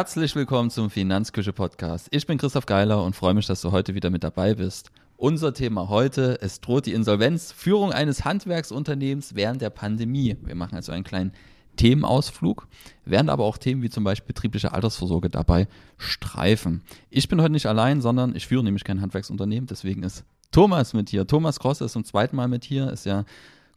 Herzlich 0.00 0.34
willkommen 0.34 0.70
zum 0.70 0.88
Finanzküche 0.88 1.52
Podcast. 1.52 2.08
Ich 2.10 2.26
bin 2.26 2.38
Christoph 2.38 2.64
Geiler 2.64 3.04
und 3.04 3.14
freue 3.14 3.34
mich, 3.34 3.46
dass 3.46 3.60
du 3.60 3.70
heute 3.70 3.94
wieder 3.94 4.08
mit 4.08 4.24
dabei 4.24 4.54
bist. 4.54 4.90
Unser 5.18 5.52
Thema 5.52 5.90
heute, 5.90 6.38
es 6.40 6.62
droht 6.62 6.86
die 6.86 6.94
Insolvenz, 6.94 7.52
Führung 7.52 7.92
eines 7.92 8.24
Handwerksunternehmens 8.24 9.34
während 9.34 9.60
der 9.60 9.68
Pandemie. 9.68 10.38
Wir 10.42 10.54
machen 10.54 10.74
also 10.74 10.90
einen 10.92 11.04
kleinen 11.04 11.32
Themenausflug, 11.76 12.66
werden 13.04 13.28
aber 13.28 13.44
auch 13.44 13.58
Themen 13.58 13.82
wie 13.82 13.90
zum 13.90 14.02
Beispiel 14.02 14.28
betriebliche 14.28 14.72
Altersvorsorge 14.72 15.28
dabei 15.28 15.68
streifen. 15.98 16.80
Ich 17.10 17.28
bin 17.28 17.42
heute 17.42 17.52
nicht 17.52 17.66
allein, 17.66 18.00
sondern 18.00 18.34
ich 18.34 18.46
führe 18.46 18.64
nämlich 18.64 18.84
kein 18.84 19.02
Handwerksunternehmen, 19.02 19.66
deswegen 19.66 20.02
ist 20.02 20.24
Thomas 20.50 20.94
mit 20.94 21.10
hier. 21.10 21.26
Thomas 21.26 21.60
Kross 21.60 21.82
ist 21.82 21.92
zum 21.92 22.06
zweiten 22.06 22.36
Mal 22.36 22.48
mit 22.48 22.64
hier, 22.64 22.90
ist 22.90 23.04
ja 23.04 23.26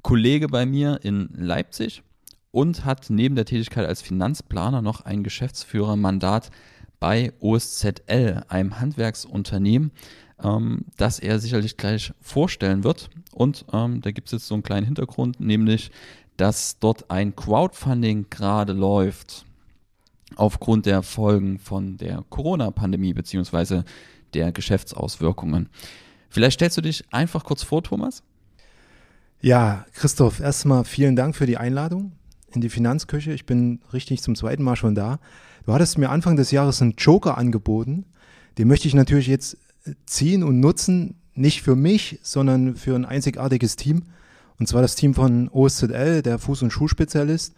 Kollege 0.04 0.48
bei 0.48 0.66
mir 0.66 1.02
in 1.04 1.28
Leipzig 1.34 2.02
und 2.54 2.86
hat 2.86 3.10
neben 3.10 3.34
der 3.34 3.46
Tätigkeit 3.46 3.88
als 3.88 4.04
Finanzplaner 4.04 4.84
noch 4.84 5.02
ein 5.02 5.24
Geschäftsführermandat 5.24 6.52
bei 7.00 7.34
OSZL, 7.40 8.44
einem 8.48 8.80
Handwerksunternehmen, 8.80 9.92
ähm, 10.42 10.86
das 10.96 11.18
er 11.18 11.40
sicherlich 11.40 11.78
gleich 11.78 12.14
vorstellen 12.22 12.84
wird. 12.84 13.10
Und 13.34 13.66
ähm, 13.74 14.02
da 14.02 14.12
gibt 14.12 14.28
es 14.28 14.34
jetzt 14.34 14.48
so 14.48 14.54
einen 14.54 14.62
kleinen 14.62 14.86
Hintergrund, 14.86 15.40
nämlich 15.40 15.90
dass 16.38 16.78
dort 16.78 17.10
ein 17.10 17.36
Crowdfunding 17.36 18.28
gerade 18.30 18.74
läuft 18.74 19.46
aufgrund 20.36 20.86
der 20.86 21.02
Folgen 21.02 21.58
von 21.58 21.98
der 21.98 22.24
Corona-Pandemie 22.30 23.14
beziehungsweise 23.14 23.84
der 24.36 24.52
Geschäftsauswirkungen. 24.52 25.70
Vielleicht 26.30 26.56
stellst 26.56 26.78
du 26.78 26.82
dich 26.82 27.04
einfach 27.12 27.46
kurz 27.46 27.64
vor, 27.64 27.82
Thomas? 27.84 28.22
Ja, 29.42 29.86
Christoph, 29.94 30.40
erstmal 30.40 30.86
vielen 30.86 31.16
Dank 31.16 31.36
für 31.36 31.48
die 31.48 31.58
Einladung 31.58 32.14
in 32.56 32.62
die 32.62 32.70
Finanzküche. 32.70 33.34
Ich 33.34 33.46
bin 33.46 33.80
richtig 33.92 34.22
zum 34.22 34.36
zweiten 34.36 34.64
Mal 34.64 34.76
schon 34.76 34.96
da. 34.96 35.20
Du 35.66 35.74
hattest 35.74 35.98
mir 35.98 36.10
Anfang 36.10 36.36
des 36.36 36.52
Jahres 36.52 36.82
einen 36.82 36.96
Joker 36.98 37.38
angeboten. 37.38 38.06
Den 38.58 38.68
möchte 38.68 38.88
ich 38.88 38.94
natürlich 38.94 39.28
jetzt 39.28 39.58
ziehen 40.06 40.44
und 40.44 40.60
nutzen, 40.60 41.16
nicht 41.36 41.62
für 41.62 41.76
mich, 41.76 42.20
sondern 42.22 42.76
für 42.76 42.96
ein 42.96 43.06
einzigartiges 43.06 43.76
Team. 43.76 44.04
Und 44.60 44.68
zwar 44.68 44.82
das 44.82 44.96
Team 44.96 45.14
von 45.14 45.50
OSZL, 45.50 46.22
der 46.22 46.40
Fuß- 46.40 46.64
und 46.64 46.72
Schuhspezialist. 46.72 47.54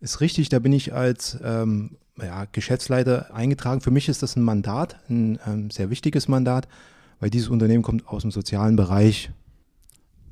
Ist 0.00 0.20
richtig, 0.20 0.48
da 0.48 0.58
bin 0.58 0.72
ich 0.72 0.92
als 0.92 1.38
ähm, 1.42 1.96
ja, 2.20 2.46
Geschäftsleiter 2.50 3.34
eingetragen. 3.34 3.80
Für 3.80 3.90
mich 3.90 4.08
ist 4.08 4.22
das 4.22 4.36
ein 4.36 4.42
Mandat, 4.42 4.98
ein 5.08 5.38
ähm, 5.46 5.70
sehr 5.70 5.90
wichtiges 5.90 6.28
Mandat, 6.28 6.68
weil 7.20 7.30
dieses 7.30 7.48
Unternehmen 7.48 7.82
kommt 7.82 8.06
aus 8.08 8.22
dem 8.22 8.30
sozialen 8.30 8.76
Bereich. 8.76 9.30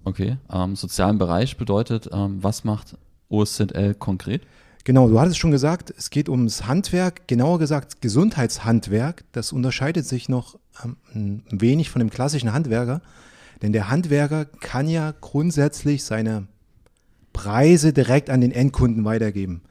Okay, 0.04 0.36
ähm, 0.52 0.74
sozialen 0.74 1.18
Bereich 1.18 1.56
bedeutet, 1.56 2.10
ähm, 2.12 2.42
was 2.42 2.64
macht 2.64 2.98
OSZL 3.32 3.94
konkret? 3.94 4.42
Genau, 4.84 5.08
du 5.08 5.20
hattest 5.20 5.38
schon 5.38 5.52
gesagt, 5.52 5.94
es 5.96 6.10
geht 6.10 6.28
ums 6.28 6.66
Handwerk, 6.66 7.28
genauer 7.28 7.60
gesagt 7.60 8.00
Gesundheitshandwerk. 8.00 9.24
Das 9.32 9.52
unterscheidet 9.52 10.06
sich 10.06 10.28
noch 10.28 10.58
ähm, 10.84 10.96
ein 11.14 11.44
wenig 11.50 11.88
von 11.90 12.00
dem 12.00 12.10
klassischen 12.10 12.52
Handwerker. 12.52 13.00
Denn 13.62 13.72
der 13.72 13.88
Handwerker 13.88 14.44
kann 14.44 14.88
ja 14.88 15.14
grundsätzlich 15.20 16.02
seine 16.02 16.48
Preise 17.32 17.92
direkt 17.92 18.28
an 18.28 18.40
den 18.40 18.50
Endkunden 18.50 19.04
weitergeben. 19.04 19.62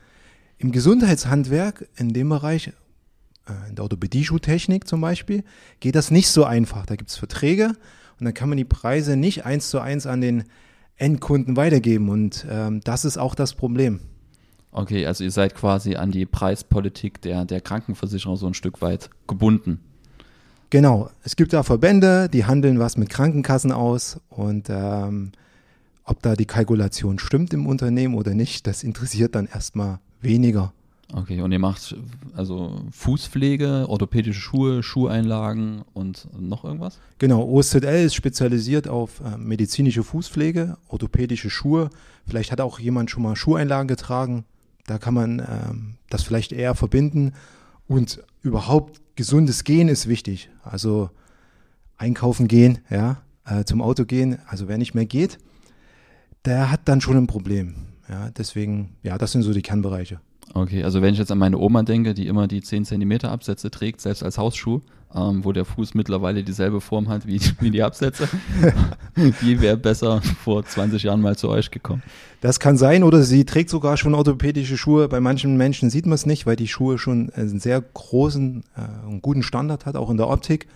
Im 0.58 0.72
Gesundheitshandwerk, 0.72 1.90
in 1.98 2.14
dem 2.14 2.30
Bereich, 2.30 2.68
äh, 2.68 3.70
in 3.70 3.76
der 3.76 3.84
Orthopädie-Schuhtechnik 3.84 4.88
zum 4.88 5.02
Beispiel, 5.02 5.44
geht 5.82 5.96
das 5.96 6.10
nicht 6.10 6.30
so 6.30 6.46
einfach. 6.46 6.86
Da 6.86 6.96
gibt 6.96 7.10
es 7.10 7.18
Verträge 7.18 7.74
und 8.18 8.26
dann 8.26 8.34
kann 8.34 8.48
man 8.48 8.58
die 8.58 8.66
Preise 8.66 9.18
nicht 9.18 9.46
eins 9.46 9.70
zu 9.70 9.82
eins 9.82 10.08
an 10.08 10.22
den 10.22 10.46
Endkunden 11.02 11.58
weitergeben. 11.58 12.10
Und 12.10 12.46
ähm, 12.50 12.82
das 12.84 13.06
ist 13.06 13.18
auch 13.18 13.36
das 13.36 13.54
Problem. 13.56 14.00
Okay, 14.72 15.06
also 15.06 15.24
ihr 15.24 15.32
seid 15.32 15.56
quasi 15.56 15.96
an 15.96 16.12
die 16.12 16.26
Preispolitik 16.26 17.22
der, 17.22 17.44
der 17.46 17.60
Krankenversicherung 17.60 18.38
so 18.38 18.48
ein 18.48 18.54
Stück 18.54 18.82
weit 18.82 19.10
gebunden. 19.28 19.80
Genau, 20.70 21.10
es 21.24 21.36
gibt 21.36 21.52
da 21.52 21.64
Verbände, 21.64 22.30
die 22.30 22.46
handeln 22.46 22.80
was 22.80 22.96
mit 22.96 23.10
Krankenkassen 23.10 23.74
aus 23.74 24.22
und 24.30 24.68
ähm, 24.70 25.34
ob 26.06 26.22
da 26.22 26.36
die 26.36 26.46
Kalkulation 26.46 27.20
stimmt 27.20 27.54
im 27.54 27.68
Unternehmen 27.68 28.16
oder 28.16 28.34
nicht, 28.34 28.66
das 28.68 28.84
interessiert 28.84 29.36
dann 29.36 29.48
erstmal 29.48 30.00
weniger. 30.22 30.72
Okay, 31.14 31.42
und 31.42 31.52
ihr 31.52 31.60
macht 31.60 31.96
also 32.36 32.84
Fußpflege, 32.92 33.86
orthopädische 33.90 34.40
Schuhe, 34.40 34.82
Schuheinlagen 34.82 35.84
und 35.94 36.28
noch 36.40 36.64
irgendwas? 36.64 37.00
Genau, 37.18 37.44
OSZL 37.44 38.06
ist 38.06 38.16
spezialisiert 38.16 38.88
auf 38.88 39.20
äh, 39.20 39.38
medizinische 39.38 40.04
Fußpflege, 40.04 40.78
orthopädische 40.88 41.50
Schuhe. 41.50 41.90
Vielleicht 42.26 42.52
hat 42.52 42.62
auch 42.62 42.80
jemand 42.80 43.12
schon 43.12 43.24
mal 43.24 43.36
Schuheinlagen 43.36 43.88
getragen. 43.88 44.46
Da 44.86 44.98
kann 44.98 45.14
man 45.14 45.40
ähm, 45.40 45.96
das 46.10 46.24
vielleicht 46.24 46.54
eher 46.54 46.76
verbinden. 46.76 47.34
Und 47.88 48.24
überhaupt 48.42 49.02
gesundes 49.16 49.66
Gehen 49.66 49.90
ist 49.90 50.08
wichtig. 50.08 50.50
Also 50.64 51.10
einkaufen 51.98 52.48
gehen, 52.48 52.80
ja, 52.90 53.22
äh, 53.46 53.66
zum 53.66 53.82
Auto 53.82 54.06
gehen. 54.06 54.40
Also 54.48 54.70
wer 54.70 54.78
nicht 54.78 54.94
mehr 54.94 55.06
geht, 55.06 55.40
der 56.46 56.72
hat 56.72 56.82
dann 56.86 57.02
schon 57.02 57.18
ein 57.18 57.28
Problem. 57.28 57.76
Ja, 58.08 58.30
deswegen, 58.32 58.96
ja, 59.04 59.18
das 59.18 59.34
sind 59.34 59.44
so 59.44 59.54
die 59.54 59.62
Kernbereiche. 59.62 60.20
Okay, 60.54 60.84
also 60.84 61.02
wenn 61.02 61.14
ich 61.14 61.20
jetzt 61.20 61.32
an 61.32 61.38
meine 61.38 61.58
Oma 61.58 61.84
denke, 61.84 62.14
die 62.14 62.28
immer 62.28 62.48
die 62.48 62.62
10 62.62 62.86
cm 62.86 63.26
Absätze 63.26 63.72
trägt, 63.72 64.02
selbst 64.02 64.24
als 64.24 64.38
Hausschuh, 64.38 64.82
ähm, 65.16 65.44
wo 65.44 65.52
der 65.52 65.66
Fuß 65.66 65.94
mittlerweile 65.94 66.44
dieselbe 66.44 66.82
Form 66.82 67.10
hat 67.10 67.26
wie, 67.26 67.40
wie 67.60 67.72
die 67.72 67.84
Absätze, 67.84 68.28
die 69.42 69.62
wäre 69.62 69.78
besser 69.78 70.22
vor 70.22 70.66
20 70.66 71.04
Jahren 71.04 71.22
mal 71.22 71.38
zu 71.38 71.50
euch 71.50 71.72
gekommen. 71.72 72.04
Das 72.42 72.60
kann 72.60 72.78
sein, 72.78 73.04
oder 73.04 73.22
sie 73.24 73.46
trägt 73.46 73.70
sogar 73.70 73.98
schon 73.98 74.14
orthopädische 74.14 74.78
Schuhe. 74.78 75.08
Bei 75.08 75.20
manchen 75.20 75.58
Menschen 75.58 75.90
sieht 75.90 76.06
man 76.06 76.16
es 76.16 76.26
nicht, 76.26 76.46
weil 76.46 76.56
die 76.56 76.68
Schuhe 76.68 76.98
schon 76.98 77.30
einen 77.32 77.60
sehr 77.60 77.82
großen 77.82 78.64
äh, 78.76 79.20
guten 79.22 79.44
Standard 79.44 79.86
hat, 79.86 79.96
auch 79.96 80.10
in 80.10 80.18
der 80.18 80.30
Optik 80.30 80.68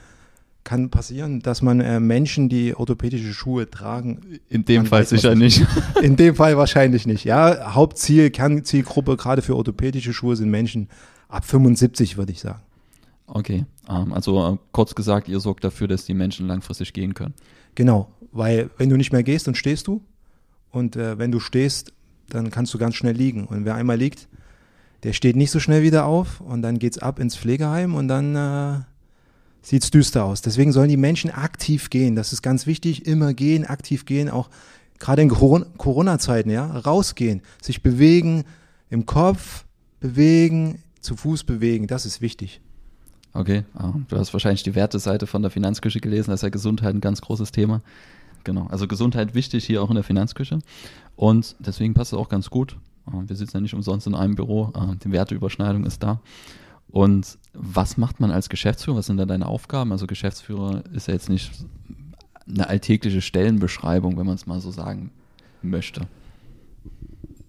kann 0.66 0.90
passieren, 0.90 1.40
dass 1.40 1.62
man 1.62 1.80
äh, 1.80 2.02
Menschen, 2.02 2.50
die 2.50 2.76
orthopädische 2.76 3.34
Schuhe 3.34 3.70
tragen. 3.70 4.40
In 4.50 4.66
dem 4.66 4.86
Fall 4.88 5.06
sicher 5.06 5.36
nicht. 5.36 5.66
In 6.02 6.18
dem 6.18 6.36
Fall 6.36 6.58
wahrscheinlich 6.58 7.08
nicht. 7.08 7.24
Ja, 7.24 7.74
Hauptziel, 7.74 8.32
Kernzielgruppe 8.32 9.16
gerade 9.16 9.42
für 9.42 9.56
orthopädische 9.56 10.12
Schuhe 10.12 10.36
sind 10.36 10.50
Menschen 10.50 10.90
ab 11.30 11.46
75, 11.46 12.18
würde 12.18 12.34
ich 12.34 12.42
sagen. 12.42 12.60
Okay, 13.28 13.66
ähm, 13.88 14.12
also 14.12 14.54
äh, 14.54 14.58
kurz 14.72 14.96
gesagt, 14.96 15.30
ihr 15.30 15.40
sorgt 15.40 15.64
dafür, 15.64 15.88
dass 15.88 16.06
die 16.06 16.14
Menschen 16.14 16.48
langfristig 16.48 16.94
gehen 16.94 17.14
können. 17.14 17.36
Genau, 17.76 18.12
weil 18.32 18.70
wenn 18.78 18.90
du 18.90 18.98
nicht 18.98 19.14
mehr 19.14 19.24
gehst, 19.24 19.48
dann 19.48 19.56
stehst 19.56 19.88
du. 19.88 20.02
Und 20.72 20.96
äh, 20.96 21.18
wenn 21.18 21.32
du 21.32 21.40
stehst, 21.40 21.94
dann 22.30 22.50
kannst 22.50 22.74
du 22.74 22.78
ganz 22.80 22.96
schnell 22.96 23.16
liegen. 23.16 23.46
Und 23.46 23.66
wer 23.66 23.76
einmal 23.76 23.98
liegt, 23.98 24.28
der 25.04 25.14
steht 25.14 25.36
nicht 25.36 25.52
so 25.52 25.60
schnell 25.60 25.84
wieder 25.84 26.06
auf 26.06 26.42
und 26.42 26.64
dann 26.64 26.80
geht's 26.80 26.98
ab 26.98 27.20
ins 27.20 27.38
Pflegeheim 27.38 27.94
und 27.94 28.08
dann 28.08 28.36
äh, 28.36 28.80
sieht 29.66 29.84
es 29.84 29.90
düster 29.90 30.26
aus. 30.26 30.42
Deswegen 30.42 30.72
sollen 30.72 30.90
die 30.90 30.98
Menschen 30.98 31.32
aktiv 31.32 31.90
gehen. 31.90 32.16
Das 32.16 32.32
ist 32.32 32.44
ganz 32.44 32.68
wichtig. 32.68 33.08
Immer 33.08 33.34
gehen, 33.34 33.66
aktiv 33.66 34.06
gehen, 34.06 34.30
auch 34.30 34.50
gerade 35.00 35.24
in 35.24 35.30
Corona-Zeiten, 35.30 36.52
ja, 36.52 36.68
rausgehen, 36.68 37.42
sich 37.62 37.82
bewegen, 37.82 38.44
im 38.90 39.08
Kopf 39.08 39.66
bewegen, 40.00 40.84
zu 41.02 41.16
Fuß 41.16 41.46
bewegen. 41.46 41.88
Das 41.88 42.06
ist 42.06 42.22
wichtig. 42.22 42.62
Okay, 43.34 43.66
ah, 43.74 43.94
du 44.08 44.18
hast 44.18 44.32
wahrscheinlich 44.34 44.64
die 44.64 44.76
Werteseite 44.76 45.26
von 45.26 45.42
der 45.42 45.52
Finanzküche 45.52 46.00
gelesen. 46.00 46.30
Da 46.30 46.36
ist 46.36 46.44
ja 46.44 46.50
Gesundheit 46.50 46.94
ein 46.94 47.02
ganz 47.02 47.22
großes 47.22 47.52
Thema. 47.52 47.82
Genau, 48.44 48.68
also 48.68 48.88
Gesundheit 48.88 49.34
wichtig 49.34 49.66
hier 49.66 49.82
auch 49.82 49.90
in 49.90 49.96
der 49.96 50.04
Finanzküche. 50.04 50.60
Und 51.16 51.56
deswegen 51.60 51.96
passt 51.96 52.14
es 52.14 52.20
auch 52.20 52.30
ganz 52.30 52.52
gut. 52.52 52.78
Ah, 53.08 53.24
wir 53.26 53.36
sitzen 53.36 53.58
ja 53.58 53.62
nicht 53.62 53.74
umsonst 53.74 54.06
in 54.06 54.14
einem 54.14 54.36
Büro. 54.36 54.70
Ah, 54.74 54.94
die 55.04 55.12
Werteüberschneidung 55.12 55.86
ist 55.86 56.04
da. 56.04 56.22
Und 56.90 57.38
was 57.54 57.98
macht 57.98 58.20
man 58.20 58.32
als 58.32 58.50
Geschäftsführer? 58.50 58.98
Was 58.98 59.08
sind 59.08 59.18
da 59.18 59.26
deine 59.26 59.48
Aufgaben? 59.48 59.92
Also 59.92 60.08
Geschäftsführer 60.08 60.84
ist 60.94 61.08
ja 61.08 61.14
jetzt 61.14 61.30
nicht 61.30 61.52
eine 62.48 62.68
alltägliche 62.68 63.22
Stellenbeschreibung, 63.22 64.18
wenn 64.18 64.26
man 64.26 64.36
es 64.36 64.46
mal 64.46 64.60
so 64.62 64.72
sagen 64.72 65.12
möchte. 65.62 66.02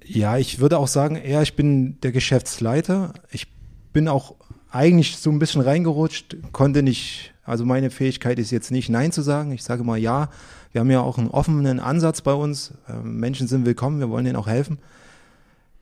Ja, 0.04 0.38
ich 0.38 0.60
würde 0.60 0.78
auch 0.78 0.88
sagen, 0.88 1.16
eher 1.16 1.42
ich 1.42 1.56
bin 1.56 2.00
der 2.00 2.12
Geschäftsleiter. 2.12 3.12
Ich 3.30 3.48
bin 3.92 4.08
auch 4.08 4.34
eigentlich 4.70 5.16
so 5.16 5.30
ein 5.30 5.38
bisschen 5.38 5.60
reingerutscht, 5.60 6.36
konnte 6.52 6.82
nicht, 6.82 7.32
also 7.44 7.64
meine 7.64 7.90
Fähigkeit 7.90 8.38
ist 8.38 8.50
jetzt 8.50 8.70
nicht 8.70 8.88
Nein 8.88 9.12
zu 9.12 9.22
sagen. 9.22 9.52
Ich 9.52 9.64
sage 9.64 9.84
mal 9.84 9.98
ja. 9.98 10.30
Wir 10.72 10.80
haben 10.80 10.90
ja 10.90 11.00
auch 11.00 11.18
einen 11.18 11.30
offenen 11.30 11.80
Ansatz 11.80 12.20
bei 12.20 12.34
uns. 12.34 12.74
Ähm, 12.88 13.18
Menschen 13.18 13.48
sind 13.48 13.64
willkommen, 13.64 13.98
wir 13.98 14.10
wollen 14.10 14.24
denen 14.24 14.36
auch 14.36 14.48
helfen. 14.48 14.78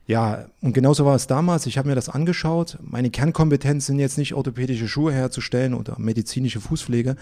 Ja, 0.07 0.45
und 0.61 0.73
genauso 0.73 1.05
war 1.05 1.15
es 1.15 1.25
damals. 1.25 1.65
Ich 1.65 1.77
habe 1.77 1.87
mir 1.87 1.95
das 1.95 2.09
angeschaut. 2.09 2.77
Meine 2.81 3.09
Kernkompetenz 3.09 3.87
sind 3.87 3.99
jetzt 3.99 4.17
nicht 4.17 4.35
orthopädische 4.35 4.87
Schuhe 4.87 5.11
herzustellen 5.11 5.73
oder 5.73 5.95
medizinische 5.97 6.61
Fußpflege, 6.61 7.15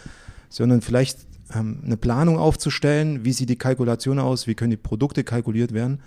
sondern 0.49 0.81
vielleicht 0.81 1.19
ähm, 1.55 1.81
eine 1.85 1.95
Planung 1.95 2.37
aufzustellen. 2.37 3.23
Wie 3.23 3.31
sieht 3.31 3.49
die 3.49 3.57
Kalkulation 3.57 4.19
aus? 4.19 4.47
Wie 4.47 4.55
können 4.55 4.71
die 4.71 4.77
Produkte 4.77 5.23
kalkuliert 5.23 5.73
werden? 5.73 6.01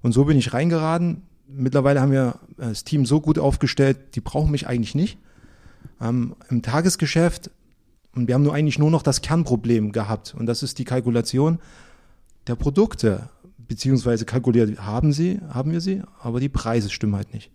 Und 0.00 0.12
so 0.12 0.24
bin 0.24 0.38
ich 0.38 0.52
reingeraten. 0.52 1.22
Mittlerweile 1.48 2.00
haben 2.00 2.12
wir 2.12 2.38
äh, 2.56 2.68
das 2.68 2.84
Team 2.84 3.04
so 3.04 3.20
gut 3.20 3.40
aufgestellt, 3.40 4.14
die 4.14 4.20
brauchen 4.20 4.52
mich 4.52 4.68
eigentlich 4.68 4.94
nicht. 4.94 5.18
Ähm, 6.00 6.36
Im 6.48 6.62
Tagesgeschäft, 6.62 7.50
und 8.14 8.28
wir 8.28 8.34
haben 8.34 8.42
nur 8.42 8.54
eigentlich 8.54 8.78
nur 8.78 8.90
noch 8.90 9.02
das 9.02 9.22
Kernproblem 9.22 9.90
gehabt. 9.90 10.34
Und 10.38 10.46
das 10.46 10.62
ist 10.62 10.78
die 10.78 10.84
Kalkulation 10.84 11.58
der 12.46 12.54
Produkte 12.54 13.28
beziehungsweise 13.68 14.24
kalkuliert 14.24 14.78
haben 14.78 15.12
sie, 15.12 15.40
haben 15.48 15.72
wir 15.72 15.80
sie, 15.80 16.02
aber 16.20 16.40
die 16.40 16.48
Preise 16.48 16.90
stimmen 16.90 17.16
halt 17.16 17.32
nicht. 17.32 17.50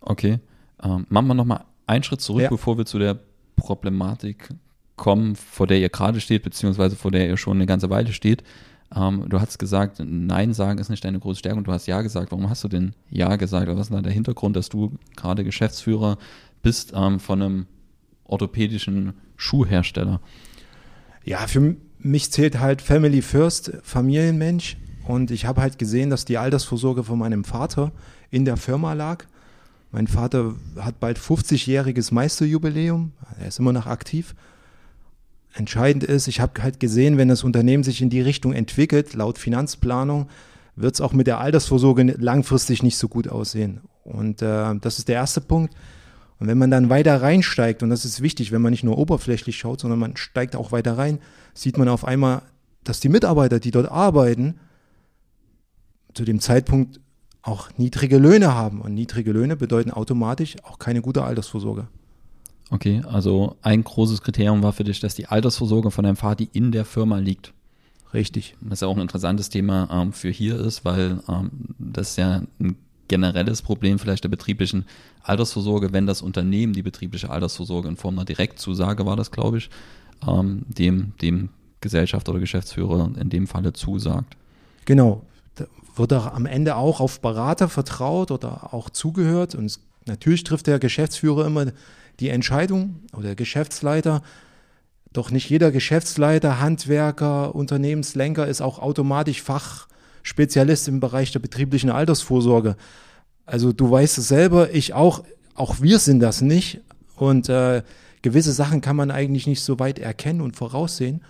Okay. 0.00 0.40
Ähm, 0.82 1.06
machen 1.08 1.26
wir 1.26 1.34
nochmal 1.34 1.64
einen 1.86 2.02
Schritt 2.02 2.20
zurück, 2.20 2.42
ja. 2.42 2.48
bevor 2.48 2.78
wir 2.78 2.86
zu 2.86 2.98
der 2.98 3.18
Problematik 3.56 4.50
kommen, 4.96 5.36
vor 5.36 5.66
der 5.66 5.78
ihr 5.78 5.88
gerade 5.88 6.20
steht, 6.20 6.42
beziehungsweise 6.42 6.96
vor 6.96 7.10
der 7.10 7.28
ihr 7.28 7.36
schon 7.36 7.56
eine 7.56 7.66
ganze 7.66 7.90
Weile 7.90 8.12
steht. 8.12 8.42
Ähm, 8.94 9.24
du 9.28 9.40
hast 9.40 9.58
gesagt, 9.58 10.00
Nein 10.04 10.52
sagen 10.52 10.78
ist 10.78 10.90
nicht 10.90 11.04
deine 11.04 11.18
große 11.18 11.38
Stärke 11.38 11.58
und 11.58 11.66
du 11.66 11.72
hast 11.72 11.86
Ja 11.86 12.02
gesagt. 12.02 12.30
Warum 12.30 12.48
hast 12.48 12.62
du 12.64 12.68
denn 12.68 12.94
Ja 13.10 13.36
gesagt? 13.36 13.68
Was 13.68 13.88
ist 13.88 13.92
da 13.92 14.00
der 14.00 14.12
Hintergrund, 14.12 14.56
dass 14.56 14.68
du 14.68 14.92
gerade 15.16 15.44
Geschäftsführer 15.44 16.18
bist 16.62 16.92
ähm, 16.94 17.18
von 17.20 17.42
einem 17.42 17.66
orthopädischen 18.24 19.14
Schuhhersteller? 19.36 20.20
Ja, 21.24 21.46
für 21.46 21.76
mich 21.98 22.30
zählt 22.30 22.60
halt 22.60 22.80
Family 22.80 23.22
First, 23.22 23.72
Familienmensch. 23.82 24.76
Und 25.06 25.30
ich 25.30 25.46
habe 25.46 25.60
halt 25.60 25.78
gesehen, 25.78 26.10
dass 26.10 26.24
die 26.24 26.38
Altersvorsorge 26.38 27.04
von 27.04 27.18
meinem 27.18 27.44
Vater 27.44 27.92
in 28.30 28.44
der 28.44 28.56
Firma 28.56 28.92
lag. 28.92 29.24
Mein 29.92 30.08
Vater 30.08 30.54
hat 30.78 30.98
bald 30.98 31.18
50-jähriges 31.18 32.12
Meisterjubiläum. 32.12 33.12
Er 33.38 33.48
ist 33.48 33.58
immer 33.58 33.72
noch 33.72 33.86
aktiv. 33.86 34.34
Entscheidend 35.54 36.04
ist, 36.04 36.26
ich 36.26 36.40
habe 36.40 36.62
halt 36.62 36.80
gesehen, 36.80 37.16
wenn 37.16 37.28
das 37.28 37.44
Unternehmen 37.44 37.84
sich 37.84 38.02
in 38.02 38.10
die 38.10 38.20
Richtung 38.20 38.52
entwickelt, 38.52 39.14
laut 39.14 39.38
Finanzplanung, 39.38 40.28
wird 40.74 40.94
es 40.94 41.00
auch 41.00 41.12
mit 41.12 41.26
der 41.26 41.38
Altersvorsorge 41.38 42.02
langfristig 42.18 42.82
nicht 42.82 42.98
so 42.98 43.08
gut 43.08 43.28
aussehen. 43.28 43.80
Und 44.04 44.42
äh, 44.42 44.74
das 44.80 44.98
ist 44.98 45.08
der 45.08 45.16
erste 45.16 45.40
Punkt. 45.40 45.74
Und 46.38 46.48
wenn 46.48 46.58
man 46.58 46.70
dann 46.70 46.90
weiter 46.90 47.22
reinsteigt, 47.22 47.82
und 47.82 47.88
das 47.88 48.04
ist 48.04 48.20
wichtig, 48.20 48.52
wenn 48.52 48.60
man 48.60 48.72
nicht 48.72 48.84
nur 48.84 48.98
oberflächlich 48.98 49.56
schaut, 49.56 49.80
sondern 49.80 49.98
man 49.98 50.16
steigt 50.16 50.54
auch 50.54 50.72
weiter 50.72 50.98
rein, 50.98 51.20
sieht 51.54 51.78
man 51.78 51.88
auf 51.88 52.04
einmal, 52.04 52.42
dass 52.84 53.00
die 53.00 53.08
Mitarbeiter, 53.08 53.58
die 53.58 53.70
dort 53.70 53.90
arbeiten, 53.90 54.56
zu 56.16 56.24
dem 56.24 56.40
Zeitpunkt 56.40 57.00
auch 57.42 57.68
niedrige 57.76 58.18
Löhne 58.18 58.54
haben. 58.54 58.80
Und 58.80 58.94
niedrige 58.94 59.32
Löhne 59.32 59.56
bedeuten 59.56 59.90
automatisch 59.90 60.56
auch 60.64 60.78
keine 60.78 61.00
gute 61.00 61.22
Altersvorsorge. 61.22 61.86
Okay, 62.70 63.02
also 63.06 63.56
ein 63.62 63.84
großes 63.84 64.22
Kriterium 64.22 64.62
war 64.62 64.72
für 64.72 64.82
dich, 64.82 64.98
dass 64.98 65.14
die 65.14 65.26
Altersvorsorge 65.26 65.92
von 65.92 66.04
deinem 66.04 66.16
Vater 66.16 66.44
in 66.52 66.72
der 66.72 66.84
Firma 66.84 67.18
liegt. 67.18 67.52
Richtig. 68.12 68.56
Was 68.60 68.80
ja 68.80 68.88
auch 68.88 68.96
ein 68.96 69.02
interessantes 69.02 69.50
Thema 69.50 69.88
ähm, 69.92 70.12
für 70.12 70.30
hier 70.30 70.58
ist, 70.58 70.84
weil 70.84 71.20
ähm, 71.28 71.50
das 71.78 72.16
ja 72.16 72.42
ein 72.58 72.76
generelles 73.08 73.62
Problem 73.62 74.00
vielleicht 74.00 74.24
der 74.24 74.28
betrieblichen 74.30 74.84
Altersvorsorge, 75.22 75.92
wenn 75.92 76.06
das 76.06 76.22
Unternehmen 76.22 76.72
die 76.72 76.82
betriebliche 76.82 77.30
Altersvorsorge 77.30 77.88
in 77.88 77.96
Form 77.96 78.16
einer 78.16 78.24
Direktzusage 78.24 79.06
war 79.06 79.16
das, 79.16 79.30
glaube 79.30 79.58
ich, 79.58 79.70
ähm, 80.26 80.62
dem, 80.66 81.12
dem 81.22 81.50
Gesellschaft 81.80 82.28
oder 82.28 82.40
Geschäftsführer 82.40 83.12
in 83.20 83.28
dem 83.28 83.46
Falle 83.46 83.72
zusagt. 83.72 84.36
Genau. 84.86 85.22
Wird 85.94 86.12
auch 86.12 86.26
am 86.32 86.46
Ende 86.46 86.76
auch 86.76 87.00
auf 87.00 87.20
Berater 87.20 87.68
vertraut 87.68 88.30
oder 88.30 88.74
auch 88.74 88.90
zugehört. 88.90 89.54
Und 89.54 89.78
natürlich 90.06 90.44
trifft 90.44 90.66
der 90.66 90.78
Geschäftsführer 90.78 91.46
immer 91.46 91.66
die 92.20 92.28
Entscheidung 92.28 92.96
oder 93.12 93.28
der 93.28 93.36
Geschäftsleiter. 93.36 94.22
Doch 95.12 95.30
nicht 95.30 95.48
jeder 95.48 95.70
Geschäftsleiter, 95.70 96.60
Handwerker, 96.60 97.54
Unternehmenslenker 97.54 98.46
ist 98.46 98.60
auch 98.60 98.78
automatisch 98.78 99.42
Fachspezialist 99.42 100.88
im 100.88 101.00
Bereich 101.00 101.32
der 101.32 101.38
betrieblichen 101.38 101.90
Altersvorsorge. 101.90 102.76
Also 103.46 103.72
du 103.72 103.90
weißt 103.90 104.18
es 104.18 104.28
selber, 104.28 104.74
ich 104.74 104.92
auch, 104.92 105.24
auch 105.54 105.80
wir 105.80 105.98
sind 105.98 106.20
das 106.20 106.42
nicht. 106.42 106.80
Und 107.14 107.48
äh, 107.48 107.82
gewisse 108.20 108.52
Sachen 108.52 108.80
kann 108.80 108.96
man 108.96 109.10
eigentlich 109.10 109.46
nicht 109.46 109.62
so 109.62 109.78
weit 109.78 109.98
erkennen 109.98 110.42
und 110.42 110.56
voraussehen. 110.56 111.22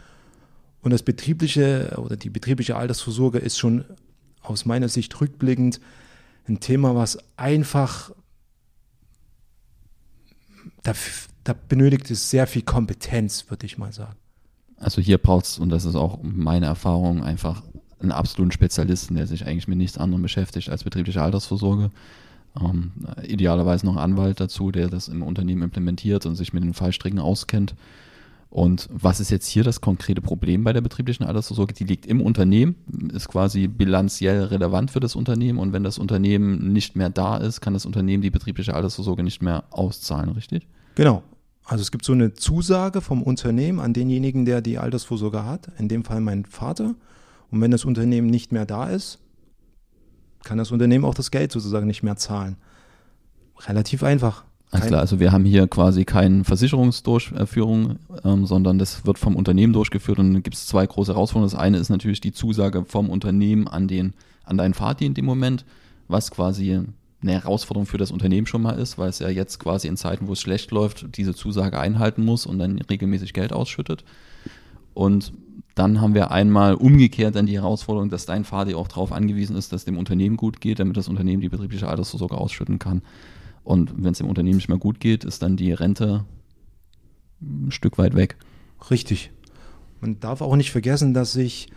Und 0.82 0.93
das 0.93 1.02
betriebliche 1.02 1.96
oder 1.99 2.17
die 2.17 2.31
betriebliche 2.31 2.76
Altersvorsorge 2.76 3.38
ist 3.38 3.58
schon 3.58 3.84
aus 4.48 4.64
meiner 4.64 4.88
Sicht 4.88 5.20
rückblickend 5.20 5.81
ein 6.48 6.60
Thema, 6.60 6.94
was 6.94 7.19
einfach, 7.37 8.12
da, 10.82 10.93
da 11.44 11.54
benötigt 11.69 12.10
es 12.10 12.31
sehr 12.31 12.46
viel 12.46 12.62
Kompetenz, 12.62 13.46
würde 13.48 13.66
ich 13.66 13.78
mal 13.78 13.93
sagen. 13.93 14.16
Also 14.78 15.00
hier 15.00 15.19
braucht 15.19 15.46
es, 15.46 15.58
und 15.58 15.70
das 15.70 15.84
ist 15.84 15.96
auch 15.96 16.20
meine 16.22 16.66
Erfahrung, 16.66 17.22
einfach 17.22 17.62
einen 18.00 18.12
absoluten 18.12 18.52
Spezialisten, 18.52 19.14
der 19.16 19.26
sich 19.26 19.46
eigentlich 19.46 19.69
mit 19.69 19.78
nichts 19.78 19.98
anderem 19.98 20.22
beschäftigt 20.22 20.69
als 20.69 20.84
betriebliche 20.84 21.22
Altersvorsorge. 21.22 21.90
Ähm, 22.60 22.92
idealerweise 23.22 23.87
noch 23.87 23.96
einen 23.96 24.12
Anwalt 24.12 24.40
dazu, 24.40 24.70
der 24.70 24.88
das 24.88 25.08
im 25.08 25.22
Unternehmen 25.22 25.62
implementiert 25.62 26.26
und 26.26 26.37
sich 26.37 26.52
mit 26.52 26.62
den 26.62 26.75
Fallstricken 26.75 27.19
auskennt. 27.19 27.75
Und 28.56 28.88
was 28.91 29.20
ist 29.20 29.29
jetzt 29.29 29.47
hier 29.49 29.64
das 29.64 29.82
konkrete 29.82 30.23
Problem 30.23 30.64
bei 30.64 30.73
der 30.73 30.81
betrieblichen 30.81 31.26
Altersvorsorge? 31.26 31.75
Die 31.75 31.85
liegt 31.85 32.06
im 32.06 32.23
Unternehmen, 32.23 32.76
ist 33.12 33.29
quasi 33.29 33.69
bilanziell 33.69 34.44
relevant 34.44 34.91
für 34.91 34.99
das 34.99 35.14
Unternehmen 35.14 35.58
und 35.58 35.75
wenn 35.75 35.85
das 35.85 35.99
Unternehmen 35.99 36.73
nicht 36.73 36.97
mehr 36.97 37.11
da 37.11 37.37
ist, 37.37 37.61
kann 37.61 37.75
das 37.75 37.85
Unternehmen 37.85 38.23
die 38.23 38.31
betriebliche 38.31 38.73
Altersvorsorge 38.73 39.23
nicht 39.23 39.43
mehr 39.43 39.64
auszahlen, 39.69 40.31
richtig? 40.31 40.67
Genau. 40.94 41.23
Also 41.67 41.82
es 41.82 41.91
gibt 41.91 42.06
so 42.06 42.14
eine 42.14 42.32
Zusage 42.32 43.03
vom 43.03 43.23
Unternehmen 43.23 43.79
an 43.79 43.93
denjenigen, 43.93 44.47
der 44.47 44.62
die 44.62 44.79
Altersvorsorge 44.79 45.44
hat, 45.44 45.70
in 45.76 45.88
dem 45.88 46.02
Fall 46.02 46.23
mein 46.23 46.47
Vater. 46.47 46.94
Und 47.50 47.61
wenn 47.61 47.73
das 47.73 47.85
Unternehmen 47.85 48.29
nicht 48.29 48.52
mehr 48.52 48.64
da 48.64 48.88
ist, 48.88 49.19
kann 50.44 50.56
das 50.56 50.73
Unternehmen 50.73 51.05
auch 51.05 51.14
das 51.14 51.31
Geld 51.31 51.52
sozusagen 51.52 51.87
nicht 51.87 52.02
mehr 52.02 52.17
zahlen. 52.17 52.56
Relativ 53.67 54.02
einfach. 54.02 54.47
Alles 54.70 54.88
klar, 54.88 55.00
also 55.00 55.20
wir 55.20 55.32
haben 55.32 55.44
hier 55.44 55.68
quasi 55.68 56.04
keine 56.04 56.44
Versicherungsdurchführung, 56.44 57.98
ähm, 58.24 58.46
sondern 58.46 58.78
das 58.78 59.06
wird 59.06 59.18
vom 59.18 59.36
Unternehmen 59.36 59.72
durchgeführt 59.72 60.18
und 60.18 60.32
dann 60.32 60.42
gibt 60.42 60.56
es 60.56 60.66
zwei 60.66 60.84
große 60.86 61.12
Herausforderungen. 61.12 61.50
Das 61.50 61.58
eine 61.58 61.78
ist 61.78 61.88
natürlich 61.88 62.20
die 62.20 62.32
Zusage 62.32 62.84
vom 62.84 63.08
Unternehmen 63.08 63.68
an 63.68 63.86
den, 63.86 64.14
an 64.44 64.56
deinen 64.56 64.74
in 65.00 65.14
dem 65.14 65.24
Moment, 65.24 65.64
was 66.08 66.30
quasi 66.30 66.80
eine 67.22 67.32
Herausforderung 67.32 67.86
für 67.86 67.98
das 67.98 68.10
Unternehmen 68.10 68.46
schon 68.46 68.62
mal 68.62 68.78
ist, 68.78 68.98
weil 68.98 69.08
es 69.08 69.20
ja 69.20 69.28
jetzt 69.28 69.58
quasi 69.58 69.88
in 69.88 69.96
Zeiten, 69.96 70.26
wo 70.28 70.32
es 70.32 70.40
schlecht 70.40 70.70
läuft, 70.70 71.16
diese 71.16 71.34
Zusage 71.34 71.78
einhalten 71.78 72.24
muss 72.24 72.44
und 72.44 72.58
dann 72.58 72.78
regelmäßig 72.78 73.32
Geld 73.32 73.52
ausschüttet. 73.52 74.04
Und 74.94 75.32
dann 75.74 76.00
haben 76.00 76.14
wir 76.14 76.30
einmal 76.30 76.74
umgekehrt 76.74 77.36
dann 77.36 77.46
die 77.46 77.58
Herausforderung, 77.58 78.08
dass 78.08 78.26
dein 78.26 78.44
Vater 78.44 78.76
auch 78.76 78.88
darauf 78.88 79.12
angewiesen 79.12 79.56
ist, 79.56 79.72
dass 79.72 79.84
dem 79.84 79.98
Unternehmen 79.98 80.36
gut 80.36 80.60
geht, 80.60 80.78
damit 80.78 80.96
das 80.96 81.08
Unternehmen 81.08 81.42
die 81.42 81.48
betriebliche 81.48 81.88
Altersvorsorge 81.88 82.36
ausschütten 82.36 82.78
kann. 82.78 83.02
Und 83.66 83.92
wenn 83.96 84.12
es 84.12 84.18
dem 84.18 84.28
Unternehmen 84.28 84.56
nicht 84.56 84.68
mehr 84.68 84.78
gut 84.78 85.00
geht, 85.00 85.24
ist 85.24 85.42
dann 85.42 85.56
die 85.56 85.72
Rente 85.72 86.24
ein 87.42 87.70
Stück 87.70 87.99
weit 87.99 88.14
weg. 88.14 88.37
Richtig. 88.90 89.30
Man 90.00 90.20
darf 90.20 90.40
auch 90.40 90.56
nicht 90.56 90.70
vergessen, 90.70 91.14
dass 91.14 91.32
sich, 91.32 91.68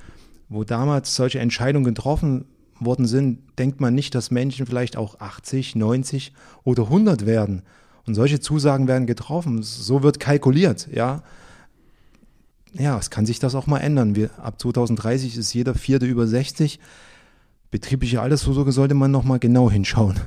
wo 0.48 0.64
damals 0.64 1.16
solche 1.16 1.40
Entscheidungen 1.40 1.86
getroffen 1.86 2.46
worden 2.80 3.06
sind, 3.06 3.40
denkt 3.58 3.82
man 3.82 3.94
nicht, 3.94 4.16
dass 4.16 4.32
Menschen 4.32 4.66
vielleicht 4.66 4.96
auch 4.96 5.20
80, 5.20 5.76
90 5.76 6.34
oder 6.64 6.84
100 6.84 7.26
werden. 7.26 7.64
Und 8.06 8.16
solche 8.16 8.40
Zusagen 8.40 8.88
werden 8.88 9.08
getroffen. 9.08 9.64
So 9.64 10.02
wird 10.04 10.20
kalkuliert, 10.20 10.88
ja 10.94 11.24
ja, 12.74 12.98
es 12.98 13.10
kann 13.10 13.26
sich 13.26 13.40
das 13.40 13.56
auch 13.56 13.68
mal 13.68 13.80
ändern. 13.80 14.16
Wir, 14.16 14.30
ab 14.40 14.60
2030 14.62 15.38
ist 15.38 15.54
jeder 15.54 15.74
Vierte 15.76 16.06
über 16.06 16.28
60. 16.28 16.80
Betriebliche 17.72 18.22
Altersvorsorge 18.22 18.72
sollte 18.72 18.96
man 18.96 19.12
nochmal 19.12 19.40
genau 19.40 19.70
hinschauen. 19.70 20.20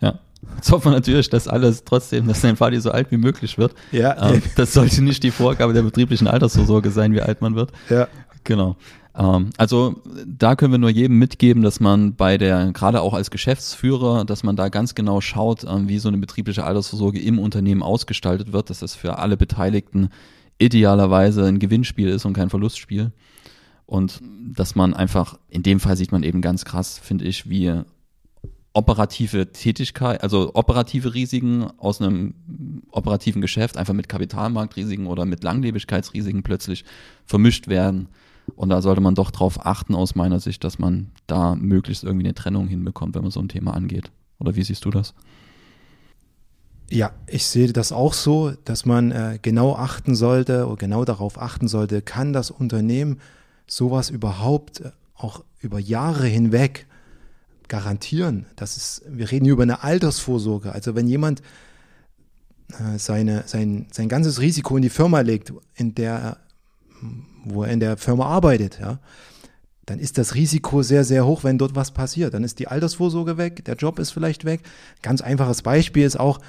Ja. 0.00 0.20
Jetzt 0.56 0.70
hoffen 0.72 0.86
wir 0.86 0.92
natürlich, 0.92 1.28
dass 1.28 1.48
alles 1.48 1.84
trotzdem, 1.84 2.26
dass 2.26 2.40
dein 2.40 2.56
Vati 2.56 2.80
so 2.80 2.90
alt 2.90 3.10
wie 3.10 3.16
möglich 3.16 3.58
wird. 3.58 3.74
Ja. 3.92 4.30
Ähm, 4.30 4.42
das 4.56 4.72
sollte 4.72 5.02
nicht 5.02 5.22
die 5.22 5.30
Vorgabe 5.30 5.72
der 5.72 5.82
betrieblichen 5.82 6.26
Altersvorsorge 6.26 6.90
sein, 6.90 7.12
wie 7.12 7.22
alt 7.22 7.40
man 7.40 7.54
wird. 7.54 7.72
Ja. 7.88 8.08
Genau. 8.44 8.76
Ähm, 9.14 9.50
also 9.56 10.02
da 10.26 10.56
können 10.56 10.72
wir 10.72 10.78
nur 10.78 10.90
jedem 10.90 11.18
mitgeben, 11.18 11.62
dass 11.62 11.80
man 11.80 12.14
bei 12.14 12.38
der, 12.38 12.72
gerade 12.72 13.00
auch 13.02 13.14
als 13.14 13.30
Geschäftsführer, 13.30 14.24
dass 14.24 14.42
man 14.42 14.56
da 14.56 14.68
ganz 14.68 14.94
genau 14.94 15.20
schaut, 15.20 15.64
ähm, 15.64 15.88
wie 15.88 15.98
so 15.98 16.08
eine 16.08 16.18
betriebliche 16.18 16.64
Altersvorsorge 16.64 17.20
im 17.20 17.38
Unternehmen 17.38 17.82
ausgestaltet 17.82 18.52
wird, 18.52 18.70
dass 18.70 18.80
das 18.80 18.94
für 18.94 19.18
alle 19.18 19.36
Beteiligten 19.36 20.10
idealerweise 20.58 21.44
ein 21.46 21.58
Gewinnspiel 21.58 22.08
ist 22.08 22.24
und 22.24 22.34
kein 22.34 22.50
Verlustspiel. 22.50 23.12
Und 23.86 24.20
dass 24.54 24.76
man 24.76 24.94
einfach, 24.94 25.38
in 25.48 25.64
dem 25.64 25.80
Fall 25.80 25.96
sieht 25.96 26.12
man 26.12 26.22
eben 26.22 26.42
ganz 26.42 26.64
krass, 26.64 26.98
finde 27.02 27.24
ich, 27.24 27.48
wie 27.50 27.82
operative 28.72 29.52
Tätigkeit, 29.52 30.22
also 30.22 30.52
operative 30.54 31.14
Risiken 31.14 31.66
aus 31.78 32.00
einem 32.00 32.34
operativen 32.92 33.42
Geschäft 33.42 33.76
einfach 33.76 33.94
mit 33.94 34.08
Kapitalmarktrisiken 34.08 35.06
oder 35.06 35.24
mit 35.24 35.42
Langlebigkeitsrisiken 35.42 36.42
plötzlich 36.42 36.84
vermischt 37.26 37.68
werden. 37.68 38.08
Und 38.56 38.68
da 38.70 38.82
sollte 38.82 39.00
man 39.00 39.14
doch 39.14 39.30
darauf 39.30 39.64
achten, 39.64 39.94
aus 39.94 40.14
meiner 40.14 40.40
Sicht, 40.40 40.64
dass 40.64 40.78
man 40.78 41.10
da 41.26 41.54
möglichst 41.54 42.04
irgendwie 42.04 42.26
eine 42.26 42.34
Trennung 42.34 42.68
hinbekommt, 42.68 43.14
wenn 43.14 43.22
man 43.22 43.30
so 43.30 43.40
ein 43.40 43.48
Thema 43.48 43.74
angeht. 43.74 44.10
Oder 44.38 44.56
wie 44.56 44.62
siehst 44.62 44.84
du 44.84 44.90
das? 44.90 45.14
Ja, 46.90 47.12
ich 47.28 47.46
sehe 47.46 47.72
das 47.72 47.92
auch 47.92 48.14
so, 48.14 48.52
dass 48.64 48.84
man 48.84 49.12
äh, 49.12 49.38
genau 49.40 49.76
achten 49.76 50.16
sollte 50.16 50.66
oder 50.66 50.76
genau 50.76 51.04
darauf 51.04 51.40
achten 51.40 51.68
sollte, 51.68 52.02
kann 52.02 52.32
das 52.32 52.50
Unternehmen 52.50 53.20
sowas 53.68 54.10
überhaupt 54.10 54.80
äh, 54.80 54.90
auch 55.14 55.44
über 55.60 55.78
Jahre 55.78 56.26
hinweg 56.26 56.86
garantieren. 57.70 58.44
Das 58.56 58.76
ist, 58.76 59.02
wir 59.08 59.30
reden 59.30 59.46
hier 59.46 59.54
über 59.54 59.62
eine 59.62 59.82
Altersvorsorge. 59.82 60.72
Also 60.72 60.94
wenn 60.94 61.06
jemand 61.06 61.40
äh, 62.72 62.98
seine, 62.98 63.44
sein, 63.46 63.86
sein 63.90 64.10
ganzes 64.10 64.40
Risiko 64.40 64.76
in 64.76 64.82
die 64.82 64.90
Firma 64.90 65.20
legt, 65.20 65.54
in 65.76 65.94
der, 65.94 66.36
wo 67.44 67.62
er 67.62 67.72
in 67.72 67.80
der 67.80 67.96
Firma 67.96 68.26
arbeitet, 68.26 68.78
ja, 68.80 68.98
dann 69.86 69.98
ist 69.98 70.18
das 70.18 70.34
Risiko 70.34 70.82
sehr, 70.82 71.04
sehr 71.04 71.24
hoch, 71.24 71.42
wenn 71.42 71.58
dort 71.58 71.74
was 71.74 71.92
passiert. 71.92 72.34
Dann 72.34 72.44
ist 72.44 72.58
die 72.58 72.68
Altersvorsorge 72.68 73.38
weg, 73.38 73.64
der 73.64 73.76
Job 73.76 73.98
ist 73.98 74.10
vielleicht 74.10 74.44
weg. 74.44 74.60
Ganz 75.00 75.20
einfaches 75.20 75.62
Beispiel 75.62 76.04
ist 76.04 76.18
auch, 76.18 76.40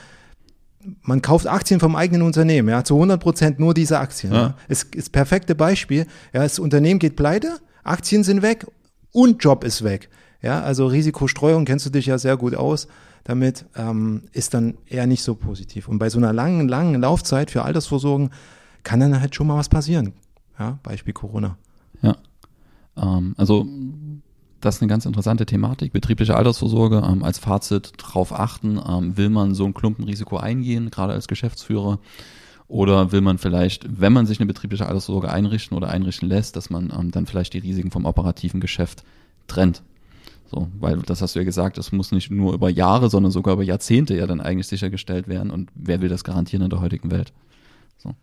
man 1.04 1.22
kauft 1.22 1.46
Aktien 1.48 1.80
vom 1.80 1.96
eigenen 1.96 2.24
Unternehmen, 2.24 2.70
ja, 2.70 2.84
zu 2.84 2.96
100 2.96 3.22
Prozent 3.22 3.60
nur 3.60 3.76
diese 3.76 4.00
Aktien. 4.00 4.34
Ja. 4.34 4.42
ja. 4.42 4.58
Ist, 4.68 4.96
ist 4.96 5.12
perfekte 5.12 5.54
Beispiel. 5.54 6.08
Ja, 6.34 6.42
das 6.42 6.58
Unternehmen 6.58 7.00
geht 7.00 7.16
pleite, 7.16 7.60
Aktien 7.84 8.24
sind 8.24 8.42
weg 8.42 8.66
und 9.12 9.44
Job 9.44 9.64
ist 9.64 9.84
weg. 9.84 10.10
Ja, 10.42 10.62
also 10.62 10.88
Risikostreuung 10.88 11.66
kennst 11.66 11.86
du 11.86 11.90
dich 11.90 12.08
ja 12.08 12.18
sehr 12.18 12.38
gut 12.38 12.56
aus. 12.56 12.88
Damit 13.24 13.66
ähm, 13.76 14.24
ist 14.32 14.54
dann 14.54 14.76
eher 14.88 15.06
nicht 15.06 15.24
so 15.24 15.36
positiv. 15.36 15.88
Und 15.88 16.00
bei 16.00 16.10
so 16.10 16.18
einer 16.18 16.34
langen, 16.34 16.68
langen 16.68 17.00
Laufzeit 17.00 17.52
für 17.52 17.64
Altersvorsorgen 17.64 18.32
kann 18.84 19.00
dann 19.00 19.20
halt 19.20 19.36
schon 19.36 19.48
mal 19.48 19.58
was 19.58 19.70
passieren. 19.70 20.14
Ja, 20.58 20.80
Beispiel 20.82 21.14
Corona. 21.14 21.58
Ja. 22.02 22.18
Ähm, 22.98 23.36
also 23.38 23.68
das 24.60 24.76
ist 24.76 24.82
eine 24.82 24.90
ganz 24.90 25.06
interessante 25.06 25.46
Thematik. 25.46 25.92
Betriebliche 25.92 26.36
Altersvorsorge 26.36 27.04
ähm, 27.06 27.24
als 27.24 27.40
Fazit 27.40 27.94
darauf 27.98 28.34
achten, 28.34 28.80
ähm, 28.88 29.18
will 29.18 29.30
man 29.30 29.54
so 29.54 29.66
ein 29.66 29.74
Klumpenrisiko 29.74 30.38
eingehen, 30.38 30.90
gerade 30.90 31.14
als 31.14 31.28
Geschäftsführer, 31.28 32.00
oder 32.68 33.12
will 33.12 33.22
man 33.22 33.38
vielleicht, 33.38 34.00
wenn 34.00 34.14
man 34.14 34.26
sich 34.26 34.40
eine 34.40 34.48
betriebliche 34.48 34.86
Altersvorsorge 34.86 35.32
einrichten 35.32 35.76
oder 35.76 35.90
einrichten 35.90 36.30
lässt, 36.30 36.56
dass 36.56 36.70
man 36.70 36.94
ähm, 36.98 37.12
dann 37.12 37.26
vielleicht 37.26 37.54
die 37.54 37.60
Risiken 37.60 37.92
vom 37.92 38.06
operativen 38.06 38.62
Geschäft 38.62 39.04
trennt. 39.48 39.84
So, 40.52 40.68
weil 40.80 40.98
das 40.98 41.22
hast 41.22 41.36
du 41.36 41.40
ja 41.40 41.46
gesagt, 41.46 41.78
das 41.78 41.94
muss 41.94 42.12
nicht 42.12 42.30
nur 42.30 42.54
über 42.54 42.70
Jahre, 42.70 43.10
sondern 43.10 43.32
sogar 43.32 43.54
über 43.54 43.64
Jahrzehnte 43.64 44.16
ja 44.18 44.28
dann 44.28 44.42
eigentlich 44.42 44.68
sichergestellt 44.68 45.30
werden. 45.30 45.50
Und 45.50 45.70
wer 45.76 46.02
will 46.02 46.10
das 46.10 46.26
garantieren 46.26 46.64
in 46.64 46.70
der 46.70 46.82
heutigen 46.82 47.10
Welt? 47.10 47.32
So. 47.98 48.16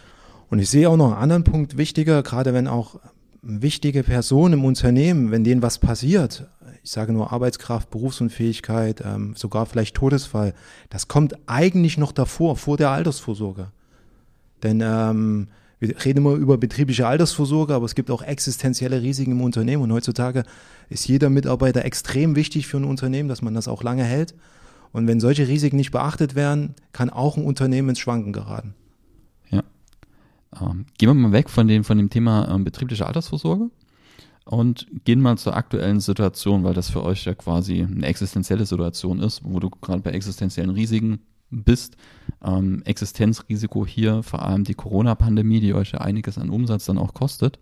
Und 0.51 0.59
ich 0.59 0.69
sehe 0.69 0.91
auch 0.91 0.99
noch 0.99 1.13
einen 1.13 1.23
anderen 1.23 1.45
Punkt 1.45 1.79
wichtiger, 1.79 2.23
gerade 2.23 2.53
wenn 2.53 2.69
auch 2.69 3.01
wichtige 3.41 4.03
Personen 4.03 4.55
im 4.55 4.65
Unternehmen, 4.67 5.31
wenn 5.31 5.43
denen 5.43 5.63
was 5.63 5.79
passiert, 5.79 6.47
ich 6.83 6.91
sage 6.91 7.15
nur 7.15 7.33
Arbeitskraft, 7.33 7.89
Berufsunfähigkeit, 7.91 9.03
ähm, 9.05 9.35
sogar 9.35 9.65
vielleicht 9.65 9.97
Todesfall, 9.97 10.55
das 10.91 11.09
kommt 11.09 11.35
eigentlich 11.47 11.97
noch 11.97 12.13
davor, 12.13 12.57
vor 12.57 12.77
der 12.77 12.91
Altersvorsorge. 12.91 13.69
Denn 14.63 14.83
ähm, 14.85 15.49
wir 15.81 16.05
reden 16.05 16.19
immer 16.19 16.35
über 16.35 16.59
betriebliche 16.59 17.07
Altersvorsorge, 17.07 17.75
aber 17.75 17.85
es 17.85 17.95
gibt 17.95 18.11
auch 18.11 18.23
existenzielle 18.23 19.03
Risiken 19.03 19.33
im 19.33 19.41
Unternehmen 19.41 19.83
und 19.83 19.93
heutzutage 19.93 20.45
ist 20.89 21.07
jeder 21.07 21.31
Mitarbeiter 21.31 21.85
extrem 21.85 22.37
wichtig 22.37 22.67
für 22.67 22.79
ein 22.79 22.85
Unternehmen, 22.85 23.29
dass 23.29 23.43
man 23.43 23.55
das 23.55 23.69
auch 23.69 23.83
lange 23.83 24.05
hält. 24.05 24.35
Und 24.93 25.07
wenn 25.07 25.21
solche 25.21 25.47
Risiken 25.49 25.77
nicht 25.77 25.91
beachtet 25.91 26.35
werden, 26.35 26.75
kann 26.93 27.11
auch 27.11 27.37
ein 27.37 27.45
Unternehmen 27.45 27.91
ins 27.91 27.99
Schwanken 27.99 28.33
geraten. 28.33 28.75
Ähm, 30.61 30.87
gehen 30.97 31.09
wir 31.09 31.15
mal 31.15 31.33
weg 31.33 31.51
von 31.51 31.69
dem, 31.69 31.85
von 31.85 31.99
dem 31.99 32.11
Thema 32.11 32.49
ähm, 32.49 32.65
betriebliche 32.65 33.07
Altersvorsorge 33.07 33.71
und 34.45 34.87
gehen 35.05 35.21
mal 35.21 35.37
zur 35.37 35.57
aktuellen 35.57 36.01
Situation, 36.01 36.65
weil 36.65 36.75
das 36.75 36.91
für 36.91 37.03
euch 37.03 37.25
ja 37.25 37.35
quasi 37.35 37.83
eine 37.83 38.07
existenzielle 38.07 38.65
Situation 38.65 39.21
ist, 39.21 39.43
wo 39.45 39.61
du 39.61 39.69
gerade 39.69 40.01
bei 40.01 40.11
existenziellen 40.11 40.71
Risiken 40.71 41.21
bist. 41.51 41.97
Ähm, 42.43 42.83
Existenzrisiko 42.85 43.87
hier, 43.87 44.23
vor 44.23 44.43
allem 44.43 44.65
die 44.65 44.75
Corona-Pandemie, 44.75 45.61
die 45.61 45.75
euch 45.75 45.93
ja 45.93 46.01
einiges 46.01 46.39
an 46.39 46.51
Umsatz 46.51 46.85
dann 46.85 46.99
auch 46.99 47.15
kostet. 47.15 47.59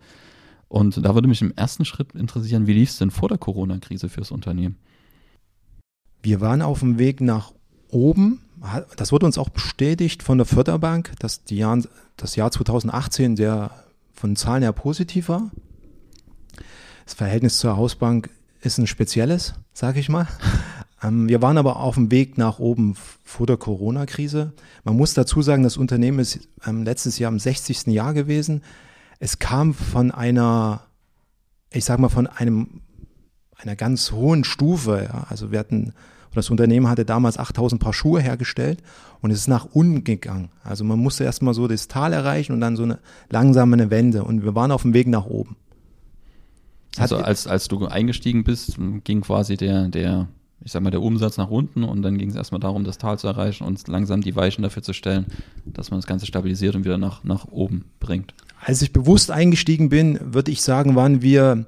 Und 0.67 1.03
da 1.03 1.13
würde 1.15 1.27
mich 1.27 1.41
im 1.41 1.53
ersten 1.55 1.85
Schritt 1.85 2.13
interessieren, 2.13 2.67
wie 2.67 2.73
lief 2.73 2.89
es 2.89 2.97
denn 2.97 3.11
vor 3.11 3.29
der 3.29 3.37
Corona-Krise 3.37 4.09
fürs 4.09 4.31
Unternehmen? 4.31 4.77
Wir 6.21 6.41
waren 6.41 6.61
auf 6.61 6.79
dem 6.79 6.99
Weg 6.99 7.21
nach 7.21 7.53
oben. 7.89 8.41
Das 8.97 9.11
wurde 9.11 9.25
uns 9.25 9.37
auch 9.37 9.49
bestätigt 9.49 10.23
von 10.23 10.37
der 10.37 10.45
Förderbank, 10.45 11.13
dass 11.19 11.41
Jahr, 11.49 11.79
das 12.17 12.35
Jahr 12.35 12.51
2018 12.51 13.35
der 13.35 13.71
von 14.13 14.35
Zahlen 14.35 14.63
her 14.63 14.73
positiv 14.73 15.29
war. 15.29 15.51
Das 17.05 17.13
Verhältnis 17.13 17.59
zur 17.59 17.77
Hausbank 17.77 18.29
ist 18.61 18.77
ein 18.79 18.87
spezielles, 18.87 19.53
sage 19.73 19.99
ich 19.99 20.09
mal. 20.09 20.27
Ähm, 21.03 21.29
wir 21.29 21.41
waren 21.41 21.57
aber 21.57 21.77
auf 21.77 21.95
dem 21.95 22.11
Weg 22.11 22.37
nach 22.37 22.59
oben 22.59 22.95
vor 23.23 23.45
der 23.45 23.57
Corona-Krise. 23.57 24.53
Man 24.83 24.95
muss 24.97 25.13
dazu 25.13 25.41
sagen, 25.41 25.63
das 25.63 25.77
Unternehmen 25.77 26.19
ist 26.19 26.47
ähm, 26.65 26.83
letztes 26.83 27.19
Jahr 27.19 27.31
im 27.31 27.39
60. 27.39 27.87
Jahr 27.87 28.13
gewesen. 28.13 28.63
Es 29.19 29.39
kam 29.39 29.73
von 29.73 30.11
einer, 30.11 30.81
ich 31.71 31.85
sage 31.85 32.01
mal, 32.01 32.09
von 32.09 32.27
einem, 32.27 32.81
einer 33.57 33.75
ganz 33.75 34.11
hohen 34.11 34.43
Stufe. 34.43 35.07
Ja. 35.11 35.27
Also 35.29 35.51
wir 35.51 35.59
hatten 35.59 35.93
das 36.37 36.49
Unternehmen 36.51 36.87
hatte 36.87 37.03
damals 37.03 37.37
8000 37.37 37.81
Paar 37.81 37.93
Schuhe 37.93 38.21
hergestellt 38.21 38.83
und 39.21 39.31
es 39.31 39.39
ist 39.39 39.47
nach 39.47 39.65
unten 39.65 40.03
gegangen. 40.03 40.49
Also 40.63 40.83
man 40.83 40.99
musste 40.99 41.23
erstmal 41.23 41.55
so 41.55 41.67
das 41.67 41.87
Tal 41.87 42.13
erreichen 42.13 42.53
und 42.53 42.61
dann 42.61 42.75
so 42.75 42.83
eine 42.83 42.99
langsame 43.29 43.89
Wende 43.89 44.23
und 44.23 44.43
wir 44.43 44.53
waren 44.53 44.71
auf 44.71 44.83
dem 44.83 44.93
Weg 44.93 45.07
nach 45.07 45.25
oben. 45.25 45.55
Also 46.97 47.17
als, 47.17 47.47
als 47.47 47.67
du 47.67 47.85
eingestiegen 47.87 48.43
bist, 48.43 48.77
ging 49.03 49.21
quasi 49.21 49.57
der, 49.57 49.87
der, 49.87 50.27
ich 50.63 50.71
sag 50.71 50.81
mal, 50.81 50.91
der 50.91 51.01
Umsatz 51.01 51.37
nach 51.37 51.49
unten 51.49 51.83
und 51.83 52.01
dann 52.01 52.17
ging 52.17 52.29
es 52.29 52.35
erstmal 52.35 52.59
darum, 52.59 52.83
das 52.83 52.97
Tal 52.97 53.19
zu 53.19 53.27
erreichen 53.27 53.63
und 53.63 53.87
langsam 53.87 54.21
die 54.21 54.35
Weichen 54.35 54.63
dafür 54.63 54.83
zu 54.83 54.93
stellen, 54.93 55.27
dass 55.65 55.91
man 55.91 55.99
das 55.99 56.07
Ganze 56.07 56.25
stabilisiert 56.25 56.75
und 56.75 56.83
wieder 56.83 56.97
nach, 56.97 57.23
nach 57.23 57.47
oben 57.49 57.85
bringt. 57.99 58.33
Als 58.59 58.81
ich 58.81 58.91
bewusst 58.91 59.29
eingestiegen 59.31 59.89
bin, 59.89 60.19
würde 60.33 60.51
ich 60.51 60.61
sagen, 60.61 60.95
waren 60.95 61.21
wir 61.21 61.65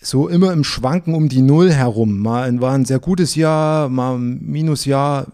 so 0.00 0.28
immer 0.28 0.52
im 0.52 0.64
Schwanken 0.64 1.14
um 1.14 1.28
die 1.28 1.42
Null 1.42 1.72
herum. 1.72 2.18
Mal 2.18 2.60
war 2.60 2.74
ein 2.74 2.84
sehr 2.84 2.98
gutes 2.98 3.34
Jahr, 3.34 3.88
mal 3.88 4.16
ein 4.16 4.42
Minusjahr, 4.42 5.28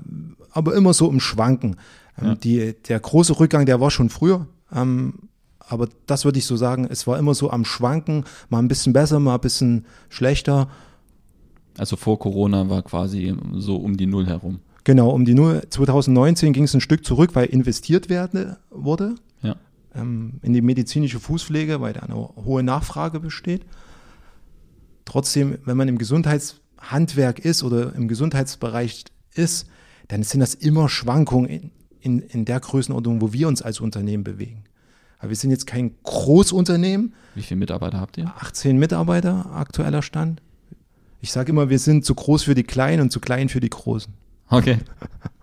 aber 0.50 0.74
immer 0.74 0.92
so 0.92 1.10
im 1.10 1.20
Schwanken. 1.20 1.76
Ähm, 2.18 2.26
ja. 2.26 2.34
Die, 2.36 2.74
der 2.88 3.00
große 3.00 3.38
Rückgang, 3.40 3.66
der 3.66 3.80
war 3.80 3.90
schon 3.90 4.10
früher. 4.10 4.46
Ähm, 4.72 5.14
aber 5.58 5.88
das 6.06 6.24
würde 6.24 6.38
ich 6.38 6.46
so 6.46 6.56
sagen, 6.56 6.86
es 6.88 7.06
war 7.06 7.18
immer 7.18 7.34
so 7.34 7.50
am 7.50 7.64
Schwanken, 7.64 8.24
mal 8.50 8.58
ein 8.58 8.68
bisschen 8.68 8.92
besser, 8.92 9.18
mal 9.20 9.34
ein 9.34 9.40
bisschen 9.40 9.86
schlechter. 10.10 10.68
Also 11.78 11.96
vor 11.96 12.18
Corona 12.18 12.68
war 12.68 12.82
quasi 12.82 13.34
so 13.54 13.76
um 13.76 13.96
die 13.96 14.06
Null 14.06 14.26
herum. 14.26 14.60
Genau, 14.84 15.10
um 15.10 15.24
die 15.24 15.34
Null. 15.34 15.62
2019 15.68 16.52
ging 16.52 16.64
es 16.64 16.74
ein 16.74 16.80
Stück 16.80 17.04
zurück, 17.04 17.34
weil 17.34 17.46
investiert 17.46 18.08
werden 18.08 18.56
wurde 18.70 19.14
ja. 19.42 19.56
ähm, 19.94 20.40
in 20.42 20.52
die 20.52 20.62
medizinische 20.62 21.20
Fußpflege, 21.20 21.80
weil 21.80 21.92
da 21.92 22.00
eine 22.00 22.16
hohe 22.16 22.62
Nachfrage 22.62 23.20
besteht. 23.20 23.64
Trotzdem, 25.04 25.58
wenn 25.64 25.76
man 25.76 25.88
im 25.88 25.98
Gesundheitshandwerk 25.98 27.38
ist 27.38 27.62
oder 27.62 27.94
im 27.94 28.08
Gesundheitsbereich 28.08 29.04
ist, 29.34 29.66
dann 30.08 30.22
sind 30.22 30.40
das 30.40 30.54
immer 30.54 30.88
Schwankungen 30.88 31.48
in, 31.48 31.70
in, 32.00 32.18
in 32.20 32.44
der 32.44 32.60
Größenordnung, 32.60 33.20
wo 33.20 33.32
wir 33.32 33.48
uns 33.48 33.62
als 33.62 33.80
Unternehmen 33.80 34.24
bewegen. 34.24 34.64
Aber 35.18 35.28
wir 35.28 35.36
sind 35.36 35.50
jetzt 35.52 35.68
kein 35.68 35.94
Großunternehmen. 36.02 37.14
Wie 37.36 37.42
viele 37.42 37.60
Mitarbeiter 37.60 38.00
habt 38.00 38.18
ihr? 38.18 38.26
18 38.40 38.76
Mitarbeiter, 38.76 39.46
aktueller 39.52 40.02
Stand. 40.02 40.42
Ich 41.22 41.30
sage 41.30 41.52
immer, 41.52 41.70
wir 41.70 41.78
sind 41.78 42.04
zu 42.04 42.16
groß 42.16 42.42
für 42.42 42.56
die 42.56 42.64
Kleinen 42.64 43.02
und 43.02 43.12
zu 43.12 43.20
klein 43.20 43.48
für 43.48 43.60
die 43.60 43.70
Großen. 43.70 44.12
Okay. 44.48 44.78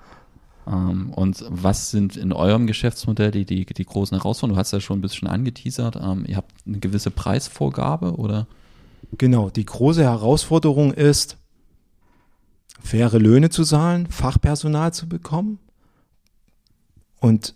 ähm, 0.67 1.13
und 1.13 1.45
was 1.47 1.89
sind 1.89 2.17
in 2.17 2.33
eurem 2.33 2.67
Geschäftsmodell 2.67 3.31
die, 3.31 3.45
die, 3.45 3.65
die 3.65 3.85
großen 3.85 4.17
Herausforderungen? 4.17 4.55
Du 4.55 4.59
hast 4.59 4.73
ja 4.73 4.81
schon 4.81 4.99
ein 4.99 5.01
bisschen 5.01 5.29
angeteasert. 5.29 5.95
Ähm, 5.95 6.25
ihr 6.27 6.35
habt 6.35 6.53
eine 6.67 6.79
gewisse 6.79 7.11
Preisvorgabe 7.11 8.17
oder? 8.17 8.45
Genau, 9.17 9.49
die 9.49 9.65
große 9.65 10.03
Herausforderung 10.03 10.93
ist, 10.93 11.37
faire 12.83 13.17
Löhne 13.17 13.49
zu 13.49 13.63
zahlen, 13.63 14.07
Fachpersonal 14.07 14.93
zu 14.93 15.07
bekommen 15.07 15.59
und 17.21 17.55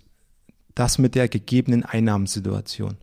das 0.75 0.97
mit 0.97 1.15
der 1.15 1.27
gegebenen 1.27 1.83
Einnahmensituation. 1.83 2.95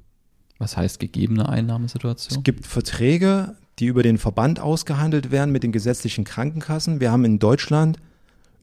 Was 0.58 0.78
heißt 0.78 0.98
gegebene 0.98 1.46
Einnahmensituation? 1.46 2.38
Es 2.38 2.42
gibt 2.42 2.66
Verträge, 2.66 3.54
die 3.80 3.86
über 3.86 4.02
den 4.02 4.18
Verband 4.18 4.60
ausgehandelt 4.60 5.30
werden 5.30 5.50
mit 5.50 5.62
den 5.62 5.72
gesetzlichen 5.72 6.24
Krankenkassen. 6.24 7.00
Wir 7.00 7.10
haben 7.10 7.24
in 7.24 7.38
Deutschland 7.38 7.98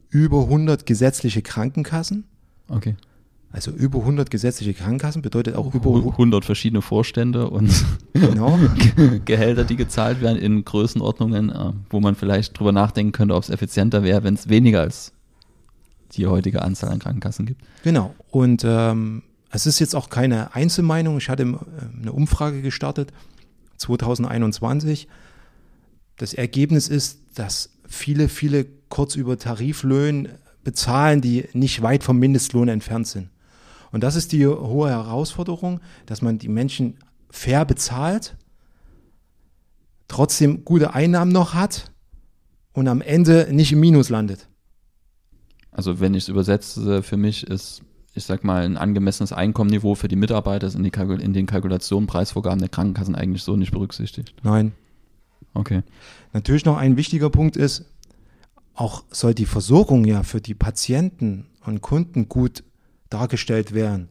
über 0.10 0.44
100 0.44 0.86
gesetzliche 0.86 1.42
Krankenkassen. 1.42 2.24
Okay. 2.70 2.96
Also 3.52 3.72
über 3.72 4.00
100 4.00 4.30
gesetzliche 4.30 4.74
Krankenkassen 4.74 5.22
bedeutet 5.22 5.56
auch 5.56 5.74
über 5.74 5.96
100 5.96 6.46
verschiedene 6.46 6.82
Vorstände 6.82 7.50
und 7.50 7.72
genau. 8.14 8.60
Gehälter, 9.26 9.64
die 9.64 9.76
gezahlt 9.76 10.22
werden 10.22 10.38
in 10.38 10.64
Größenordnungen, 10.64 11.50
äh, 11.50 11.72
wo 11.90 12.00
man 12.00 12.16
vielleicht 12.16 12.60
drüber 12.60 12.72
nachdenken 12.72 13.14
könnte, 13.14 13.34
ob 13.34 13.44
es 13.44 13.50
effizienter 13.50 14.04
wäre, 14.04 14.24
wenn 14.24 14.36
es 14.36 14.50
weniger 14.50 14.82
als 14.82 15.14
die 16.14 16.28
heutige 16.28 16.62
Anzahl 16.62 16.92
an 16.92 17.00
Krankenkassen 17.00 17.46
gibt. 17.46 17.62
Genau. 17.84 18.14
Und 18.30 18.64
ähm, 18.66 19.24
es 19.50 19.66
ist 19.66 19.80
jetzt 19.80 19.96
auch 19.96 20.10
keine 20.10 20.54
Einzelmeinung. 20.54 21.18
Ich 21.18 21.30
hatte 21.30 21.44
äh, 21.44 22.02
eine 22.02 22.12
Umfrage 22.12 22.62
gestartet 22.62 23.12
2021. 23.78 25.08
Das 26.18 26.34
Ergebnis 26.34 26.88
ist, 26.88 27.20
dass 27.36 27.70
viele, 27.88 28.30
viele 28.30 28.66
kurz 28.90 29.16
über 29.16 29.38
Tariflöhnen 29.38 30.30
bezahlen, 30.64 31.22
die 31.22 31.46
nicht 31.54 31.82
weit 31.82 32.04
vom 32.04 32.18
Mindestlohn 32.18 32.68
entfernt 32.68 33.08
sind. 33.08 33.30
Und 33.92 34.04
das 34.04 34.16
ist 34.16 34.32
die 34.32 34.46
hohe 34.46 34.90
Herausforderung, 34.90 35.80
dass 36.06 36.22
man 36.22 36.40
die 36.40 36.50
Menschen 36.50 36.98
fair 37.30 37.66
bezahlt, 37.66 38.36
trotzdem 40.08 40.66
gute 40.66 40.94
Einnahmen 40.94 41.32
noch 41.32 41.54
hat 41.54 41.92
und 42.74 42.88
am 42.88 43.02
Ende 43.02 43.48
nicht 43.52 43.72
im 43.72 43.80
Minus 43.80 44.10
landet. 44.10 44.48
Also 45.72 46.00
wenn 46.00 46.14
ich 46.16 46.24
es 46.24 46.30
übersetze, 46.30 47.04
für 47.04 47.18
mich 47.18 47.46
ist, 47.46 47.82
ich 48.18 48.26
sag 48.26 48.44
mal, 48.44 48.64
ein 48.64 48.78
angemessenes 48.78 49.32
Einkommenniveau 49.32 49.96
für 49.96 50.08
die 50.08 50.16
Mitarbeiter 50.16 50.68
ist 50.68 50.76
in, 50.76 50.84
die 50.84 50.92
in 50.92 51.34
den 51.34 51.46
Kalkulationen, 51.46 52.08
Preisvorgaben 52.08 52.60
der 52.60 52.70
Krankenkassen 52.70 53.16
eigentlich 53.16 53.44
so 53.44 53.56
nicht 53.56 53.72
berücksichtigt. 53.72 54.34
Nein. 54.44 54.74
Okay. 55.54 55.84
Natürlich 56.34 56.66
noch 56.66 56.78
ein 56.78 56.98
wichtiger 56.98 57.30
Punkt 57.30 57.56
ist, 57.56 57.86
auch 58.74 59.04
soll 59.10 59.34
die 59.34 59.46
Versorgung 59.46 60.06
ja 60.06 60.24
für 60.24 60.42
die 60.42 60.54
Patienten 60.54 61.48
und 61.66 61.82
Kunden 61.82 62.28
gut 62.28 62.64
dargestellt 63.10 63.74
werden. 63.74 64.10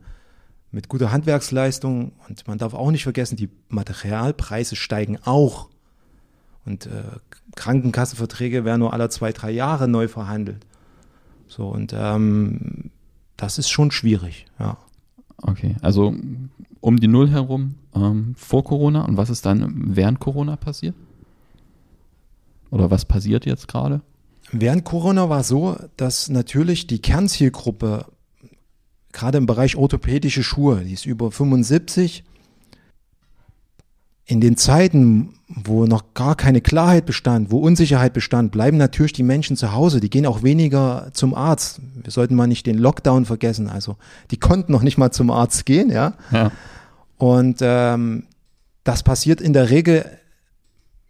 Mit 0.72 0.88
guter 0.88 1.12
Handwerksleistung 1.12 2.12
und 2.28 2.46
man 2.48 2.58
darf 2.58 2.74
auch 2.74 2.90
nicht 2.90 3.04
vergessen, 3.04 3.36
die 3.36 3.48
Materialpreise 3.68 4.76
steigen 4.76 5.18
auch. 5.24 5.68
Und 6.64 6.86
äh, 6.86 7.02
Krankenkassenverträge 7.54 8.64
werden 8.64 8.80
nur 8.80 8.92
alle 8.92 9.08
zwei, 9.08 9.32
drei 9.32 9.50
Jahre 9.50 9.86
neu 9.88 10.08
verhandelt. 10.08 10.66
So, 11.46 11.68
und 11.68 11.94
ähm, 11.96 12.90
das 13.36 13.58
ist 13.58 13.70
schon 13.70 13.90
schwierig, 13.90 14.46
ja. 14.58 14.78
Okay, 15.42 15.76
also 15.82 16.14
um 16.80 16.98
die 16.98 17.08
Null 17.08 17.30
herum 17.30 17.74
ähm, 17.94 18.34
vor 18.36 18.64
Corona 18.64 19.04
und 19.04 19.16
was 19.16 19.28
ist 19.30 19.44
dann 19.44 19.96
während 19.96 20.18
Corona 20.18 20.56
passiert? 20.56 20.94
Oder 22.70 22.90
was 22.90 23.04
passiert 23.04 23.46
jetzt 23.46 23.68
gerade? 23.68 24.00
Während 24.52 24.84
Corona 24.84 25.28
war 25.28 25.44
so, 25.44 25.76
dass 25.96 26.28
natürlich 26.28 26.86
die 26.86 27.00
Kernzielgruppe, 27.00 28.06
gerade 29.12 29.38
im 29.38 29.46
Bereich 29.46 29.76
orthopädische 29.76 30.42
Schuhe, 30.42 30.82
die 30.84 30.92
ist 30.92 31.06
über 31.06 31.30
75, 31.30 32.24
in 34.26 34.40
den 34.40 34.56
Zeiten, 34.56 35.34
wo 35.48 35.86
noch 35.86 36.14
gar 36.14 36.34
keine 36.34 36.60
Klarheit 36.60 37.06
bestand, 37.06 37.52
wo 37.52 37.58
Unsicherheit 37.58 38.12
bestand, 38.12 38.50
bleiben 38.50 38.76
natürlich 38.76 39.12
die 39.12 39.22
Menschen 39.22 39.56
zu 39.56 39.72
Hause. 39.72 40.00
Die 40.00 40.10
gehen 40.10 40.26
auch 40.26 40.42
weniger 40.42 41.08
zum 41.12 41.34
Arzt. 41.34 41.80
Wir 42.02 42.10
sollten 42.10 42.34
mal 42.34 42.48
nicht 42.48 42.66
den 42.66 42.76
Lockdown 42.76 43.24
vergessen. 43.24 43.68
Also 43.68 43.96
die 44.32 44.38
konnten 44.38 44.72
noch 44.72 44.82
nicht 44.82 44.98
mal 44.98 45.12
zum 45.12 45.30
Arzt 45.30 45.64
gehen, 45.64 45.90
ja. 45.90 46.14
Ja. 46.32 46.50
Und 47.18 47.58
ähm, 47.60 48.24
das 48.82 49.04
passiert 49.04 49.40
in 49.40 49.52
der 49.52 49.70
Regel 49.70 50.04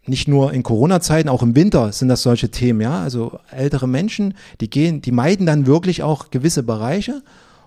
nicht 0.05 0.27
nur 0.27 0.53
in 0.53 0.63
Corona-Zeiten, 0.63 1.27
auch 1.27 1.43
im 1.43 1.55
Winter 1.55 1.91
sind 1.91 2.07
das 2.07 2.21
solche 2.21 2.49
Themen, 2.49 2.81
ja. 2.81 3.01
Also 3.01 3.39
ältere 3.51 3.87
Menschen, 3.87 4.35
die 4.61 4.69
gehen, 4.69 5.01
die 5.01 5.11
meiden 5.11 5.47
dann 5.47 5.65
wirklich 5.65 6.03
auch 6.03 6.29
gewisse 6.29 6.61
Bereiche 6.61 7.23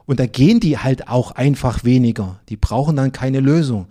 und 0.06 0.20
da 0.20 0.26
gehen 0.26 0.60
die 0.60 0.78
halt 0.78 1.08
auch 1.08 1.32
einfach 1.32 1.82
weniger. 1.82 2.38
Die 2.48 2.56
brauchen 2.56 2.94
dann 2.94 3.10
keine 3.10 3.40
Lösung. 3.40 3.86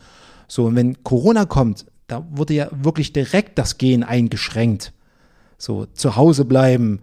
So, 0.50 0.66
und 0.66 0.76
wenn 0.76 1.02
Corona 1.04 1.46
kommt, 1.46 1.86
da 2.08 2.28
wurde 2.32 2.56
ja 2.56 2.68
wirklich 2.72 3.14
direkt 3.14 3.58
das 3.58 3.78
Gehen 3.78 4.04
eingeschränkt. 4.04 4.92
So, 5.58 5.86
zu 5.86 6.16
Hause 6.16 6.44
bleiben, 6.44 7.02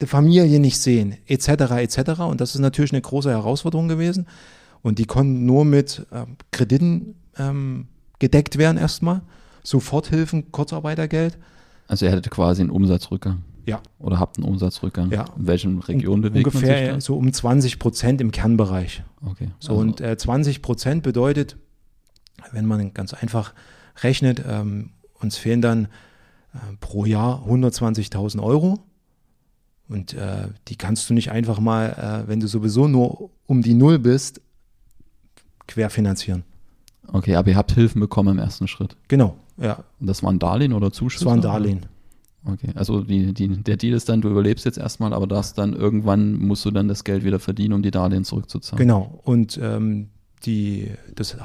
die 0.00 0.06
Familie 0.06 0.58
nicht 0.58 0.78
sehen, 0.78 1.16
etc., 1.26 1.48
etc. 1.76 2.20
Und 2.22 2.40
das 2.40 2.54
ist 2.54 2.60
natürlich 2.60 2.92
eine 2.92 3.02
große 3.02 3.30
Herausforderung 3.30 3.88
gewesen. 3.88 4.26
Und 4.82 4.98
die 4.98 5.04
konnten 5.04 5.44
nur 5.44 5.64
mit 5.64 6.06
ähm, 6.12 6.36
Krediten 6.50 7.14
ähm, 7.36 7.88
gedeckt 8.18 8.58
werden 8.58 8.78
erstmal. 8.78 9.22
Soforthilfen, 9.62 10.50
Kurzarbeitergeld. 10.50 11.36
Also 11.88 12.06
ihr 12.06 12.12
hättet 12.12 12.30
quasi 12.30 12.62
einen 12.62 12.70
Umsatzrückgang. 12.70 13.42
Ja. 13.66 13.82
Oder 13.98 14.18
habt 14.18 14.38
einen 14.38 14.46
Umsatzrückgang. 14.46 15.10
Ja. 15.10 15.26
In 15.36 15.46
welchen 15.46 15.78
Regionen 15.80 16.22
bewegt 16.22 16.46
man 16.46 16.52
sich 16.52 16.62
Ungefähr 16.62 16.92
da? 16.94 17.00
so 17.00 17.16
um 17.16 17.30
20 17.30 17.78
Prozent 17.78 18.20
im 18.22 18.30
Kernbereich. 18.30 19.02
Okay. 19.26 19.48
So, 19.58 19.72
also, 19.72 19.80
und 19.80 20.00
äh, 20.00 20.16
20 20.16 20.62
Prozent 20.62 21.02
bedeutet, 21.02 21.56
wenn 22.52 22.66
man 22.66 22.94
ganz 22.94 23.14
einfach 23.14 23.54
rechnet, 24.02 24.42
ähm, 24.46 24.90
uns 25.20 25.36
fehlen 25.36 25.60
dann 25.60 25.84
äh, 26.54 26.58
pro 26.80 27.04
Jahr 27.04 27.44
120.000 27.46 28.42
Euro. 28.42 28.80
Und 29.88 30.14
äh, 30.14 30.48
die 30.68 30.76
kannst 30.76 31.08
du 31.08 31.14
nicht 31.14 31.30
einfach 31.30 31.60
mal, 31.60 32.24
äh, 32.24 32.28
wenn 32.28 32.40
du 32.40 32.46
sowieso 32.46 32.88
nur 32.88 33.30
um 33.46 33.62
die 33.62 33.74
Null 33.74 33.98
bist, 33.98 34.40
querfinanzieren. 35.66 36.44
okay, 37.12 37.36
aber 37.36 37.50
ihr 37.50 37.56
habt 37.56 37.72
Hilfen 37.72 38.00
bekommen 38.00 38.36
im 38.36 38.38
ersten 38.38 38.68
Schritt. 38.68 38.96
Genau, 39.08 39.36
ja. 39.56 39.84
Und 40.00 40.06
das 40.06 40.22
waren 40.22 40.38
Darlehen 40.38 40.72
oder 40.72 40.92
Zuschüsse? 40.92 41.24
Das 41.24 41.30
war 41.30 41.36
ein 41.36 41.42
Darlehen. 41.42 41.86
Okay, 42.44 42.70
also 42.74 43.02
die, 43.02 43.34
die, 43.34 43.48
der 43.62 43.76
Deal 43.76 43.94
ist 43.94 44.08
dann, 44.08 44.20
du 44.20 44.30
überlebst 44.30 44.64
jetzt 44.64 44.78
erstmal, 44.78 45.12
aber 45.12 45.26
das 45.26 45.54
dann 45.54 45.74
irgendwann 45.74 46.34
musst 46.34 46.64
du 46.64 46.70
dann 46.70 46.88
das 46.88 47.04
Geld 47.04 47.24
wieder 47.24 47.40
verdienen, 47.40 47.74
um 47.74 47.82
die 47.82 47.90
Darlehen 47.90 48.24
zurückzuzahlen. 48.24 48.78
Genau. 48.78 49.20
Und 49.24 49.58
ähm, 49.60 50.08
die, 50.44 50.92
das 51.14 51.36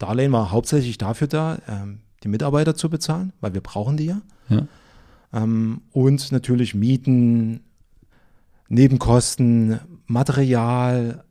Darlehen 0.00 0.32
war 0.32 0.50
hauptsächlich 0.50 0.98
dafür 0.98 1.28
da, 1.28 1.58
ähm, 1.68 2.00
die 2.24 2.28
Mitarbeiter 2.28 2.74
zu 2.74 2.90
bezahlen, 2.90 3.32
weil 3.40 3.54
wir 3.54 3.60
brauchen 3.60 3.96
die 3.96 4.06
ja. 4.06 4.20
Ja. 4.48 4.66
Ähm, 5.32 5.82
und 5.92 6.32
natürlich 6.32 6.74
Mieten, 6.74 7.60
Nebenkosten, 8.68 9.78
Material, 10.06 11.24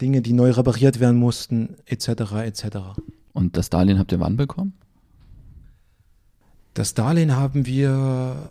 Dinge, 0.00 0.22
die 0.22 0.32
neu 0.32 0.50
repariert 0.52 1.00
werden 1.00 1.18
mussten, 1.18 1.76
etc. 1.86 2.08
etc. 2.44 2.64
Und 3.32 3.56
das 3.56 3.68
Darlehen 3.68 3.98
habt 3.98 4.12
ihr 4.12 4.20
wann 4.20 4.36
bekommen? 4.36 4.72
Das 6.74 6.94
Darlehen 6.94 7.36
haben 7.36 7.66
wir 7.66 8.50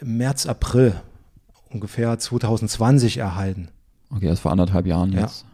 im 0.00 0.16
März, 0.18 0.46
April 0.46 0.94
ungefähr 1.70 2.18
2020 2.18 3.18
erhalten. 3.18 3.68
Okay, 4.10 4.26
das 4.28 4.40
vor 4.40 4.52
anderthalb 4.52 4.86
Jahren 4.86 5.12
Ja. 5.12 5.22
jetzt. 5.22 5.44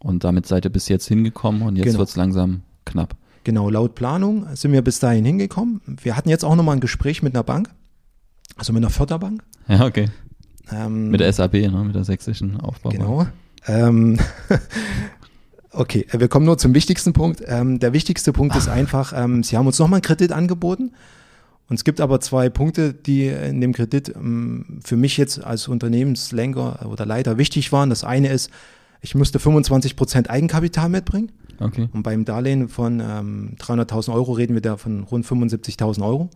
Und 0.00 0.24
damit 0.24 0.46
seid 0.46 0.64
ihr 0.64 0.70
bis 0.70 0.88
jetzt 0.88 1.06
hingekommen 1.08 1.62
und 1.62 1.76
jetzt 1.76 1.86
Genau. 1.86 1.98
wird's 1.98 2.16
langsam 2.16 2.62
knapp. 2.84 3.16
Genau, 3.44 3.70
laut 3.70 3.94
Planung 3.94 4.46
sind 4.54 4.72
wir 4.72 4.82
bis 4.82 5.00
dahin 5.00 5.24
hingekommen. 5.24 5.80
Wir 6.02 6.16
hatten 6.16 6.28
jetzt 6.28 6.44
auch 6.44 6.54
nochmal 6.54 6.76
ein 6.76 6.80
Gespräch 6.80 7.22
mit 7.22 7.34
einer 7.34 7.42
Bank, 7.44 7.70
also 8.56 8.72
mit 8.72 8.82
einer 8.82 8.90
Förderbank. 8.90 9.42
Ja, 9.68 9.86
okay. 9.86 10.08
Ähm, 10.70 11.08
Mit 11.10 11.20
der 11.20 11.32
SAB, 11.32 11.54
ne? 11.54 11.82
mit 11.84 11.94
der 11.94 12.04
sächsischen 12.04 12.60
Aufbau. 12.60 12.90
Genau. 12.90 13.26
Ähm, 13.66 14.18
okay, 15.72 16.06
äh, 16.10 16.20
wir 16.20 16.28
kommen 16.28 16.46
nur 16.46 16.58
zum 16.58 16.74
wichtigsten 16.74 17.12
Punkt. 17.12 17.42
Ähm, 17.46 17.78
der 17.78 17.92
wichtigste 17.92 18.32
Punkt 18.32 18.54
ist 18.56 18.68
einfach, 18.68 19.12
ähm, 19.16 19.42
Sie 19.42 19.56
haben 19.56 19.66
uns 19.66 19.78
nochmal 19.78 19.98
einen 19.98 20.02
Kredit 20.02 20.32
angeboten. 20.32 20.92
Und 21.70 21.76
es 21.76 21.84
gibt 21.84 22.00
aber 22.00 22.20
zwei 22.20 22.48
Punkte, 22.48 22.94
die 22.94 23.26
in 23.26 23.60
dem 23.60 23.72
Kredit 23.74 24.14
ähm, 24.14 24.80
für 24.84 24.96
mich 24.96 25.16
jetzt 25.18 25.42
als 25.44 25.68
Unternehmenslenker 25.68 26.86
oder 26.86 27.04
Leiter 27.04 27.36
wichtig 27.38 27.72
waren. 27.72 27.90
Das 27.90 28.04
eine 28.04 28.28
ist, 28.28 28.50
ich 29.00 29.14
musste 29.14 29.38
25 29.38 29.96
Prozent 29.96 30.30
Eigenkapital 30.30 30.88
mitbringen. 30.88 31.32
Okay. 31.60 31.88
Und 31.92 32.02
beim 32.02 32.24
Darlehen 32.24 32.68
von 32.68 33.00
ähm, 33.00 33.56
300.000 33.58 34.12
Euro 34.12 34.32
reden 34.32 34.54
wir 34.54 34.60
da 34.60 34.76
von 34.76 35.02
rund 35.04 35.26
75.000 35.26 36.04
Euro. 36.04 36.30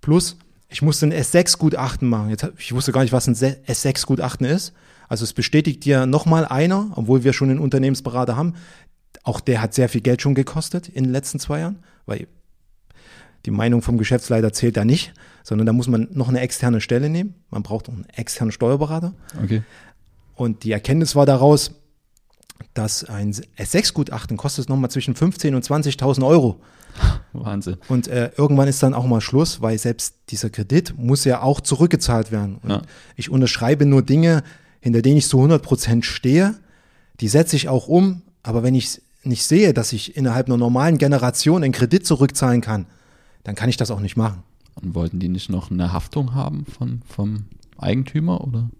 Plus, 0.00 0.36
ich 0.68 0.82
musste 0.82 1.06
ein 1.06 1.12
S6-Gutachten 1.12 2.08
machen. 2.08 2.30
Jetzt, 2.30 2.46
ich 2.58 2.72
wusste 2.74 2.92
gar 2.92 3.02
nicht, 3.02 3.12
was 3.12 3.26
ein 3.28 3.34
Se- 3.34 3.56
S6-Gutachten 3.66 4.46
ist. 4.46 4.72
Also 5.08 5.24
es 5.24 5.32
bestätigt 5.32 5.84
dir 5.84 6.06
nochmal 6.06 6.44
einer, 6.44 6.90
obwohl 6.94 7.24
wir 7.24 7.32
schon 7.32 7.50
einen 7.50 7.58
Unternehmensberater 7.60 8.36
haben. 8.36 8.54
Auch 9.22 9.40
der 9.40 9.62
hat 9.62 9.74
sehr 9.74 9.88
viel 9.88 10.00
Geld 10.02 10.20
schon 10.22 10.34
gekostet 10.34 10.88
in 10.88 11.04
den 11.04 11.12
letzten 11.12 11.38
zwei 11.38 11.60
Jahren, 11.60 11.78
weil 12.06 12.26
die 13.46 13.50
Meinung 13.50 13.80
vom 13.82 13.96
Geschäftsleiter 13.96 14.52
zählt 14.52 14.76
da 14.76 14.84
nicht, 14.84 15.14
sondern 15.42 15.66
da 15.66 15.72
muss 15.72 15.86
man 15.88 16.08
noch 16.12 16.28
eine 16.28 16.40
externe 16.40 16.80
Stelle 16.80 17.08
nehmen. 17.08 17.34
Man 17.50 17.62
braucht 17.62 17.88
auch 17.88 17.92
einen 17.94 18.06
externen 18.14 18.52
Steuerberater. 18.52 19.14
Okay. 19.42 19.62
Und 20.34 20.64
die 20.64 20.72
Erkenntnis 20.72 21.14
war 21.16 21.24
daraus, 21.26 21.72
dass 22.74 23.04
ein 23.04 23.32
S6-Gutachten 23.32 24.36
kostet 24.36 24.68
nochmal 24.68 24.90
zwischen 24.90 25.14
15.000 25.14 25.54
und 25.56 25.64
20.000 25.64 26.26
Euro. 26.26 26.60
Wahnsinn. 27.32 27.76
Und 27.88 28.08
äh, 28.08 28.30
irgendwann 28.36 28.68
ist 28.68 28.82
dann 28.82 28.94
auch 28.94 29.06
mal 29.06 29.20
Schluss, 29.20 29.60
weil 29.62 29.78
selbst 29.78 30.14
dieser 30.30 30.50
Kredit 30.50 30.94
muss 30.98 31.24
ja 31.24 31.42
auch 31.42 31.60
zurückgezahlt 31.60 32.32
werden. 32.32 32.56
Und 32.62 32.70
Ja. 32.70 32.82
ich 33.16 33.30
unterschreibe 33.30 33.86
nur 33.86 34.02
Dinge, 34.02 34.42
hinter 34.80 35.02
denen 35.02 35.18
ich 35.18 35.28
zu 35.28 35.36
100 35.38 35.62
Prozent 35.62 36.04
stehe. 36.04 36.56
Die 37.20 37.28
setze 37.28 37.56
ich 37.56 37.68
auch 37.68 37.86
um. 37.88 38.22
Aber 38.42 38.62
wenn 38.62 38.74
ich 38.74 39.00
nicht 39.22 39.44
sehe, 39.44 39.74
dass 39.74 39.92
ich 39.92 40.16
innerhalb 40.16 40.46
einer 40.46 40.56
normalen 40.56 40.98
Generation 40.98 41.62
einen 41.62 41.72
Kredit 41.72 42.06
zurückzahlen 42.06 42.60
kann, 42.60 42.86
dann 43.44 43.54
kann 43.54 43.68
ich 43.68 43.76
das 43.76 43.90
auch 43.90 44.00
nicht 44.00 44.16
machen. 44.16 44.42
Und 44.80 44.94
wollten 44.94 45.18
die 45.18 45.28
nicht 45.28 45.50
noch 45.50 45.70
eine 45.70 45.92
Haftung 45.92 46.34
haben 46.34 46.64
von, 46.66 47.02
vom 47.08 47.44
Eigentümer 47.78 48.40
oder? 48.46 48.70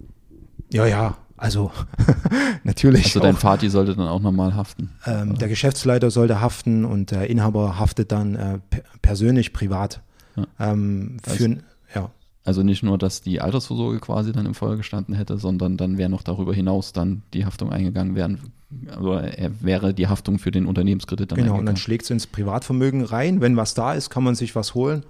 Ja, 0.73 0.87
ja, 0.87 1.17
also 1.39 1.71
natürlich. 2.65 3.07
Also 3.07 3.21
dein 3.21 3.37
auch. 3.37 3.43
Vati 3.45 3.69
sollte 3.71 3.95
dann 3.95 4.09
auch 4.09 4.21
nochmal 4.21 4.55
haften. 4.55 4.91
Ähm, 5.07 5.37
der 5.39 5.49
Geschäftsleiter 5.49 6.11
sollte 6.11 6.41
haften 6.41 6.85
und 6.85 7.11
der 7.11 7.29
Inhaber 7.31 7.79
haftet 7.79 8.13
dann 8.13 8.35
äh, 8.35 8.59
pe- 8.71 8.83
persönlich, 9.03 9.53
privat. 9.53 10.03
Ja. 10.37 10.47
Ähm, 10.61 11.17
Das- 11.23 11.37
für, 11.37 11.57
ja, 11.95 12.11
Also 12.45 12.63
nicht 12.63 12.83
nur, 12.83 12.99
dass 12.99 13.21
die 13.23 13.41
Altersvorsorge 13.41 13.99
quasi 14.01 14.33
dann 14.33 14.47
im 14.47 14.55
Feuer 14.55 14.77
gestanden 14.77 15.15
hätte, 15.15 15.39
sondern 15.39 15.77
dann 15.77 15.99
wäre 15.99 16.09
noch 16.11 16.23
darüber 16.23 16.55
hinaus 16.55 16.93
dann 16.93 17.23
die 17.35 17.45
Haftung 17.45 17.73
eingegangen 17.73 18.15
werden. 18.15 18.53
Also 18.95 19.15
er 19.15 19.63
wäre 19.63 19.95
die 19.95 20.09
Haftung 20.09 20.39
für 20.39 20.51
den 20.51 20.67
Unternehmenskredit 20.67 21.33
dann 21.33 21.39
genau. 21.39 21.57
Und 21.59 21.65
dann 21.67 21.77
schlägt 21.79 22.05
es 22.05 22.11
ins 22.11 22.27
Privatvermögen 22.27 23.03
rein. 23.03 23.41
Wenn 23.41 23.57
was 23.57 23.73
da 23.75 23.95
ist, 23.95 24.11
kann 24.11 24.23
man 24.25 24.35
sich 24.35 24.55
was 24.55 24.75
holen. 24.75 25.05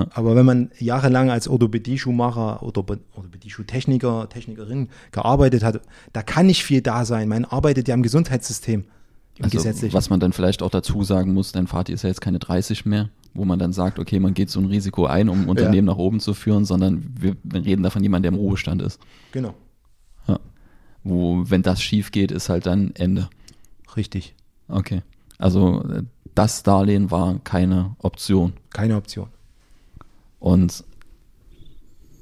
Ja. 0.00 0.06
Aber 0.14 0.36
wenn 0.36 0.46
man 0.46 0.70
jahrelang 0.78 1.30
als 1.30 1.48
Orthopädie-Schuhmacher 1.48 2.62
oder 2.62 2.84
Orthopädie-Schuhtechniker, 3.14 4.28
Technikerin 4.28 4.88
gearbeitet 5.12 5.62
hat, 5.62 5.80
da 6.12 6.22
kann 6.22 6.46
nicht 6.46 6.64
viel 6.64 6.80
da 6.82 7.04
sein. 7.04 7.28
Man 7.28 7.44
arbeitet 7.44 7.88
ja 7.88 7.94
im 7.94 8.02
Gesundheitssystem, 8.02 8.84
im 9.36 9.44
Also, 9.44 9.56
gesetzlichen. 9.58 9.94
was 9.94 10.10
man 10.10 10.20
dann 10.20 10.32
vielleicht 10.32 10.62
auch 10.62 10.70
dazu 10.70 11.02
sagen 11.04 11.32
muss, 11.32 11.52
dein 11.52 11.66
Vati 11.66 11.92
ist 11.92 12.02
ja 12.02 12.08
jetzt 12.08 12.20
keine 12.20 12.38
30 12.38 12.84
mehr, 12.86 13.10
wo 13.34 13.44
man 13.44 13.58
dann 13.58 13.72
sagt, 13.72 13.98
okay, 13.98 14.18
man 14.20 14.34
geht 14.34 14.50
so 14.50 14.60
ein 14.60 14.66
Risiko 14.66 15.06
ein, 15.06 15.28
um 15.28 15.42
ein 15.42 15.48
Unternehmen 15.48 15.86
nach 15.86 15.96
oben 15.96 16.20
zu 16.20 16.34
führen, 16.34 16.64
sondern 16.64 17.04
wir, 17.18 17.36
reden 17.52 17.82
da 17.82 17.90
von 17.90 18.02
jemandem, 18.02 18.32
der 18.34 18.38
im 18.40 18.44
Ruhestand 18.46 18.82
ist. 18.82 19.00
Genau, 19.32 19.54
Ja. 20.26 20.38
Wo, 21.04 21.44
wenn 21.48 21.62
das 21.62 21.80
schief 21.82 22.10
geht, 22.12 22.30
ist 22.30 22.48
halt 22.48 22.66
dann 22.66 22.92
Ende. 22.94 23.28
richtig. 23.96 24.34
Okay. 24.68 25.02
Also 25.38 25.82
das 26.34 26.62
Darlehen 26.62 27.10
war 27.10 27.38
keine 27.44 27.96
Option. 27.98 28.52
Keine 28.70 28.96
Option. 28.96 29.28
Und 30.40 30.84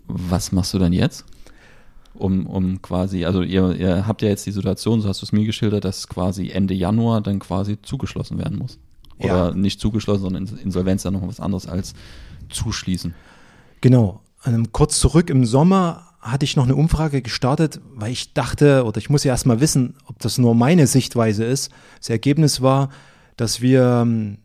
was 0.06 0.52
machst 0.52 0.74
du 0.74 0.78
dann 0.78 0.92
jetzt? 0.92 1.24
Um, 2.14 2.46
um 2.46 2.82
quasi, 2.82 3.24
also 3.24 3.42
ihr, 3.42 3.76
ihr 3.76 4.06
habt 4.08 4.22
ja 4.22 4.28
jetzt 4.28 4.44
die 4.44 4.50
Situation, 4.50 5.00
so 5.00 5.08
hast 5.08 5.22
du 5.22 5.26
es 5.26 5.32
mir 5.32 5.44
geschildert, 5.44 5.84
dass 5.84 6.08
quasi 6.08 6.50
Ende 6.50 6.74
Januar 6.74 7.20
dann 7.20 7.38
quasi 7.38 7.80
zugeschlossen 7.80 8.38
werden 8.38 8.58
muss. 8.58 8.78
Oder 9.20 9.48
Ja. 9.48 9.54
nicht 9.54 9.80
zugeschlossen, 9.80 10.22
sondern 10.22 10.46
Insolvenz 10.62 11.04
dann 11.04 11.12
noch 11.14 11.26
was 11.26 11.38
anderes 11.40 11.66
als 11.66 11.94
zuschließen. 12.50 13.14
Genau. 13.80 14.20
Ähm, 14.44 14.72
kurz 14.72 14.98
zurück 14.98 15.30
im 15.30 15.44
Sommer 15.44 16.04
hatte 16.20 16.44
ich 16.44 16.56
noch 16.56 16.64
eine 16.64 16.74
Umfrage 16.74 17.22
gestartet, 17.22 17.80
weil 17.94 18.10
ich 18.10 18.34
dachte, 18.34 18.84
oder 18.84 18.98
ich 18.98 19.10
muss 19.10 19.22
ja 19.22 19.32
erstmal 19.32 19.60
wissen, 19.60 19.94
ob 20.06 20.18
das 20.18 20.38
nur 20.38 20.54
meine 20.56 20.88
Sichtweise 20.88 21.44
ist. 21.44 21.70
Das 21.98 22.10
Ergebnis 22.10 22.60
war, 22.60 22.90
dass 23.36 23.60
wir 23.60 24.00
ähm, 24.02 24.38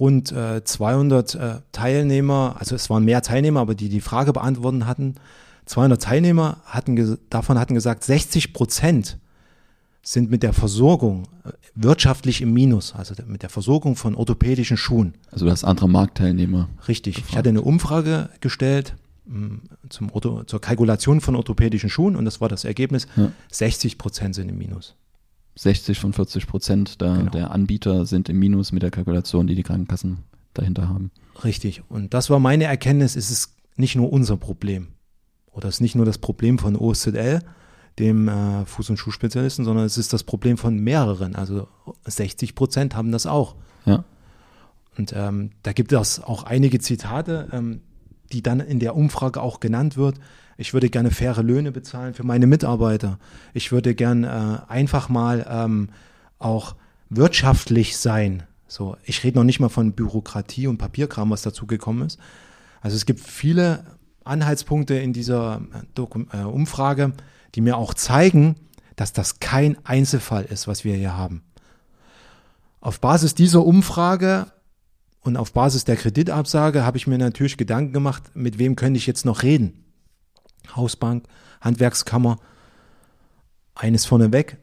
rund 0.00 0.32
äh, 0.32 0.64
200 0.64 1.34
äh, 1.34 1.54
Teilnehmer, 1.72 2.56
also 2.58 2.74
es 2.74 2.90
waren 2.90 3.04
mehr 3.04 3.22
Teilnehmer, 3.22 3.60
aber 3.60 3.74
die 3.74 3.88
die 3.88 4.00
Frage 4.00 4.32
beantworten 4.32 4.86
hatten, 4.86 5.14
200 5.66 6.02
Teilnehmer 6.02 6.58
hatten, 6.64 7.18
davon 7.30 7.58
hatten 7.58 7.74
gesagt, 7.74 8.04
60 8.04 8.52
Prozent 8.52 9.18
sind 10.02 10.30
mit 10.30 10.42
der 10.42 10.52
Versorgung 10.52 11.24
äh, 11.44 11.52
wirtschaftlich 11.74 12.42
im 12.42 12.52
Minus, 12.52 12.94
also 12.94 13.14
mit 13.26 13.42
der 13.42 13.50
Versorgung 13.50 13.96
von 13.96 14.14
orthopädischen 14.14 14.76
Schuhen. 14.76 15.14
Also 15.30 15.46
du 15.46 15.50
hast 15.50 15.64
andere 15.64 15.88
Marktteilnehmer. 15.88 16.68
Richtig. 16.86 17.16
Ich 17.16 17.22
Gefragt. 17.22 17.38
hatte 17.38 17.48
eine 17.48 17.62
Umfrage 17.62 18.28
gestellt 18.40 18.94
mh, 19.26 19.58
zum 19.88 20.10
Ortho, 20.10 20.44
zur 20.44 20.60
Kalkulation 20.60 21.20
von 21.20 21.36
orthopädischen 21.36 21.88
Schuhen 21.88 22.16
und 22.16 22.24
das 22.26 22.40
war 22.40 22.48
das 22.48 22.64
Ergebnis. 22.64 23.06
Ja. 23.16 23.32
60 23.50 23.98
Prozent 23.98 24.34
sind 24.34 24.50
im 24.50 24.58
Minus. 24.58 24.94
60 25.56 25.98
von 25.98 26.12
40 26.12 26.46
Prozent 26.46 27.00
der, 27.00 27.16
Genau. 27.16 27.30
der 27.30 27.50
Anbieter 27.50 28.06
sind 28.06 28.28
im 28.28 28.38
Minus 28.38 28.72
mit 28.72 28.82
der 28.82 28.90
Kalkulation, 28.90 29.46
die 29.46 29.54
die 29.54 29.62
Krankenkassen 29.62 30.18
dahinter 30.52 30.88
haben. 30.88 31.10
Richtig. 31.44 31.82
Und 31.88 32.14
das 32.14 32.30
war 32.30 32.38
meine 32.38 32.64
Erkenntnis, 32.64 33.16
es 33.16 33.30
ist 33.30 33.54
nicht 33.76 33.96
nur 33.96 34.12
unser 34.12 34.36
Problem. 34.36 34.88
Oder 35.52 35.68
es 35.68 35.76
ist 35.76 35.80
nicht 35.80 35.94
nur 35.94 36.06
das 36.06 36.18
Problem 36.18 36.58
von 36.58 36.76
OSZL, 36.76 37.40
dem 37.98 38.26
äh, 38.28 38.62
Fuß- 38.64 38.90
und 38.90 38.96
Schuhspezialisten, 38.96 39.64
sondern 39.64 39.84
es 39.84 39.96
ist 39.98 40.12
das 40.12 40.24
Problem 40.24 40.56
von 40.56 40.76
mehreren. 40.78 41.36
Also 41.36 41.68
60 42.06 42.54
Prozent 42.56 42.96
haben 42.96 43.12
das 43.12 43.26
auch. 43.26 43.54
Ja. 43.84 44.04
Und 44.96 45.12
ähm, 45.14 45.50
da 45.62 45.72
gibt 45.72 45.92
es 45.92 46.20
auch 46.22 46.42
einige 46.44 46.78
Zitate, 46.80 47.48
ähm, 47.52 47.80
die 48.32 48.42
dann 48.42 48.60
in 48.60 48.78
der 48.78 48.96
Umfrage 48.96 49.40
auch 49.40 49.60
genannt 49.60 49.96
wird. 49.96 50.18
Ich 50.56 50.72
würde 50.72 50.88
gerne 50.88 51.10
faire 51.10 51.42
Löhne 51.42 51.72
bezahlen 51.72 52.14
für 52.14 52.24
meine 52.24 52.46
Mitarbeiter. 52.46 53.18
Ich 53.52 53.72
würde 53.72 53.94
gern 53.94 54.24
äh, 54.24 54.58
einfach 54.68 55.08
mal 55.08 55.46
ähm, 55.48 55.88
auch 56.38 56.76
wirtschaftlich 57.10 57.96
sein. 57.96 58.44
So, 58.66 58.96
ich 59.04 59.22
rede 59.24 59.38
noch 59.38 59.44
nicht 59.44 59.60
mal 59.60 59.68
von 59.68 59.92
Bürokratie 59.92 60.66
und 60.66 60.78
Papierkram, 60.78 61.30
was 61.30 61.42
dazu 61.42 61.66
gekommen 61.66 62.06
ist. 62.06 62.18
Also 62.80 62.96
es 62.96 63.06
gibt 63.06 63.20
viele 63.20 63.84
Anhaltspunkte 64.24 64.94
in 64.94 65.12
dieser 65.12 65.62
äh, 65.72 65.82
Dokum 65.94 66.28
äh, 66.32 66.42
Umfrage, 66.42 67.12
die 67.54 67.60
mir 67.60 67.76
auch 67.76 67.94
zeigen, 67.94 68.56
dass 68.96 69.12
das 69.12 69.40
kein 69.40 69.76
Einzelfall 69.84 70.44
ist, 70.44 70.68
was 70.68 70.84
wir 70.84 70.94
hier 70.94 71.16
haben. 71.16 71.42
Auf 72.80 73.00
Basis 73.00 73.34
dieser 73.34 73.64
Umfrage 73.64 74.46
und 75.24 75.38
auf 75.38 75.52
Basis 75.52 75.84
der 75.84 75.96
Kreditabsage 75.96 76.84
habe 76.84 76.98
ich 76.98 77.06
mir 77.06 77.18
natürlich 77.18 77.56
Gedanken 77.56 77.94
gemacht, 77.94 78.22
mit 78.34 78.58
wem 78.58 78.76
könnte 78.76 78.98
ich 78.98 79.06
jetzt 79.06 79.24
noch 79.24 79.42
reden. 79.42 79.84
Hausbank, 80.76 81.24
Handwerkskammer, 81.62 82.38
eines 83.74 84.04
vorneweg. 84.04 84.58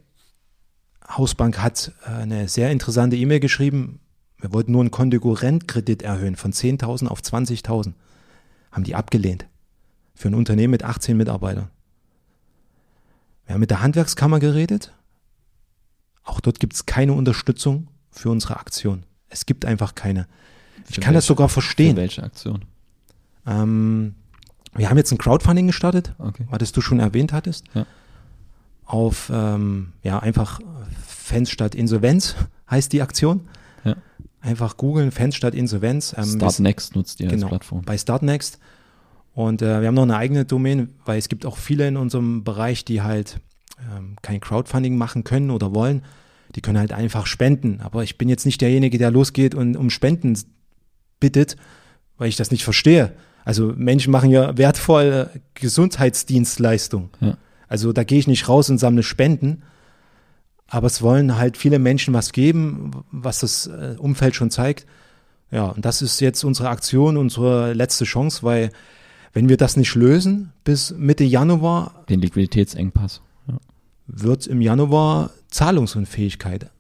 Hausbank 1.10 1.58
hat 1.58 1.91
äh, 2.06 2.12
eine 2.12 2.47
sehr 2.47 2.71
interessante 2.71 3.17
E-Mail 3.17 3.39
geschrieben. 3.39 4.00
Wir 4.39 4.54
wollten 4.54 4.71
nur 4.71 4.82
einen 4.82 4.91
Kontokorrentkredit 4.91 6.04
erhöhen 6.04 6.36
von 6.36 6.54
10.000 6.54 7.08
auf 7.08 7.21
20.000. 7.21 7.93
Haben 8.71 8.84
die 8.84 8.95
abgelehnt. 8.95 9.47
Für 10.13 10.30
ein 10.30 10.36
Unternehmen 10.36 10.71
mit 10.71 10.84
18 10.84 11.17
Mitarbeitern. 11.17 11.69
Wir 13.45 13.56
haben 13.56 13.60
mit 13.62 13.71
der 13.71 13.82
Handwerkskammer 13.82 14.39
geredet. 14.39 14.93
Auch 16.24 16.39
dort 16.39 16.60
gibt 16.60 16.74
es 16.74 16.86
keine 16.86 17.13
Unterstützung 17.13 17.88
für 18.12 18.30
unsere 18.30 18.58
Aktion. 18.58 19.06
Es 19.34 19.46
gibt 19.46 19.65
einfach 19.65 19.96
keine. 19.96 20.28
Ich 20.89 20.96
Für 20.96 21.02
kann 21.02 21.13
das 21.13 21.24
welche- 21.24 21.28
sogar 21.28 21.50
Für 21.50 21.54
verstehen. 21.54 21.96
welche 21.98 22.22
Aktion? 22.24 22.65
Ähm, 23.48 24.15
wir 24.76 24.89
haben 24.89 24.98
jetzt 24.98 25.12
ein 25.12 25.17
Crowdfunding 25.17 25.67
gestartet, 25.67 26.13
Okay. 26.20 26.46
was 26.50 26.72
du 26.72 26.82
schon 26.82 27.00
erwähnt 27.00 27.34
hattest. 27.34 27.65
Ja. 27.74 27.86
Auf, 28.86 29.32
ähm, 29.34 29.94
ja, 30.04 30.20
einfach 30.20 30.60
Fans 31.08 31.50
statt 31.50 31.76
Insolvenz 31.76 32.36
heißt 32.70 32.91
die 32.94 33.02
Aktion. 33.02 33.41
Ja. 33.84 33.96
Einfach 34.41 34.78
googeln, 34.78 35.12
Fans 35.12 35.36
statt 35.36 35.56
Insolvenz. 35.56 36.13
Ähm, 36.17 36.26
Start 36.26 36.60
Next 36.60 36.96
nutzt 36.96 37.20
ihr 37.20 37.28
genau, 37.30 37.48
als 37.48 37.50
Plattform. 37.52 37.82
bei 37.84 37.98
Startnext. 37.98 38.60
Und 39.34 39.62
äh, 39.62 39.80
wir 39.80 39.88
haben 39.88 39.96
noch 39.96 40.04
eine 40.04 40.17
eigene 40.17 40.44
Domain, 40.46 40.89
weil 41.06 41.17
es 41.17 41.30
gibt 41.30 41.46
auch 41.46 41.58
viele 41.58 41.88
in 41.88 41.96
unserem 41.96 42.44
Bereich, 42.44 42.84
die 42.84 43.02
halt 43.02 43.39
ähm, 43.96 44.17
kein 44.22 44.41
Crowdfunding 44.41 44.98
machen 44.98 45.24
können 45.24 45.52
oder 45.52 45.74
wollen. 45.74 46.04
Die 46.56 46.62
können 46.62 46.78
halt 46.78 46.94
einfach 46.94 47.26
spenden. 47.26 47.80
Aber 47.82 48.04
ich 48.04 48.18
bin 48.18 48.30
jetzt 48.30 48.46
nicht 48.46 48.62
derjenige, 48.62 48.98
der 48.98 49.12
losgeht 49.12 49.56
und 49.56 49.78
um 49.78 49.90
Spenden 49.90 50.38
bittet, 51.20 51.56
weil 52.18 52.30
ich 52.30 52.36
das 52.36 52.52
nicht 52.52 52.64
verstehe. 52.64 53.14
Also 53.46 53.74
Menschen 53.76 54.12
machen 54.12 54.30
ja 54.30 54.58
wertvolle 54.58 55.30
Gesundheitsdienstleistungen. 55.54 57.10
Ja. 57.20 57.38
Also 57.68 57.94
da 57.94 58.04
gehe 58.04 58.20
ich 58.20 58.28
nicht 58.28 58.48
raus 58.48 58.70
und 58.70 58.78
sammle 58.78 59.04
Spenden. 59.04 59.64
Aber 60.68 60.88
es 60.88 61.02
wollen 61.02 61.38
halt 61.38 61.58
viele 61.58 61.80
Menschen 61.80 62.14
was 62.14 62.32
geben, 62.32 62.92
was 63.12 63.40
das 63.40 63.68
äh, 63.68 63.96
Umfeld 63.98 64.36
schon 64.36 64.52
zeigt. 64.52 64.86
Ja, 65.52 65.66
und 65.66 65.84
das 65.84 66.02
ist 66.02 66.22
jetzt 66.22 66.44
unsere 66.44 66.70
Aktion, 66.70 67.18
unsere 67.18 67.74
letzte 67.74 68.06
Chance, 68.06 68.44
weil 68.44 68.72
wenn 69.34 69.50
wir 69.50 69.58
das 69.58 69.76
nicht 69.76 69.96
lösen 69.96 70.54
bis 70.64 70.92
Mitte 70.92 71.24
Januar, 71.24 72.06
Den 72.10 72.22
Liquiditätsengpass. 72.22 73.22
Ja. 73.48 73.58
wird 74.08 74.48
im 74.48 74.62
Januar 74.62 75.32
Zahlungsunfähigkeit 75.52 76.72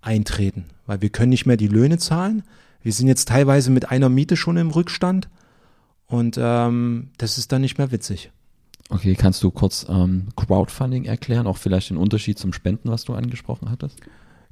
eintreten, 0.00 0.64
weil 0.86 1.00
wir 1.00 1.10
können 1.10 1.30
nicht 1.30 1.46
mehr 1.46 1.56
die 1.56 1.68
Löhne 1.68 1.98
zahlen. 1.98 2.42
Wir 2.82 2.92
sind 2.92 3.06
jetzt 3.08 3.28
teilweise 3.28 3.70
mit 3.70 3.90
einer 3.90 4.08
Miete 4.08 4.36
schon 4.36 4.56
im 4.56 4.70
Rückstand 4.70 5.28
und 6.06 6.38
ähm, 6.40 7.10
das 7.18 7.38
ist 7.38 7.52
dann 7.52 7.60
nicht 7.60 7.78
mehr 7.78 7.92
witzig. 7.92 8.30
Okay, 8.90 9.14
kannst 9.14 9.42
du 9.42 9.50
kurz 9.50 9.86
ähm, 9.88 10.28
Crowdfunding 10.34 11.04
erklären, 11.04 11.46
auch 11.46 11.58
vielleicht 11.58 11.90
den 11.90 11.98
Unterschied 11.98 12.38
zum 12.38 12.52
Spenden, 12.52 12.90
was 12.90 13.04
du 13.04 13.12
angesprochen 13.12 13.70
hattest? 13.70 14.00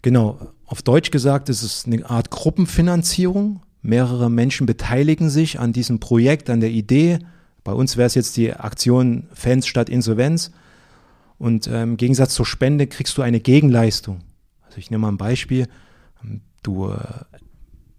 Genau, 0.03 0.39
auf 0.67 0.83
Deutsch 0.83 1.11
gesagt 1.11 1.49
ist 1.49 1.63
es 1.63 1.87
eine 1.87 2.09
Art 2.09 2.31
Gruppenfinanzierung. 2.31 3.63
Mehrere 3.81 4.31
Menschen 4.31 4.67
beteiligen 4.67 5.31
sich 5.31 5.59
an 5.59 5.73
diesem 5.73 6.01
Projekt, 6.01 6.51
an 6.51 6.61
der 6.61 6.71
Idee. 6.71 7.21
Bei 7.65 7.73
uns 7.73 7.97
wäre 7.97 8.07
es 8.07 8.15
jetzt 8.15 8.37
die 8.37 8.53
Aktion 8.53 9.27
Fans 9.33 9.67
statt 9.67 9.89
Insolvenz. 9.89 10.51
Und 11.39 11.67
äh, 11.67 11.83
im 11.83 11.97
Gegensatz 11.97 12.35
zur 12.35 12.47
Spende 12.47 12.87
kriegst 12.87 13.17
du 13.19 13.23
eine 13.23 13.41
Gegenleistung. 13.41 14.21
Also 14.63 14.79
ich 14.79 14.91
nehme 14.91 15.03
mal 15.03 15.09
ein 15.09 15.19
Beispiel. 15.19 15.69
Du 16.63 16.89
äh, 16.89 16.97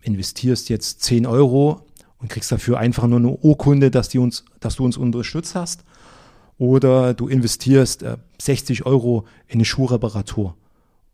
investierst 0.02 0.69
jetzt 0.69 1.04
10 1.04 1.26
Euro 1.26 1.86
und 2.17 2.30
kriegst 2.30 2.52
dafür 2.52 2.80
einfach 2.80 3.08
nur 3.08 3.19
eine 3.19 3.30
Urkunde, 3.30 3.91
dass, 3.91 4.10
die 4.10 4.17
uns, 4.17 4.45
dass 4.60 4.76
du 4.76 4.86
uns 4.86 4.97
unterstützt 4.97 5.56
hast. 5.56 5.84
Oder 6.58 7.13
du 7.13 7.28
investierst 7.28 8.04
äh, 8.04 8.17
60 8.41 8.86
Euro 8.86 9.26
in 9.47 9.56
eine 9.56 9.65
Schuhreparatur. 9.65 10.56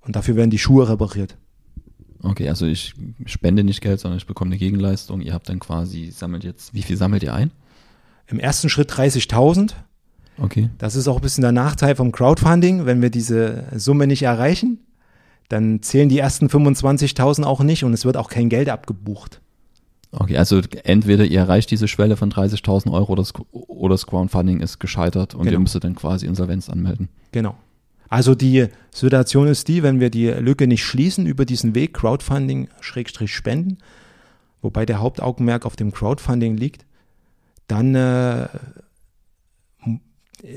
Und 0.02 0.16
dafür 0.16 0.36
werden 0.36 0.50
die 0.50 0.60
Schuhe 0.60 0.88
repariert. 0.88 1.38
Okay, 2.22 2.48
also 2.48 2.66
ich 2.66 2.94
spende 3.26 3.66
nicht 3.66 3.82
Geld, 3.82 4.00
sondern 4.00 4.18
ich 4.18 4.26
bekomme 4.26 4.50
eine 4.50 4.58
Gegenleistung. 4.58 5.20
Ihr 5.20 5.34
habt 5.34 5.50
dann 5.50 5.60
quasi, 5.60 6.10
sammelt 6.12 6.46
jetzt, 6.46 6.74
wie 6.74 6.82
viel 6.82 6.96
sammelt 6.96 7.22
ihr 7.22 7.34
ein? 7.34 7.52
Im 8.28 8.40
ersten 8.40 8.70
Schritt 8.70 8.92
30.000. 8.92 9.74
Okay. 10.38 10.70
Das 10.78 10.96
ist 10.96 11.08
auch 11.08 11.18
ein 11.18 11.22
bisschen 11.22 11.44
der 11.44 11.52
Nachteil 11.52 11.96
vom 11.96 12.12
Crowdfunding. 12.12 12.86
Wenn 12.86 13.02
wir 13.02 13.10
diese 13.10 13.66
Summe 13.76 14.08
nicht 14.08 14.24
erreichen, 14.24 14.80
dann 15.50 15.82
zählen 15.82 16.10
die 16.10 16.20
ersten 16.20 16.48
25.000 16.48 17.44
auch 17.44 17.62
nicht 17.62 17.84
und 17.84 17.94
es 17.94 18.06
wird 18.06 18.18
auch 18.18 18.30
kein 18.30 18.50
Geld 18.50 18.70
abgebucht. 18.70 19.42
Okay, 20.12 20.38
also 20.38 20.62
entweder 20.84 21.26
ihr 21.26 21.40
erreicht 21.40 21.72
diese 21.72 21.88
Schwelle 21.88 22.18
von 22.18 22.32
30.000 22.32 22.92
Euro 22.92 23.14
oder 23.14 23.24
das, 23.24 23.34
oder 23.52 23.94
das 23.96 24.06
Crowdfunding 24.06 24.60
ist 24.60 24.80
gescheitert 24.80 25.34
und 25.34 25.42
Genau. 25.44 25.54
ihr 25.54 25.60
müsstet 25.60 25.84
dann 25.84 25.96
quasi 25.96 26.28
Insolvenz 26.28 26.70
anmelden. 26.70 27.10
Genau. 27.32 27.56
Also 28.10 28.36
die 28.36 28.68
Situation 28.92 29.48
ist 29.48 29.68
die, 29.68 29.82
wenn 29.82 30.00
wir 30.00 30.12
die 30.12 30.28
Lücke 30.28 30.68
nicht 30.68 30.84
schließen 30.84 31.26
über 31.26 31.46
diesen 31.46 31.74
Weg 31.74 31.96
Crowdfunding 31.96 32.68
Schrägstrich 32.80 33.34
Spenden, 33.34 33.80
wobei 34.62 34.86
der 34.86 35.00
Hauptaugenmerk 35.00 35.66
auf 35.66 35.76
dem 35.76 35.92
Crowdfunding 35.92 36.58
liegt, 36.58 36.86
dann 37.68 37.96
äh, 37.96 38.48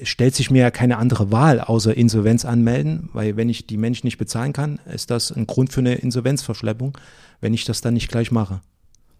stellt 0.02 0.34
sich 0.34 0.50
mir 0.50 0.62
ja 0.62 0.70
keine 0.70 0.98
andere 0.98 1.30
Wahl 1.30 1.60
außer 1.60 1.96
Insolvenz 1.96 2.44
anmelden, 2.44 3.08
weil 3.12 3.36
wenn 3.36 3.48
ich 3.48 3.66
die 3.66 3.76
Menschen 3.76 4.06
nicht 4.06 4.18
bezahlen 4.18 4.52
kann, 4.52 4.80
ist 4.92 5.10
das 5.10 5.30
ein 5.30 5.46
Grund 5.46 5.72
für 5.72 5.80
eine 5.80 5.94
Insolvenzverschleppung, 5.94 6.98
wenn 7.40 7.54
ich 7.54 7.64
das 7.64 7.80
dann 7.80 7.94
nicht 7.94 8.08
gleich 8.10 8.32
mache. 8.32 8.60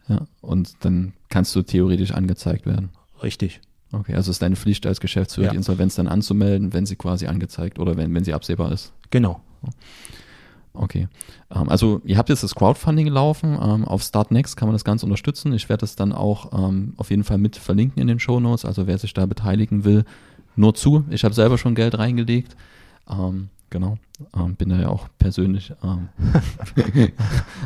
Ja, 0.08 0.26
und 0.40 0.72
dann 0.80 1.12
kannst 1.28 1.54
du 1.56 1.62
theoretisch 1.62 2.12
angezeigt 2.12 2.66
werden. 2.66 2.90
Richtig. 3.22 3.60
Okay, 3.92 4.14
also 4.14 4.30
ist 4.30 4.42
deine 4.42 4.56
Pflicht 4.56 4.86
als 4.86 5.00
Geschäftsführer, 5.00 5.46
Ja. 5.46 5.50
die 5.52 5.56
Insolvenz 5.56 5.94
dann 5.94 6.08
anzumelden, 6.08 6.72
wenn 6.72 6.86
sie 6.86 6.96
quasi 6.96 7.26
angezeigt 7.26 7.78
oder 7.78 7.96
wenn, 7.96 8.12
wenn 8.14 8.24
sie 8.24 8.34
absehbar 8.34 8.72
ist. 8.72 8.92
Genau. 9.10 9.40
Okay. 10.72 11.08
Ähm, 11.54 11.68
also 11.68 12.00
ihr 12.04 12.18
habt 12.18 12.28
jetzt 12.28 12.42
das 12.42 12.54
Crowdfunding 12.54 13.06
gelaufen. 13.06 13.56
Ähm, 13.60 13.84
auf 13.84 14.02
Startnext 14.02 14.56
kann 14.56 14.68
man 14.68 14.74
das 14.74 14.84
Ganze 14.84 15.06
unterstützen. 15.06 15.52
Ich 15.54 15.68
werde 15.68 15.80
das 15.80 15.96
dann 15.96 16.12
auch 16.12 16.52
ähm, 16.68 16.94
auf 16.96 17.10
jeden 17.10 17.24
Fall 17.24 17.38
mit 17.38 17.56
verlinken 17.56 18.00
in 18.02 18.08
den 18.08 18.18
Show 18.18 18.40
Notes. 18.40 18.64
Also 18.64 18.86
wer 18.86 18.98
sich 18.98 19.14
da 19.14 19.24
beteiligen 19.26 19.84
will, 19.84 20.04
nur 20.56 20.74
zu. 20.74 21.04
Ich 21.10 21.24
habe 21.24 21.34
selber 21.34 21.58
schon 21.58 21.74
Geld 21.74 21.98
reingelegt. 21.98 22.56
Ähm, 23.08 23.48
genau. 23.70 23.98
Ähm, 24.34 24.56
bin 24.56 24.70
da 24.70 24.80
ja 24.80 24.88
auch 24.88 25.08
persönlich, 25.18 25.72
ähm, 25.82 26.08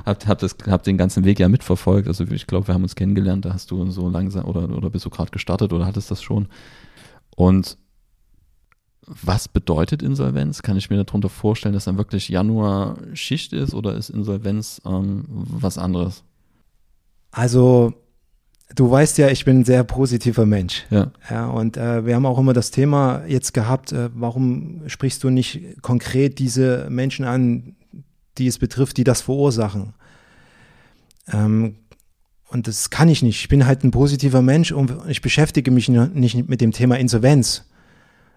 hab, 0.04 0.26
hab, 0.26 0.38
das, 0.38 0.56
hab 0.66 0.82
den 0.82 0.98
ganzen 0.98 1.24
Weg 1.24 1.38
ja 1.38 1.48
mitverfolgt. 1.48 2.08
Also 2.08 2.24
ich 2.24 2.46
glaube, 2.46 2.68
wir 2.68 2.74
haben 2.74 2.82
uns 2.82 2.96
kennengelernt, 2.96 3.44
da 3.44 3.52
hast 3.52 3.70
du 3.70 3.90
so 3.90 4.08
langsam 4.08 4.44
oder, 4.44 4.68
oder 4.68 4.90
bist 4.90 5.04
du 5.04 5.10
gerade 5.10 5.30
gestartet 5.30 5.72
oder 5.72 5.86
hattest 5.86 6.10
das 6.10 6.22
schon. 6.22 6.48
Und 7.36 7.78
was 9.06 9.48
bedeutet 9.48 10.02
Insolvenz? 10.02 10.62
Kann 10.62 10.76
ich 10.76 10.90
mir 10.90 11.02
darunter 11.02 11.28
vorstellen, 11.28 11.74
dass 11.74 11.84
dann 11.84 11.98
wirklich 11.98 12.28
Januar 12.28 12.96
Schicht 13.14 13.52
ist 13.52 13.74
oder 13.74 13.94
ist 13.94 14.10
Insolvenz 14.10 14.80
ähm, 14.84 15.24
was 15.28 15.78
anderes? 15.78 16.22
Also, 17.32 17.94
du 18.74 18.90
weißt 18.90 19.18
ja, 19.18 19.28
ich 19.28 19.44
bin 19.44 19.60
ein 19.60 19.64
sehr 19.64 19.84
positiver 19.84 20.46
Mensch. 20.46 20.84
Ja. 20.90 21.10
Ja, 21.28 21.46
und 21.48 21.76
äh, 21.76 22.04
wir 22.06 22.14
haben 22.14 22.26
auch 22.26 22.38
immer 22.38 22.52
das 22.52 22.70
Thema 22.70 23.22
jetzt 23.26 23.54
gehabt, 23.54 23.92
äh, 23.92 24.10
warum 24.14 24.82
sprichst 24.86 25.22
du 25.24 25.30
nicht 25.30 25.82
konkret 25.82 26.38
diese 26.38 26.86
Menschen 26.90 27.24
an, 27.24 27.76
die 28.38 28.46
es 28.46 28.58
betrifft, 28.58 28.96
die 28.96 29.04
das 29.04 29.22
verursachen? 29.22 29.94
Ähm, 31.32 31.76
und 32.48 32.66
das 32.66 32.90
kann 32.90 33.08
ich 33.08 33.22
nicht. 33.22 33.40
Ich 33.40 33.48
bin 33.48 33.66
halt 33.66 33.84
ein 33.84 33.92
positiver 33.92 34.42
Mensch 34.42 34.72
und 34.72 34.92
ich 35.08 35.20
beschäftige 35.20 35.70
mich 35.70 35.88
nicht 35.88 36.48
mit 36.48 36.60
dem 36.60 36.72
Thema 36.72 36.98
Insolvenz. 36.98 37.64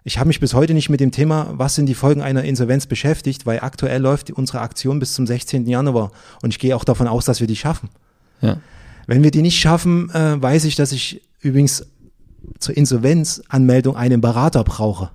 Ich 0.04 0.20
habe 0.20 0.28
mich 0.28 0.40
bis 0.40 0.54
heute 0.54 0.74
nicht 0.74 0.90
mit 0.90 1.00
dem 1.00 1.12
Thema, 1.12 1.54
was 1.54 1.76
sind 1.76 1.88
die 1.88 1.96
Folgen 1.96 2.22
einer 2.22 2.44
Insolvenz 2.44 2.86
beschäftigt, 2.86 3.46
weil 3.46 3.62
aktuell 3.62 4.02
läuft 4.02 4.30
unsere 4.32 4.60
Aktion 4.60 5.00
bis 5.00 5.14
zum 5.14 5.26
16. 5.26 5.66
Januar 5.66 6.12
und 6.42 6.52
ich 6.52 6.60
gehe 6.60 6.76
auch 6.76 6.84
davon 6.84 7.08
aus, 7.08 7.26
dass 7.26 7.40
wir 7.40 7.48
die 7.48 7.56
schaffen. 7.56 7.90
Ja. 8.42 8.58
Wenn 9.08 9.24
wir 9.24 9.32
die 9.32 9.42
nicht 9.42 9.60
schaffen, 9.60 10.10
äh, 10.12 10.42
weiß 10.42 10.66
ich, 10.66 10.76
dass 10.76 10.92
ich 10.92 11.22
übrigens 11.42 11.86
zur 12.60 12.76
Insolvenzanmeldung 12.76 13.96
einen 13.96 14.22
Berater 14.22 14.64
brauche 14.64 15.12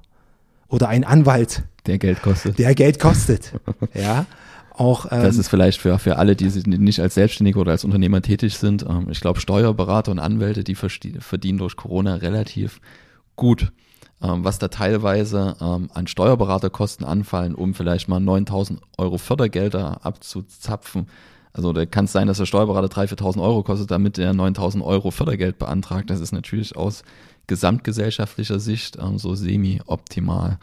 oder 0.69 0.89
einen 0.89 1.05
Anwalt, 1.05 1.63
Der 1.87 1.99
Geld 1.99 2.23
kostet. 2.23 2.59
der 2.59 2.75
Geld 2.75 2.99
kostet. 2.99 3.53
ja, 3.95 4.27
auch 4.73 5.07
ähm, 5.11 5.23
Das 5.23 5.37
ist 5.37 5.49
vielleicht 5.49 5.81
für, 5.81 5.99
für 5.99 6.17
alle, 6.17 6.37
die 6.37 6.47
nicht 6.67 7.01
als 7.01 7.15
Selbstständige 7.15 7.59
oder 7.59 7.73
als 7.73 7.85
Unternehmer 7.85 8.23
tätig 8.23 8.57
sind. 8.59 8.85
Ähm, 8.89 9.09
ich 9.11 9.21
glaube, 9.21 9.41
Steuerberater 9.41 10.11
und 10.11 10.19
Anwälte, 10.19 10.65
die 10.65 10.75
verdienen 10.75 11.59
durch 11.59 11.77
Corona 11.77 12.17
relativ 12.17 12.81
gut. 13.37 13.73
Ähm, 14.21 14.43
was 14.45 14.59
da 14.59 14.67
teilweise 14.67 15.57
ähm, 15.61 15.91
an 15.95 16.09
Steuerberaterkosten 16.09 17.07
anfallen, 17.07 17.55
um 17.55 17.75
vielleicht 17.75 18.09
mal 18.09 18.19
9000 18.19 18.81
Euro 18.97 19.17
Fördergelder 19.17 20.05
abzuzapfen. 20.05 21.07
Also 21.59 21.73
da 21.73 21.87
kann 21.87 22.05
es 22.05 22.13
sein, 22.13 22.29
dass 22.29 22.39
der 22.39 22.47
Steuerberater 22.47 22.87
3.000, 22.87 23.19
4.000 23.19 23.43
Euro 23.43 23.65
kostet, 23.65 23.91
damit 23.91 24.17
er 24.17 24.33
9000 24.33 24.85
Euro 24.85 25.11
Fördergeld 25.11 25.59
beantragt. 25.59 26.09
Das 26.09 26.21
ist 26.21 26.31
natürlich 26.31 26.77
aus 26.77 27.03
gesamtgesellschaftlicher 27.49 28.61
Sicht 28.61 28.97
ähm, 29.03 29.19
so 29.19 29.35
semi-optimal. 29.35 30.61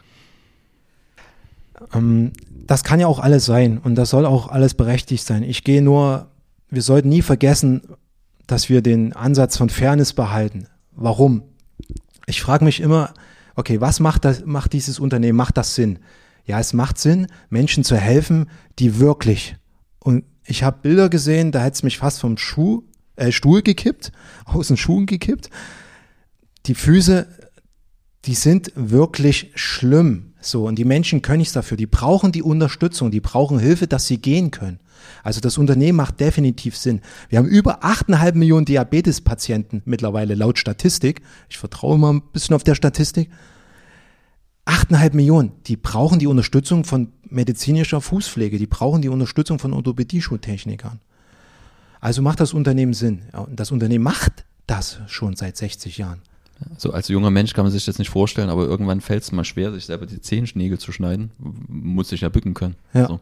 Ähm, 1.92 2.32
das 2.66 2.82
kann 2.82 2.98
ja 2.98 3.08
auch 3.08 3.18
alles 3.18 3.44
sein 3.44 3.76
und 3.76 3.94
das 3.96 4.08
soll 4.08 4.24
auch 4.24 4.48
alles 4.48 4.72
berechtigt 4.72 5.26
sein. 5.26 5.42
Ich 5.42 5.64
gehe 5.64 5.82
nur, 5.82 6.28
wir 6.70 6.80
sollten 6.80 7.10
nie 7.10 7.20
vergessen, 7.20 7.82
dass 8.46 8.70
wir 8.70 8.80
den 8.80 9.12
Ansatz 9.12 9.58
von 9.58 9.68
Fairness 9.68 10.14
behalten. 10.14 10.66
Warum? 10.92 11.42
Ich 12.24 12.40
frage 12.40 12.64
mich 12.64 12.80
immer, 12.80 13.12
okay, 13.54 13.82
was 13.82 14.00
macht 14.00 14.24
das, 14.24 14.46
macht 14.46 14.72
dieses 14.72 14.98
Unternehmen? 14.98 15.36
Macht 15.36 15.58
das 15.58 15.74
Sinn? 15.74 15.98
Ja, 16.46 16.58
es 16.58 16.72
macht 16.72 16.96
Sinn, 16.96 17.26
Menschen 17.50 17.84
zu 17.84 17.98
helfen, 17.98 18.48
die 18.78 18.98
wirklich. 18.98 19.56
Und 19.98 20.24
ich 20.46 20.62
habe 20.62 20.78
Bilder 20.82 21.08
gesehen, 21.08 21.52
da 21.52 21.60
hätte 21.62 21.74
es 21.74 21.82
mich 21.82 21.98
fast 21.98 22.20
vom 22.20 22.36
Schuh, 22.36 22.84
äh, 23.16 23.32
Stuhl 23.32 23.62
gekippt, 23.62 24.12
aus 24.44 24.68
den 24.68 24.76
Schuhen 24.76 25.06
gekippt. 25.06 25.50
Die 26.66 26.74
Füße, 26.74 27.26
die 28.24 28.34
sind 28.34 28.72
wirklich 28.74 29.52
schlimm. 29.54 30.34
So, 30.40 30.66
und 30.66 30.76
die 30.76 30.84
Menschen 30.84 31.22
können 31.22 31.38
nichts 31.38 31.54
dafür. 31.54 31.76
Die 31.76 31.86
brauchen 31.86 32.30
die 32.30 32.42
Unterstützung, 32.42 33.10
die 33.10 33.20
brauchen 33.20 33.58
Hilfe, 33.58 33.86
dass 33.86 34.06
sie 34.06 34.18
gehen 34.18 34.50
können. 34.50 34.78
Also 35.22 35.40
das 35.40 35.58
Unternehmen 35.58 35.96
macht 35.96 36.20
definitiv 36.20 36.76
Sinn. 36.76 37.00
Wir 37.28 37.38
haben 37.38 37.46
über 37.46 37.84
8,5 37.84 38.34
Millionen 38.34 38.64
Diabetespatienten 38.64 39.82
mittlerweile 39.84 40.34
laut 40.34 40.58
Statistik. 40.58 41.20
Ich 41.48 41.58
vertraue 41.58 41.98
mal 41.98 42.14
ein 42.14 42.22
bisschen 42.32 42.54
auf 42.54 42.64
der 42.64 42.74
Statistik. 42.74 43.28
8,5 44.66 45.14
Millionen, 45.14 45.52
die 45.66 45.76
brauchen 45.76 46.18
die 46.18 46.26
Unterstützung 46.26 46.84
von 46.84 47.12
medizinischer 47.22 48.00
Fußpflege, 48.00 48.58
die 48.58 48.66
brauchen 48.66 49.00
die 49.00 49.08
Unterstützung 49.08 49.58
von 49.58 49.72
Orthopädie-Schuhtechnikern. 49.72 51.00
Also 52.00 52.22
macht 52.22 52.40
das 52.40 52.52
Unternehmen 52.52 52.92
Sinn. 52.92 53.22
Das 53.50 53.70
Unternehmen 53.70 54.04
macht 54.04 54.44
das 54.66 55.00
schon 55.06 55.36
seit 55.36 55.56
60 55.56 55.98
Jahren. 55.98 56.20
So 56.78 56.92
als 56.92 57.08
junger 57.08 57.30
Mensch 57.30 57.52
kann 57.52 57.64
man 57.64 57.72
sich 57.72 57.84
das 57.84 57.98
nicht 57.98 58.10
vorstellen, 58.10 58.48
aber 58.48 58.64
irgendwann 58.64 59.00
fällt 59.00 59.22
es 59.22 59.32
mal 59.32 59.44
schwer, 59.44 59.72
sich 59.72 59.86
selber 59.86 60.06
die 60.06 60.20
Zehennägel 60.20 60.78
zu 60.78 60.90
schneiden. 60.90 61.30
Muss 61.38 62.08
sich 62.08 62.22
ja 62.22 62.28
bücken 62.28 62.54
können. 62.54 62.76
Ja. 62.94 63.08
So. 63.08 63.20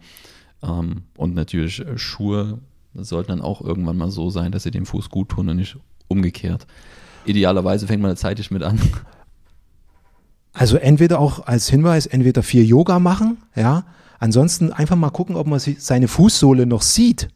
Ähm, 0.63 1.03
und 1.17 1.35
natürlich 1.35 1.81
äh, 1.81 1.99
Schuhe 1.99 2.59
sollten 2.95 3.29
dann 3.29 3.41
auch 3.41 3.61
irgendwann 3.61 3.97
mal 3.97 4.11
so 4.11 4.31
sein, 4.31 4.53
dass 4.53 4.63
sie 4.63 4.71
dem 4.71 4.87
Fuß 4.87 5.11
gut 5.11 5.31
tun 5.31 5.49
und 5.49 5.57
nicht 5.57 5.77
umgekehrt. 6.09 6.67
Idealerweise 7.25 7.87
fängt 7.87 8.03
man 8.03 8.11
da 8.13 8.17
zeitig 8.17 8.51
mit 8.51 8.63
an. 8.63 8.79
Also 10.55 10.77
entweder 10.77 11.19
auch 11.19 11.47
als 11.47 11.69
Hinweis, 11.69 12.07
entweder 12.07 12.43
viel 12.43 12.65
Yoga 12.65 12.99
machen, 12.99 13.39
ja. 13.55 13.85
Ansonsten 14.21 14.73
einfach 14.73 14.97
mal 14.97 15.11
gucken, 15.11 15.37
ob 15.37 15.49
man 15.49 15.59
seine 15.59 16.09
Fußsohle 16.09 16.65
noch 16.65 16.81
sieht. 16.81 17.29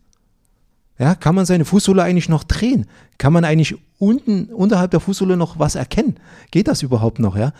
Ja, 0.98 1.14
kann 1.14 1.35
man 1.35 1.44
seine 1.44 1.64
Fußsohle 1.64 2.02
eigentlich 2.02 2.28
noch 2.28 2.44
drehen? 2.44 2.87
Kann 3.18 3.33
man 3.33 3.44
eigentlich 3.44 3.76
unten, 3.98 4.46
unterhalb 4.46 4.92
der 4.92 5.00
Fußsohle 5.00 5.37
noch 5.37 5.59
was 5.59 5.74
erkennen? 5.74 6.18
Geht 6.50 6.68
das 6.68 6.83
überhaupt 6.83 7.18
noch, 7.18 7.37
ja? 7.37 7.52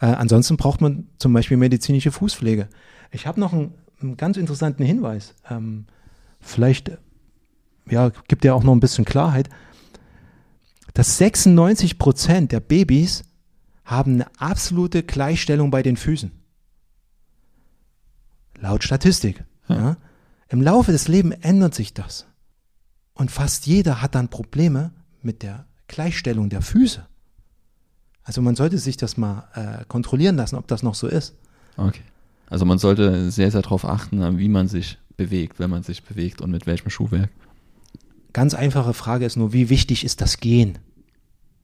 Äh, 0.00 0.06
ansonsten 0.06 0.56
braucht 0.56 0.80
man 0.80 1.06
zum 1.18 1.32
Beispiel 1.32 1.58
medizinische 1.58 2.10
Fußpflege. 2.10 2.68
Ich 3.10 3.26
habe 3.26 3.38
noch 3.38 3.52
einen, 3.52 3.74
einen 4.00 4.16
ganz 4.16 4.36
interessanten 4.36 4.84
Hinweis. 4.84 5.34
Ähm, 5.48 5.84
vielleicht, 6.40 6.90
ja, 7.88 8.10
gibt 8.28 8.44
ja 8.44 8.54
auch 8.54 8.64
noch 8.64 8.72
ein 8.72 8.80
bisschen 8.80 9.04
Klarheit. 9.04 9.48
Dass 10.94 11.18
96 11.18 11.98
Prozent 11.98 12.52
der 12.52 12.60
Babys 12.60 13.24
haben 13.84 14.14
eine 14.14 14.26
absolute 14.38 15.02
Gleichstellung 15.02 15.70
bei 15.70 15.82
den 15.82 15.96
Füßen. 15.96 16.30
Laut 18.60 18.84
Statistik. 18.84 19.44
Ja. 19.68 19.96
Im 20.48 20.62
Laufe 20.62 20.92
des 20.92 21.08
Lebens 21.08 21.36
ändert 21.40 21.74
sich 21.74 21.94
das. 21.94 22.26
Und 23.14 23.30
fast 23.30 23.66
jeder 23.66 24.02
hat 24.02 24.14
dann 24.14 24.28
Probleme 24.28 24.92
mit 25.20 25.42
der 25.42 25.66
Gleichstellung 25.88 26.48
der 26.48 26.62
Füße. 26.62 27.06
Also 28.24 28.40
man 28.40 28.54
sollte 28.54 28.78
sich 28.78 28.96
das 28.96 29.16
mal 29.16 29.48
äh, 29.54 29.84
kontrollieren 29.86 30.36
lassen, 30.36 30.56
ob 30.56 30.68
das 30.68 30.82
noch 30.82 30.94
so 30.94 31.08
ist. 31.08 31.34
Okay. 31.76 32.02
Also 32.48 32.64
man 32.64 32.78
sollte 32.78 33.30
sehr, 33.30 33.50
sehr 33.50 33.62
darauf 33.62 33.84
achten, 33.84 34.38
wie 34.38 34.48
man 34.48 34.68
sich 34.68 34.98
bewegt, 35.16 35.58
wenn 35.58 35.70
man 35.70 35.82
sich 35.82 36.02
bewegt 36.02 36.40
und 36.40 36.50
mit 36.50 36.66
welchem 36.66 36.90
Schuhwerk. 36.90 37.30
Ganz 38.32 38.54
einfache 38.54 38.94
Frage 38.94 39.24
ist 39.24 39.36
nur, 39.36 39.52
wie 39.52 39.68
wichtig 39.68 40.04
ist 40.04 40.20
das 40.20 40.38
Gehen? 40.38 40.78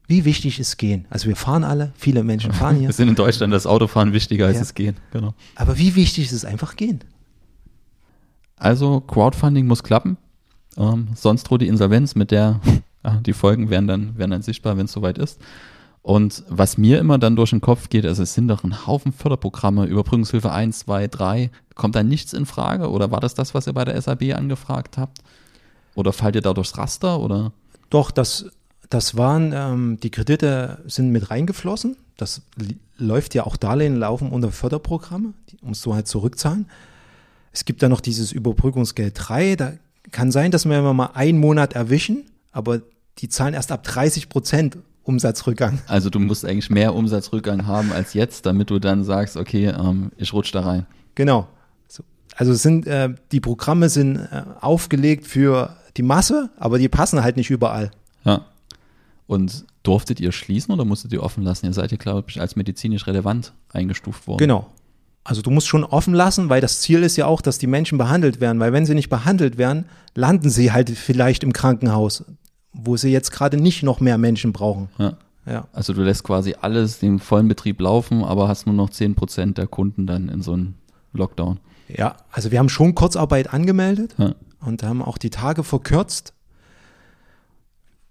Wie 0.09 0.25
wichtig 0.25 0.59
ist 0.59 0.79
Gehen? 0.79 1.05
Also 1.11 1.29
wir 1.29 1.37
fahren 1.37 1.65
alle, 1.65 1.93
viele 1.95 2.25
Menschen 2.25 2.53
fahren 2.53 2.77
hier. 2.77 2.89
Wir 2.89 2.95
sind 2.95 3.09
in 3.09 3.15
Deutschland 3.15 3.53
das 3.53 3.67
Autofahren 3.67 4.13
wichtiger 4.15 4.47
als 4.47 4.55
Ja. 4.55 4.61
das 4.61 4.75
Gehen. 4.75 4.97
Genau. 5.13 5.35
Aber 5.55 5.77
wie 5.79 5.95
wichtig 5.95 6.25
ist 6.25 6.33
es 6.33 6.45
einfach 6.47 6.77
Gehen? 6.77 7.01
Also 8.57 9.01
Crowdfunding 9.01 9.67
muss 9.67 9.83
klappen. 9.83 10.17
Ähm, 10.79 11.09
sonst 11.15 11.45
droht 11.45 11.61
die 11.61 11.69
Insolvenz, 11.69 12.15
mit 12.15 12.31
der 12.31 12.61
die 13.27 13.33
Folgen 13.35 13.71
werden 13.71 13.87
dann, 13.87 14.19
werden 14.19 14.31
dann 14.31 14.43
sichtbar, 14.43 14.77
wenn 14.79 14.87
es 14.87 14.93
soweit 14.93 15.19
ist. 15.19 15.41
Und 16.01 16.43
was 16.49 16.79
mir 16.79 16.99
immer 17.01 17.19
dann 17.19 17.37
durch 17.37 17.51
den 17.51 17.61
Kopf 17.61 17.91
geht, 17.91 18.07
also 18.07 18.23
es 18.23 18.33
sind 18.33 18.49
doch 18.49 18.65
ein 18.65 18.87
Haufen 18.87 19.13
Förderprogramme, 19.13 19.85
Überbrückungshilfe 19.85 20.51
1, 20.51 20.79
2, 20.81 21.09
3. 21.09 21.51
Kommt 21.75 21.95
da 21.97 22.03
nichts 22.03 22.33
in 22.33 22.47
Frage? 22.47 22.91
Oder 22.91 23.11
war 23.11 23.21
das 23.21 23.35
das, 23.35 23.53
was 23.53 23.67
ihr 23.67 23.75
bei 23.75 23.85
der 23.85 24.01
SAB 24.01 24.33
angefragt 24.35 24.97
habt? 24.97 25.19
Oder 25.95 26.15
fallt 26.15 26.35
ihr 26.37 26.41
da 26.41 26.55
durchs 26.55 26.79
Raster? 26.79 27.21
Oder? 27.21 27.53
Doch, 27.91 28.11
das, 28.11 28.47
das 28.91 29.17
waren, 29.17 29.53
ähm, 29.55 29.99
die 30.03 30.11
Kredite 30.11 30.79
sind 30.87 31.11
mit 31.11 31.31
reingeflossen. 31.31 31.97
Das 32.17 32.43
läuft 32.97 33.35
ja 33.35 33.45
auch 33.45 33.57
Darlehen 33.57 33.97
laufen 33.97 34.31
unter 34.31 34.51
Förderprogramme, 34.51 35.35
die 35.51 35.59
musst 35.63 35.85
du 35.87 35.95
halt 35.95 36.09
zurückzahlen. 36.09 36.67
Es 37.53 37.65
gibt 37.65 37.83
da 37.83 37.89
noch 37.89 38.01
dieses 38.01 38.33
Überbrückungsgeld 38.33 39.15
3. 39.17 39.57
Da 39.57 39.73
kann 40.11 40.31
sein, 40.33 40.51
dass 40.51 40.65
wir 40.65 40.81
mal 40.81 41.11
einen 41.15 41.39
Monat 41.39 41.75
erwischen, 41.75 42.25
aber 42.53 42.81
die 43.19 43.29
zahlen 43.29 43.55
erst 43.55 43.73
ab 43.73 43.85
30 43.85 44.29
Prozent 44.29 44.79
Umsatzrückgang. 45.03 45.79
Also 45.87 46.11
du 46.11 46.19
musst 46.19 46.45
eigentlich 46.45 46.69
mehr 46.69 46.95
Umsatzrückgang 46.95 47.67
haben 47.67 47.93
als 47.93 48.13
jetzt, 48.13 48.45
damit 48.45 48.69
du 48.69 48.79
dann 48.79 49.05
sagst, 49.05 49.37
okay, 49.37 49.69
ähm, 49.69 50.13
ich 50.19 50.33
rutsch 50.33 50.55
da 50.55 50.61
rein. 50.61 50.87
Genau. 51.15 51.49
So. 51.89 52.05
Also 52.37 52.53
es 52.53 52.63
sind, 52.63 52.87
äh, 52.87 53.09
die 53.33 53.41
Programme 53.41 53.89
sind 53.89 54.17
äh, 54.17 54.43
aufgelegt 54.61 55.27
für 55.27 55.77
die 55.97 56.03
Masse, 56.03 56.51
aber 56.59 56.79
die 56.79 56.89
passen 56.89 57.23
halt 57.23 57.37
nicht 57.37 57.51
überall. 57.51 57.91
Ja. 58.25 58.45
Und 59.29 59.67
durftet 59.83 60.21
ihr 60.21 60.33
schließen 60.33 60.73
oder 60.73 60.87
musstet 60.87 61.13
ihr 61.13 61.23
offen 61.23 61.45
lassen? 61.45 61.67
Ihr 61.67 61.75
seid 61.75 61.93
ja, 61.93 61.99
glaube 61.99 62.31
ich, 62.31 62.41
als 62.41 62.57
medizinisch 62.57 63.07
relevant 63.07 63.53
eingestuft 63.73 64.27
worden. 64.27 64.39
Genau. 64.39 64.67
Also 65.23 65.43
du 65.43 65.51
musst 65.51 65.69
schon 65.69 65.85
offen 65.85 66.15
lassen, 66.15 66.49
weil 66.49 66.63
das 66.63 66.81
Ziel 66.81 67.03
ist 67.03 67.17
ja 67.17 67.27
auch, 67.27 67.43
dass 67.43 67.59
die 67.59 67.67
Menschen 67.67 67.99
behandelt 67.99 68.41
werden, 68.41 68.59
weil 68.59 68.73
wenn 68.73 68.87
sie 68.87 68.95
nicht 68.95 69.11
behandelt 69.11 69.59
werden, 69.59 69.85
landen 70.15 70.49
sie 70.49 70.73
halt 70.73 70.89
vielleicht 70.89 71.45
im 71.45 71.53
Krankenhaus, 71.53 72.25
wo 72.73 72.97
sie 72.97 73.13
jetzt 73.13 73.31
gerade 73.31 73.59
nicht 73.59 73.83
noch 73.83 74.01
mehr 74.01 74.17
Menschen 74.17 74.55
brauchen. 74.55 74.89
Ja. 74.97 75.19
Ja. 75.45 75.69
Also 75.73 75.93
du 75.93 76.03
lässt 76.03 76.25
quasi 76.25 76.55
alles 76.61 76.99
den 76.99 77.19
vollen 77.19 77.49
Betrieb 77.49 77.81
laufen, 77.81 78.25
aber 78.25 78.49
hast 78.49 78.67
nur 78.67 78.75
noch 78.75 78.91
10 78.91 79.15
Prozent 79.15 79.59
der 79.59 79.67
Kunden 79.67 80.07
dann 80.07 80.29
in 80.29 80.43
so 80.43 80.55
einem 80.55 80.75
Lockdown. 81.13 81.59
Ja, 81.89 82.17
also 82.31 82.51
wir 82.51 82.59
haben 82.59 82.69
schon 82.69 82.95
Kurzarbeit 82.95 83.53
angemeldet 83.53 84.15
ja. 84.19 84.35
und 84.61 84.83
haben 84.83 85.03
auch 85.03 85.19
die 85.19 85.31
Tage 85.31 85.65
verkürzt. 85.65 86.35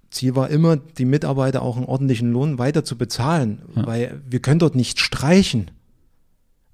Ziel 0.10 0.36
war 0.36 0.50
immer, 0.50 0.78
die 0.78 1.06
Mitarbeiter 1.06 1.62
auch 1.62 1.78
einen 1.78 1.86
ordentlichen 1.86 2.32
Lohn 2.32 2.58
weiter 2.58 2.84
zu 2.84 2.98
bezahlen, 2.98 3.62
ja. 3.76 3.86
weil 3.86 4.22
wir 4.28 4.40
können 4.40 4.60
dort 4.60 4.76
nicht 4.76 5.00
streichen. 5.00 5.72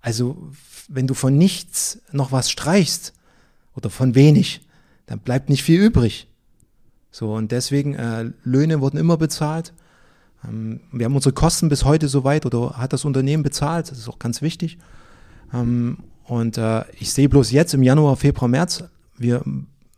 Also 0.01 0.51
wenn 0.87 1.07
du 1.07 1.13
von 1.13 1.37
nichts 1.37 1.99
noch 2.11 2.31
was 2.31 2.51
streichst 2.51 3.13
oder 3.75 3.89
von 3.89 4.15
wenig, 4.15 4.61
dann 5.05 5.19
bleibt 5.19 5.49
nicht 5.49 5.63
viel 5.63 5.81
übrig. 5.81 6.27
So 7.11 7.33
und 7.33 7.51
deswegen 7.51 7.95
äh, 7.95 8.31
Löhne 8.43 8.81
wurden 8.81 8.97
immer 8.97 9.17
bezahlt. 9.17 9.73
Ähm, 10.47 10.81
wir 10.91 11.05
haben 11.05 11.15
unsere 11.15 11.33
Kosten 11.33 11.69
bis 11.69 11.85
heute 11.85 12.07
soweit 12.07 12.45
oder 12.45 12.77
hat 12.77 12.93
das 12.93 13.05
Unternehmen 13.05 13.43
bezahlt. 13.43 13.91
Das 13.91 13.97
ist 13.97 14.09
auch 14.09 14.19
ganz 14.19 14.41
wichtig. 14.41 14.77
Ähm, 15.53 15.99
und 16.25 16.57
äh, 16.57 16.83
ich 16.99 17.13
sehe 17.13 17.29
bloß 17.29 17.51
jetzt 17.51 17.73
im 17.73 17.83
Januar, 17.83 18.15
Februar, 18.15 18.47
März, 18.47 18.83
wir 19.17 19.43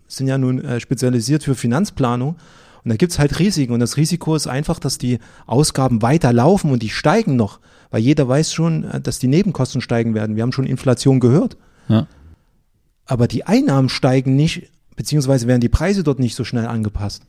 sind 0.07 0.27
ja 0.27 0.37
nun 0.37 0.63
äh, 0.63 0.79
spezialisiert 0.79 1.43
für 1.43 1.55
Finanzplanung. 1.55 2.35
Und 2.85 2.91
da 2.91 2.95
gibt's 2.95 3.19
halt 3.19 3.39
Risiken. 3.39 3.73
Und 3.73 3.81
das 3.81 3.97
Risiko 3.97 4.35
ist 4.35 4.47
einfach, 4.47 4.79
dass 4.79 4.97
die 4.97 5.19
Ausgaben 5.45 6.01
weiter 6.01 6.31
laufen 6.31 6.71
und 6.71 6.81
die 6.81 6.89
steigen 6.89 7.35
noch. 7.35 7.59
Weil 7.91 8.01
jeder 8.01 8.27
weiß 8.27 8.53
schon, 8.53 8.85
äh, 8.85 9.01
dass 9.01 9.19
die 9.19 9.27
Nebenkosten 9.27 9.81
steigen 9.81 10.13
werden. 10.13 10.35
Wir 10.37 10.43
haben 10.43 10.53
schon 10.53 10.65
Inflation 10.65 11.19
gehört. 11.19 11.57
Ja. 11.89 12.07
Aber 13.05 13.27
die 13.27 13.43
Einnahmen 13.45 13.89
steigen 13.89 14.35
nicht, 14.35 14.71
beziehungsweise 14.95 15.47
werden 15.47 15.61
die 15.61 15.69
Preise 15.69 16.03
dort 16.03 16.19
nicht 16.19 16.35
so 16.35 16.43
schnell 16.43 16.65
angepasst. 16.65 17.23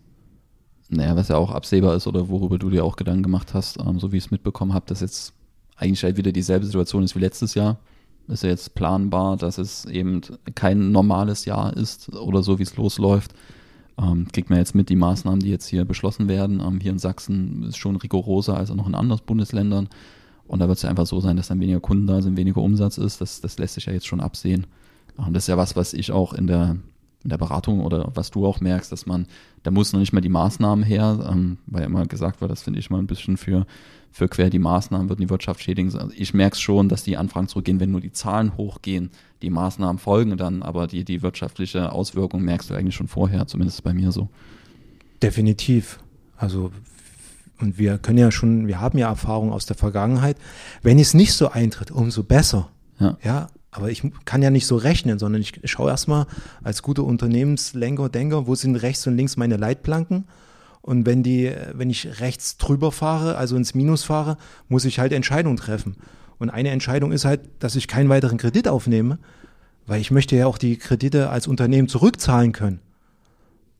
Naja, 0.89 1.17
was 1.17 1.29
ja 1.29 1.37
auch 1.37 1.51
absehbar 1.51 1.97
ist 1.97 2.07
oder 2.07 2.29
worüber 2.29 2.59
du 2.59 2.71
dir 2.71 2.85
auch 2.85 2.97
Gedanken 2.97 3.25
gemacht 3.25 3.55
hast, 3.55 3.79
ähm, 3.81 3.99
so 3.99 4.13
wie 4.13 4.19
ich 4.19 4.27
es 4.27 4.31
mitbekommen 4.31 4.73
habe, 4.73 4.87
dass 4.87 5.01
jetzt 5.01 5.33
eigentlich 5.77 6.05
halt 6.05 6.17
wieder 6.17 6.33
dieselbe 6.33 6.65
Situation 6.65 7.03
ist 7.03 7.17
wie 7.17 7.21
letztes 7.21 7.55
Jahr 7.55 7.79
ist 8.29 8.43
ja 8.43 8.51
jetzt 8.51 8.75
planbar, 8.75 9.37
dass 9.37 9.59
es 9.59 9.85
eben 9.85 10.21
kein 10.55 10.91
normales 10.91 11.45
Jahr 11.45 11.77
ist 11.77 12.15
oder 12.15 12.43
so, 12.43 12.59
wie 12.59 12.65
es 12.65 12.77
losläuft. 12.77 13.33
Ähm, 13.99 14.29
kriegt 14.31 14.51
man 14.51 14.59
jetzt 14.59 14.75
mit, 14.75 14.89
die 14.91 14.97
Maßnahmen, 14.97 15.41
die 15.41 15.49
jetzt 15.49 15.67
hier 15.67 15.85
beschlossen 15.85 16.29
werden. 16.29 16.61
Ähm, 16.61 16.81
hier 16.81 16.93
in 16.93 16.99
Sachsen 16.99 17.63
ist 17.65 17.79
schon 17.79 17.97
rigoroser 17.97 18.57
als 18.57 18.73
noch 18.75 18.87
in 18.87 18.95
anderen 18.95 19.23
Bundesländern. 19.25 19.89
Und 20.47 20.61
da 20.61 20.69
wird 20.69 20.77
es 20.77 20.83
ja 20.83 20.91
einfach 20.91 21.07
so 21.07 21.21
sein, 21.21 21.37
dass 21.37 21.49
dann 21.49 21.61
weniger 21.61 21.81
Kunden 21.81 22.07
da 22.07 22.23
sind, 22.23 22.37
weniger 22.37 22.61
Umsatz 22.61 22.99
ist. 22.99 23.21
Das, 23.21 23.41
das 23.41 23.59
lässt 23.59 23.75
sich 23.75 23.87
ja 23.87 23.93
jetzt 23.93 24.07
schon 24.07 24.21
absehen. 24.21 24.67
Und 25.17 25.33
das 25.33 25.45
ist 25.45 25.49
ja 25.49 25.57
was, 25.57 25.77
was 25.77 25.95
ich 25.95 26.13
auch 26.13 26.35
in 26.35 26.47
der, 26.47 26.77
in 27.27 27.31
der 27.31 27.39
Beratung 27.39 27.81
oder 27.81 28.11
was 28.15 28.31
du 28.31 28.47
auch 28.47 28.61
merkst, 28.61 28.91
dass 28.91 29.05
man, 29.05 29.27
da 29.63 29.71
muss 29.71 29.93
noch 29.93 30.01
nicht 30.01 30.13
mal 30.13 30.21
die 30.21 30.29
Maßnahmen 30.29 30.85
her, 30.85 31.29
ähm, 31.31 31.59
weil 31.67 31.85
immer 31.85 32.07
gesagt 32.07 32.41
wird, 32.41 32.51
das 32.51 32.63
finde 32.63 32.79
ich 32.79 32.89
mal 32.89 32.99
ein 32.99 33.07
bisschen 33.07 33.37
für 33.37 33.67
für 34.13 34.29
quer 34.29 34.49
die 34.49 34.59
Maßnahmen 34.59 35.11
würden 35.11 35.21
die 35.21 35.29
Wirtschaft 35.29 35.61
schädigen. 35.61 35.95
Also 35.95 36.11
ich 36.17 36.33
merke 36.33 36.57
schon, 36.57 36.89
dass 36.89 37.03
die 37.03 37.19
Anfragen 37.19 37.49
zurückgehen, 37.49 37.81
wenn 37.81 37.91
nur 37.91 38.01
die 38.01 38.13
Zahlen 38.13 38.57
hochgehen. 38.57 39.11
Die 39.43 39.51
Maßnahmen 39.51 39.99
folgen 39.99 40.39
dann, 40.39 40.63
aber 40.63 40.87
die, 40.87 41.05
die 41.05 41.21
wirtschaftliche 41.21 41.93
Auswirkung 41.93 42.41
merkst 42.41 42.71
du 42.71 42.75
eigentlich 42.75 42.95
schon 42.95 43.09
vorher, 43.09 43.47
zumindest 43.47 43.83
bei 43.83 43.93
mir 43.93 44.13
so. 44.13 44.31
Definitiv. 45.21 45.99
Also 46.39 46.73
und 47.61 47.79
wir 47.79 47.99
können 47.99 48.17
ja 48.17 48.31
schon, 48.31 48.67
wir 48.67 48.81
haben 48.81 48.97
ja 48.97 49.09
Erfahrung 49.09 49.53
aus 49.53 49.67
der 49.67 49.77
Vergangenheit. 49.77 50.39
Wenn 50.83 50.99
es 50.99 51.13
nicht 51.13 51.35
so 51.35 51.51
eintritt, 51.51 51.91
umso 51.91 52.23
besser. 52.23 52.71
Ja. 52.99 53.19
ja. 53.23 53.49
Aber 53.77 53.91
ich 53.91 54.03
kann 54.25 54.43
ja 54.43 54.51
nicht 54.51 54.67
so 54.67 54.77
rechnen, 54.77 55.19
sondern 55.19 55.43
ich 55.43 55.61
schaue 55.65 55.91
erstmal 55.91 56.27
als 56.63 56.83
guter 56.83 57.05
Unternehmenslenker, 57.05 58.09
Denker, 58.09 58.47
wo 58.47 58.55
sind 58.55 58.77
rechts 58.77 59.07
und 59.07 59.17
links 59.17 59.37
meine 59.37 59.57
Leitplanken 59.57 60.25
und 60.87 61.05
wenn 61.05 61.25
die, 61.25 61.53
wenn 61.73 61.91
ich 61.91 62.21
rechts 62.21 62.59
drüber 62.59 62.93
fahre, 62.93 63.37
also 63.37 63.57
ins 63.57 63.75
Minus 63.75 64.05
fahre, 64.05 64.37
muss 64.69 64.85
ich 64.85 65.01
halt 65.01 65.13
Entscheidungen 65.13 65.57
treffen. 65.57 65.97
Und 66.39 66.49
eine 66.51 66.71
Entscheidung 66.71 67.11
ist 67.11 67.25
halt, 67.25 67.41
dass 67.59 67.75
ich 67.75 67.89
keinen 67.89 68.09
weiteren 68.09 68.39
Kredit 68.39 68.69
aufnehme, 68.69 69.19
weil 69.87 70.01
ich 70.01 70.13
möchte 70.13 70.37
ja 70.37 70.47
auch 70.47 70.59
die 70.59 70.77
Kredite 70.77 71.31
als 71.31 71.49
Unternehmen 71.49 71.89
zurückzahlen 71.89 72.53
können. 72.53 72.79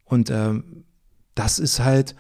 Und 0.05 0.31
ähm, 0.31 0.85
das 1.37 1.61
ist 1.61 1.79
halt, 1.79 2.17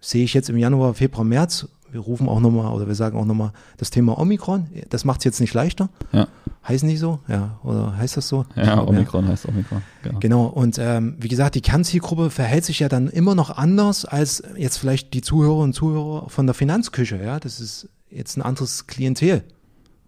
sehe 0.00 0.24
ich 0.24 0.32
jetzt 0.32 0.48
im 0.48 0.56
Januar, 0.56 0.94
Februar, 0.94 1.24
März, 1.24 1.68
wir 1.92 2.00
rufen 2.00 2.28
auch 2.28 2.40
nochmal 2.40 2.72
oder 2.72 2.88
wir 2.88 2.94
sagen 2.94 3.18
auch 3.18 3.24
nochmal 3.24 3.52
das 3.76 3.90
Thema 3.90 4.18
Omikron. 4.18 4.68
Das 4.88 5.04
macht 5.04 5.20
es 5.20 5.24
jetzt 5.24 5.40
nicht 5.40 5.52
leichter. 5.52 5.90
Ja. 6.12 6.26
Heißt 6.66 6.84
nicht 6.84 7.00
so? 7.00 7.20
Ja, 7.28 7.58
oder 7.62 7.96
heißt 7.96 8.16
das 8.16 8.28
so? 8.28 8.46
Ja, 8.56 8.74
glaube, 8.74 8.90
Omikron 8.90 9.24
ja. 9.24 9.32
heißt 9.32 9.46
Omikron. 9.46 9.82
Genau. 10.02 10.18
genau. 10.18 10.44
Und 10.46 10.78
ähm, 10.78 11.16
wie 11.18 11.28
gesagt, 11.28 11.54
die 11.54 11.60
Kernzielgruppe 11.60 12.30
verhält 12.30 12.64
sich 12.64 12.78
ja 12.78 12.88
dann 12.88 13.08
immer 13.08 13.34
noch 13.34 13.50
anders 13.50 14.04
als 14.04 14.42
jetzt 14.56 14.78
vielleicht 14.78 15.12
die 15.12 15.20
Zuhörer 15.20 15.58
und 15.58 15.74
Zuhörer 15.74 16.28
von 16.30 16.46
der 16.46 16.54
Finanzküche. 16.54 17.22
Ja, 17.22 17.38
das 17.38 17.60
ist 17.60 17.88
jetzt 18.10 18.36
ein 18.36 18.42
anderes 18.42 18.86
Klientel. 18.86 19.44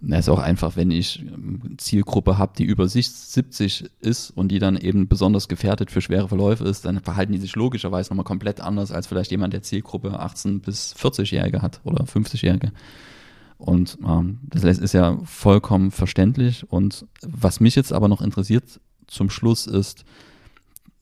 Na, 0.07 0.19
ist 0.19 0.29
auch 0.29 0.39
einfach, 0.39 0.77
wenn 0.77 0.91
ich 0.91 1.21
ähm, 1.21 1.77
Zielgruppe 1.79 2.37
habe, 2.37 2.53
die 2.59 2.65
über 2.65 2.89
sich 2.89 3.11
70 3.11 3.91
ist 4.01 4.31
und 4.31 4.49
die 4.49 4.59
dann 4.59 4.77
eben 4.77 5.09
besonders 5.09 5.49
gefährdet 5.49 5.91
für 5.91 6.03
schwere 6.03 6.29
Verläufe 6.29 6.65
ist, 6.65 6.85
dann 6.85 7.01
verhalten 7.01 7.33
die 7.33 7.39
sich 7.39 7.57
logischerweise 7.57 8.11
nochmal 8.11 8.25
komplett 8.25 8.61
anders 8.61 8.93
als 8.93 9.07
vielleicht 9.07 9.31
jemand, 9.31 9.55
der 9.55 9.63
Zielgruppe 9.63 10.19
18 10.21 10.61
bis 10.61 10.95
40-Jährige 10.97 11.63
hat 11.63 11.81
oder 11.85 12.05
50-Jährige. 12.05 12.73
Und 13.57 13.97
ähm, 14.07 14.41
das 14.43 14.65
ist 14.65 14.93
ja 14.93 15.19
vollkommen 15.25 15.91
verständlich. 15.91 16.71
Und 16.71 17.07
was 17.23 17.61
mich 17.61 17.75
jetzt 17.75 17.93
aber 17.93 18.09
noch 18.09 18.21
interessiert 18.21 18.81
zum 19.07 19.31
Schluss 19.31 19.67
ist, 19.67 20.05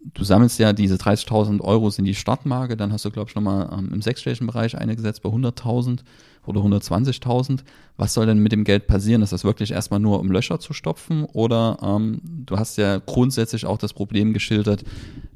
du 0.05 0.25
sammelst 0.25 0.59
ja 0.59 0.73
diese 0.73 0.97
30.000 0.97 1.61
Euro 1.61 1.91
sind 1.91 2.05
die 2.05 2.15
Startmarke, 2.15 2.77
dann 2.77 2.93
hast 2.93 3.05
du, 3.05 3.11
glaube 3.11 3.31
ich, 3.31 3.35
nochmal 3.35 3.71
ähm, 3.73 3.91
im 3.93 4.03
sechsstelligen 4.03 4.47
Bereich 4.47 4.77
eingesetzt 4.77 5.23
bei 5.23 5.31
100.000 5.31 6.01
oder 6.45 6.61
120.000. 6.61 7.61
Was 7.97 8.15
soll 8.15 8.27
denn 8.27 8.39
mit 8.39 8.51
dem 8.51 8.65
Geld 8.65 8.89
passieren? 8.89 9.23
Ist 9.23 9.33
das 9.33 9.45
wirklich 9.45 9.71
erstmal 9.71 10.01
nur, 10.01 10.19
um 10.19 10.33
Löcher 10.33 10.59
zu 10.59 10.73
stopfen? 10.73 11.25
Oder 11.25 11.79
ähm, 11.83 12.21
du 12.25 12.59
hast 12.59 12.79
ja 12.79 12.99
grundsätzlich 12.99 13.65
auch 13.65 13.79
das 13.79 13.93
Problem 13.93 14.33
geschildert, 14.33 14.83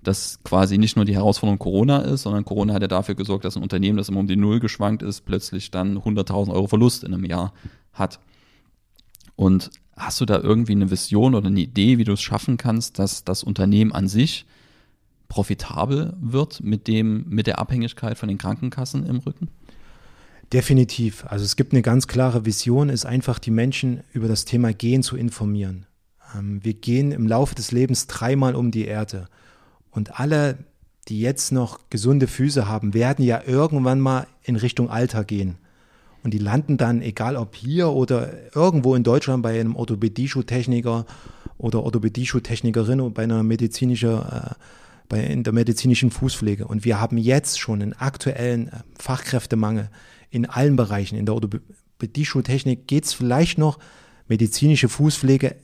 dass 0.03 0.41
quasi 0.43 0.79
nicht 0.79 0.97
nur 0.97 1.05
die 1.05 1.15
Herausforderung 1.15 1.59
Corona 1.59 1.99
ist, 1.99 2.23
sondern 2.23 2.45
Corona 2.45 2.75
hat 2.75 2.83
ja 2.83 2.89
dafür 2.89 3.15
gesorgt, 3.15 3.45
dass 3.45 3.57
ein 3.57 3.63
Unternehmen, 3.63 3.99
das 3.99 4.09
immer 4.09 4.21
um 4.21 4.27
die 4.27 4.37
Null 4.37 4.59
geschwankt 4.59 5.03
ist, 5.03 5.27
plötzlich 5.27 5.71
dann 5.71 5.99
100.000 5.99 6.53
Euro 6.53 6.67
Verlust 6.67 7.05
in 7.05 7.15
einem 7.15 7.25
Jahr 7.25 7.53
hat. 7.93 8.19
Und 9.37 9.71
hast 9.97 10.21
du 10.21 10.25
da 10.25 10.39
irgendwie 10.39 10.73
eine 10.73 10.91
Vision 10.91 11.35
oder 11.35 11.47
eine 11.47 11.61
Idee, 11.61 11.99
wie 11.99 12.05
du 12.05 12.13
es 12.13 12.23
schaffen 12.23 12.57
kannst, 12.57 12.99
dass 12.99 13.23
das 13.23 13.45
Unternehmen 13.45 13.93
an 13.93 14.09
sich 14.09 14.45
profitabel 15.29 16.17
wird 16.21 16.63
mit 16.63 16.87
dem, 16.89 17.25
mit 17.29 17.47
der 17.47 17.59
Abhängigkeit 17.59 18.19
von 18.19 18.29
den 18.29 18.39
Krankenkassen 18.39 19.07
im 19.07 19.19
Rücken? 19.19 19.49
Definitiv. 20.53 21.25
Also 21.27 21.45
es 21.45 21.57
gibt 21.57 21.73
eine 21.73 21.83
ganz 21.83 22.07
klare 22.07 22.45
Vision, 22.47 22.89
ist 22.89 23.05
einfach 23.05 23.39
die 23.39 23.51
Menschen 23.51 24.05
über 24.13 24.29
das 24.29 24.45
Thema 24.45 24.73
Gehen 24.73 25.03
zu 25.03 25.17
informieren. 25.17 25.87
Ähm, 26.37 26.61
wir 26.63 26.75
gehen 26.75 27.13
im 27.13 27.27
Laufe 27.27 27.55
des 27.55 27.73
Lebens 27.73 28.07
dreimal 28.07 28.55
um 28.55 28.71
die 28.71 28.85
Erde. 28.85 29.29
Und 29.91 30.21
alle, 30.21 30.59
die 31.09 31.21
jetzt 31.21 31.51
noch 31.51 31.81
gesunde 31.91 32.29
Füße 32.29 32.69
haben, 32.69 32.95
werden 32.95 33.25
ja 33.25 33.43
irgendwann 33.45 34.01
mal 34.01 34.27
in 34.43 34.57
Richtung 34.57 34.89
Alter 34.89 35.25
gehen. 35.25 35.57
Und 36.23 36.33
die 36.33 36.39
landen 36.39 36.77
dann, 36.77 37.03
egal 37.03 37.37
ob 37.37 37.55
hier 37.55 37.91
oder 37.91 38.33
irgendwo 38.55 38.95
in 38.95 39.05
Deutschland 39.05 39.43
bei 39.43 39.59
einem 39.59 39.77
Orthopädie-Schuhtechniker 39.77 41.07
oder 41.59 41.83
Orthopädie-Schuhtechnikerin 41.83 43.01
oder 43.01 43.15
bei 43.15 43.23
einer 43.25 43.43
medizinischen 43.43 44.21
äh, 44.21 44.51
bei, 45.09 45.25
in 45.25 45.45
der 45.45 45.53
medizinischen 45.53 46.11
Fußpflege. 46.11 46.67
Und 46.67 46.85
wir 46.85 47.01
haben 47.01 47.19
jetzt 47.19 47.61
schon 47.61 47.83
einen 47.83 47.93
aktuellen 47.93 48.69
äh, 48.69 48.81
Fachkräftemangel 48.99 49.91
in 50.31 50.47
allen 50.47 50.77
Bereichen. 50.77 51.17
In 51.17 51.27
der 51.27 51.35
Orthopädie-Schultechnik 51.35 52.87
geht 52.87 53.05
es 53.05 53.13
vielleicht 53.13 53.59
noch, 53.59 53.79
medizinische 54.29 54.89
Fußpflege, 54.89 55.57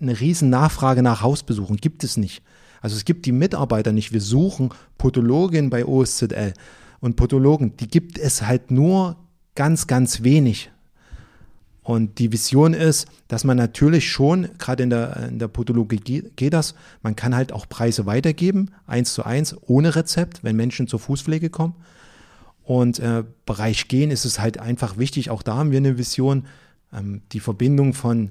eine 0.00 0.20
riesen 0.20 0.50
Nachfrage 0.50 1.02
nach 1.02 1.22
Hausbesuchen 1.22 1.76
gibt 1.76 2.04
es 2.04 2.16
nicht. 2.16 2.42
Also 2.80 2.96
es 2.96 3.04
gibt 3.04 3.26
die 3.26 3.32
Mitarbeiter 3.32 3.92
nicht. 3.92 4.12
Wir 4.12 4.20
suchen 4.20 4.70
Podologen 4.98 5.70
bei 5.70 5.86
OSZL. 5.86 6.52
Und 7.00 7.16
Podologen, 7.16 7.76
die 7.76 7.88
gibt 7.88 8.18
es 8.18 8.42
halt 8.42 8.70
nur 8.70 9.16
ganz, 9.54 9.86
ganz 9.86 10.22
wenig. 10.22 10.71
Und 11.82 12.20
die 12.20 12.30
Vision 12.30 12.74
ist, 12.74 13.08
dass 13.26 13.42
man 13.42 13.56
natürlich 13.56 14.10
schon, 14.10 14.48
gerade 14.58 14.84
in 14.84 14.90
der, 14.90 15.28
in 15.28 15.38
der 15.40 15.48
Podologie 15.48 16.30
geht 16.36 16.52
das, 16.52 16.74
man 17.02 17.16
kann 17.16 17.34
halt 17.34 17.52
auch 17.52 17.68
Preise 17.68 18.06
weitergeben, 18.06 18.70
eins 18.86 19.14
zu 19.14 19.24
eins, 19.24 19.56
ohne 19.62 19.96
Rezept, 19.96 20.44
wenn 20.44 20.54
Menschen 20.54 20.86
zur 20.86 21.00
Fußpflege 21.00 21.50
kommen. 21.50 21.74
Und 22.62 23.00
äh, 23.00 23.24
Bereich 23.46 23.88
Gehen 23.88 24.12
ist 24.12 24.24
es 24.24 24.38
halt 24.38 24.58
einfach 24.58 24.96
wichtig, 24.96 25.30
auch 25.30 25.42
da 25.42 25.56
haben 25.56 25.72
wir 25.72 25.78
eine 25.78 25.98
Vision, 25.98 26.46
ähm, 26.92 27.22
die 27.32 27.40
Verbindung 27.40 27.94
von 27.94 28.30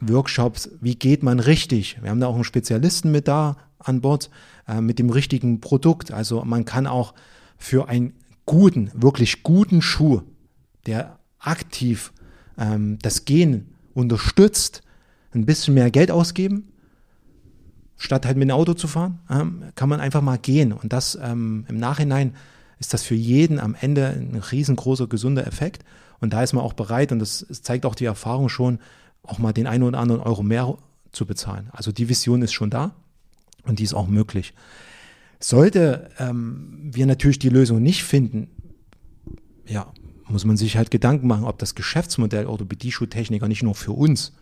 Workshops, 0.00 0.70
wie 0.80 0.96
geht 0.96 1.22
man 1.22 1.38
richtig? 1.38 1.98
Wir 2.02 2.10
haben 2.10 2.20
da 2.20 2.26
auch 2.26 2.34
einen 2.34 2.44
Spezialisten 2.44 3.12
mit 3.12 3.28
da 3.28 3.56
an 3.78 4.00
Bord, 4.00 4.30
äh, 4.66 4.80
mit 4.80 4.98
dem 4.98 5.10
richtigen 5.10 5.60
Produkt. 5.60 6.10
Also 6.10 6.44
man 6.44 6.64
kann 6.64 6.88
auch 6.88 7.14
für 7.56 7.88
einen 7.88 8.14
guten, 8.44 8.90
wirklich 8.94 9.44
guten 9.44 9.80
Schuh, 9.82 10.22
der 10.86 11.18
aktiv 11.38 12.12
ähm, 12.58 12.98
das 13.02 13.24
Gehen 13.24 13.68
unterstützt, 13.94 14.82
ein 15.32 15.46
bisschen 15.46 15.74
mehr 15.74 15.90
Geld 15.90 16.10
ausgeben, 16.10 16.68
statt 17.96 18.26
halt 18.26 18.36
mit 18.36 18.48
dem 18.48 18.54
Auto 18.54 18.74
zu 18.74 18.88
fahren, 18.88 19.20
ähm, 19.30 19.64
kann 19.74 19.88
man 19.88 20.00
einfach 20.00 20.22
mal 20.22 20.38
gehen. 20.38 20.72
Und 20.72 20.92
das 20.92 21.18
ähm, 21.20 21.64
im 21.68 21.78
Nachhinein 21.78 22.34
ist 22.78 22.92
das 22.94 23.02
für 23.02 23.14
jeden 23.14 23.58
am 23.58 23.74
Ende 23.78 24.08
ein 24.08 24.36
riesengroßer 24.36 25.06
gesunder 25.06 25.46
Effekt. 25.46 25.84
Und 26.20 26.32
da 26.32 26.42
ist 26.42 26.52
man 26.52 26.64
auch 26.64 26.74
bereit, 26.74 27.12
und 27.12 27.18
das 27.18 27.46
zeigt 27.62 27.86
auch 27.86 27.94
die 27.94 28.04
Erfahrung 28.04 28.48
schon, 28.48 28.78
auch 29.22 29.38
mal 29.38 29.52
den 29.52 29.66
einen 29.66 29.82
oder 29.82 29.98
anderen 29.98 30.22
Euro 30.22 30.42
mehr 30.42 30.76
zu 31.12 31.26
bezahlen. 31.26 31.68
Also 31.72 31.92
die 31.92 32.08
Vision 32.08 32.42
ist 32.42 32.52
schon 32.52 32.70
da 32.70 32.94
und 33.64 33.78
die 33.78 33.84
ist 33.84 33.94
auch 33.94 34.06
möglich. 34.06 34.54
Sollte 35.40 36.10
ähm, 36.18 36.90
wir 36.92 37.06
natürlich 37.06 37.38
die 37.38 37.48
Lösung 37.48 37.82
nicht 37.82 38.04
finden, 38.04 38.48
ja, 39.66 39.92
muss 40.28 40.44
man 40.44 40.56
sich 40.56 40.76
halt 40.76 40.90
Gedanken 40.90 41.26
machen, 41.26 41.44
ob 41.44 41.58
das 41.58 41.74
Geschäftsmodell 41.74 42.46
Orthopädie-Schuhtechniker 42.46 43.48
nicht 43.48 43.62
nur 43.62 43.74
für 43.74 43.92
uns 43.92 44.32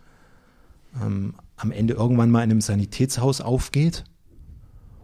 ähm, 1.01 1.35
am 1.57 1.71
Ende 1.71 1.93
irgendwann 1.93 2.31
mal 2.31 2.43
in 2.43 2.51
einem 2.51 2.61
Sanitätshaus 2.61 3.41
aufgeht. 3.41 4.03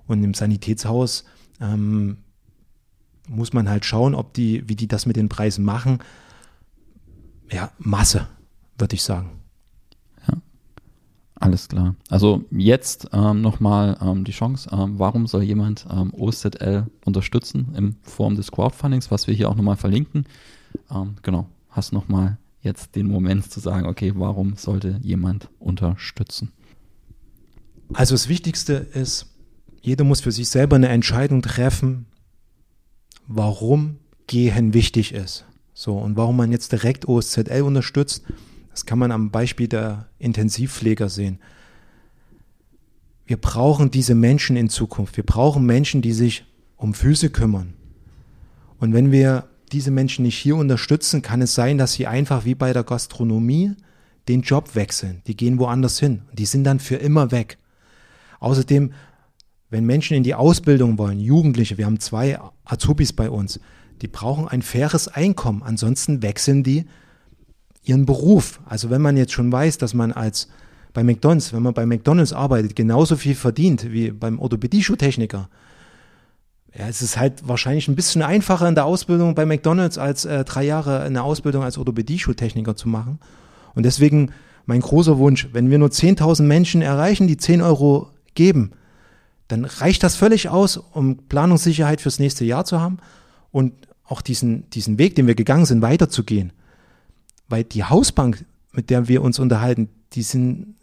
Und 0.07 0.23
im 0.23 0.34
Sanitätshaus 0.34 1.23
ähm, 1.61 2.17
muss 3.29 3.53
man 3.53 3.69
halt 3.69 3.86
schauen, 3.86 4.15
ob 4.15 4.34
die, 4.34 4.67
wie 4.67 4.75
die 4.75 4.88
das 4.88 5.05
mit 5.05 5.15
den 5.15 5.29
Preisen 5.29 5.63
machen. 5.63 5.99
Ja, 7.51 7.71
Masse, 7.77 8.27
würde 8.77 8.95
ich 8.95 9.03
sagen. 9.03 9.29
Ja, 10.27 10.34
alles 11.36 11.69
klar. 11.69 11.95
Also 12.09 12.43
jetzt 12.49 13.09
ähm, 13.13 13.41
nochmal 13.41 13.97
ähm, 14.01 14.23
die 14.23 14.32
Chance, 14.32 14.69
ähm, 14.71 14.97
warum 14.97 15.27
soll 15.27 15.43
jemand 15.43 15.86
ähm, 15.89 16.13
OZL 16.13 16.88
unterstützen 17.05 17.73
in 17.75 17.95
Form 18.01 18.36
des 18.36 18.51
Crowdfundings, 18.51 19.11
was 19.11 19.27
wir 19.27 19.34
hier 19.34 19.49
auch 19.49 19.55
nochmal 19.55 19.77
verlinken. 19.77 20.25
Ähm, 20.89 21.15
genau, 21.22 21.47
hast 21.69 21.93
nochmal 21.93 22.38
jetzt 22.61 22.95
den 22.95 23.07
Moment 23.07 23.51
zu 23.51 23.59
sagen, 23.59 23.88
okay, 23.88 24.13
warum 24.15 24.55
sollte 24.55 24.99
jemand 25.01 25.49
unterstützen? 25.59 26.51
Also 27.93 28.13
das 28.13 28.30
Wichtigste 28.30 28.74
ist, 28.74 29.28
jeder 29.82 30.03
muss 30.03 30.22
für 30.22 30.32
sich 30.32 30.47
selber 30.49 30.76
eine 30.76 30.89
Entscheidung 30.89 31.41
treffen, 31.41 32.05
warum 33.28 33.97
Gehen 34.28 34.74
wichtig 34.74 35.13
ist. 35.13 35.45
So, 35.74 35.97
und 35.97 36.15
warum 36.15 36.38
man 36.38 36.51
jetzt 36.51 36.72
direkt 36.72 37.07
OSZL 37.07 37.63
unterstützt, 37.63 38.24
das 38.69 38.86
kann 38.86 38.99
man 38.99 39.11
am 39.11 39.32
Beispiel 39.32 39.67
der 39.67 40.07
Intensivpfleger 40.19 41.09
sehen. 41.09 41.39
Wir 43.26 43.38
brauchen 43.38 43.91
diese 43.91 44.15
Menschen 44.15 44.55
in 44.55 44.69
Zukunft. 44.69 45.17
Wir 45.17 45.26
brauchen 45.26 45.65
Menschen, 45.65 46.01
die 46.01 46.13
sich 46.13 46.45
um 46.78 46.93
Füße 46.93 47.30
kümmern. 47.30 47.74
Und 48.80 48.93
wenn 48.93 49.11
wir 49.11 49.49
diese 49.72 49.91
Menschen 49.91 50.24
nicht 50.24 50.38
hier 50.38 50.55
unterstützen, 50.55 51.22
kann 51.22 51.41
es 51.41 51.55
sein, 51.55 51.78
dass 51.78 51.93
sie 51.93 52.07
einfach 52.07 52.45
wie 52.45 52.55
bei 52.55 52.74
der 52.74 52.84
Gastronomie 52.84 53.74
den 54.28 54.41
Job 54.41 54.76
wechseln. 54.76 55.22
Die 55.28 55.36
gehen 55.36 55.59
woanders 55.59 55.99
hin. 55.99 56.24
Die 56.34 56.45
sind 56.45 56.63
dann 56.63 56.80
für 56.80 56.95
immer 56.95 57.32
weg. 57.32 57.57
Außerdem, 58.39 58.91
wenn 59.69 59.86
Menschen 59.86 60.17
in 60.17 60.24
die 60.24 60.36
Ausbildung 60.36 60.97
wollen, 60.97 61.19
Jugendliche, 61.19 61.78
wir 61.78 61.86
haben 61.86 61.99
zwei 61.99 62.39
Azubis 62.65 63.13
bei 63.13 63.30
uns, 63.30 63.59
die 64.01 64.07
brauchen 64.07 64.47
ein 64.47 64.61
faires 64.61 65.07
Einkommen. 65.07 65.63
Ansonsten 65.63 66.22
wechseln 66.22 66.63
die 66.63 66.86
ihren 67.84 68.05
Beruf. 68.05 68.59
Also 68.65 68.89
wenn 68.89 69.01
man 69.01 69.17
jetzt 69.17 69.34
schon 69.34 69.51
weiß, 69.51 69.78
dass 69.78 69.93
man 69.93 70.11
als 70.11 70.47
bei 70.93 71.03
McDonalds, 71.03 71.53
wenn 71.53 71.63
man 71.63 71.74
bei 71.74 71.86
McDonalds 71.86 72.34
arbeitet, 72.34 72.76
genauso 72.76 73.15
viel 73.15 73.36
verdient 73.36 73.91
wie 73.91 74.11
beim 74.11 74.39
Orthopädie-Schuhtechniker, 74.39 75.49
ja, 76.78 76.88
es 76.88 77.01
ist 77.01 77.17
halt 77.17 77.47
wahrscheinlich 77.47 77.88
ein 77.88 77.95
bisschen 77.95 78.22
einfacher 78.22 78.67
in 78.67 78.76
der 78.76 78.86
Ausbildung 78.86 79.36
bei 79.36 79.45
McDonalds 79.45 79.97
als 79.97 80.26
äh, 80.26 80.45
drei 80.45 80.63
Jahre 80.63 81.01
eine 81.01 81.24
Ausbildung 81.24 81.63
als 81.63 81.78
Orthopädie-Schultechniker 81.78 82.76
zu 82.76 82.88
machen. 82.88 83.19
Und 83.76 83.84
deswegen 83.84 84.32
mein 84.65 84.80
großer 84.80 85.17
Wunsch, 85.17 85.49
wenn 85.51 85.69
wir 85.69 85.80
nur 85.80 85.89
10.000 85.89 86.43
Menschen 86.43 86.82
erreichen, 86.82 87.28
die 87.28 87.38
10 87.38 87.61
Euro 87.61 88.11
geben, 88.36 88.72
dann 89.49 89.65
reicht 89.65 90.03
das 90.03 90.15
völlig 90.15 90.47
aus, 90.47 90.78
um 90.78 91.17
Planungssicherheit 91.28 91.99
fürs 91.99 92.19
nächste 92.19 92.45
Jahr 92.45 92.63
zu 92.63 92.80
haben 92.80 92.97
und 93.51 93.74
auch 94.05 94.22
diesen, 94.22 94.69
diesen 94.69 94.97
Weg, 94.97 95.15
den 95.15 95.28
wir 95.28 95.36
gegangen 95.36 95.65
sind, 95.65 95.82
weiterzugehen. 95.82 96.53
Weil 97.49 97.65
die 97.65 97.84
Hausbank, 97.84 98.45
mit 98.72 98.89
der 98.89 99.09
wir 99.09 99.22
uns 99.22 99.39
unterhalten, 99.39 99.89
die 100.13 100.24
sind, 100.24 100.76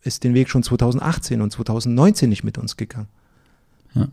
ist 0.00 0.24
den 0.24 0.32
Weg 0.32 0.48
schon 0.48 0.62
2018 0.62 1.42
und 1.42 1.50
2019 1.50 2.30
nicht 2.30 2.44
mit 2.44 2.56
uns 2.56 2.78
gegangen. 2.78 3.08
Ja. 3.94 4.08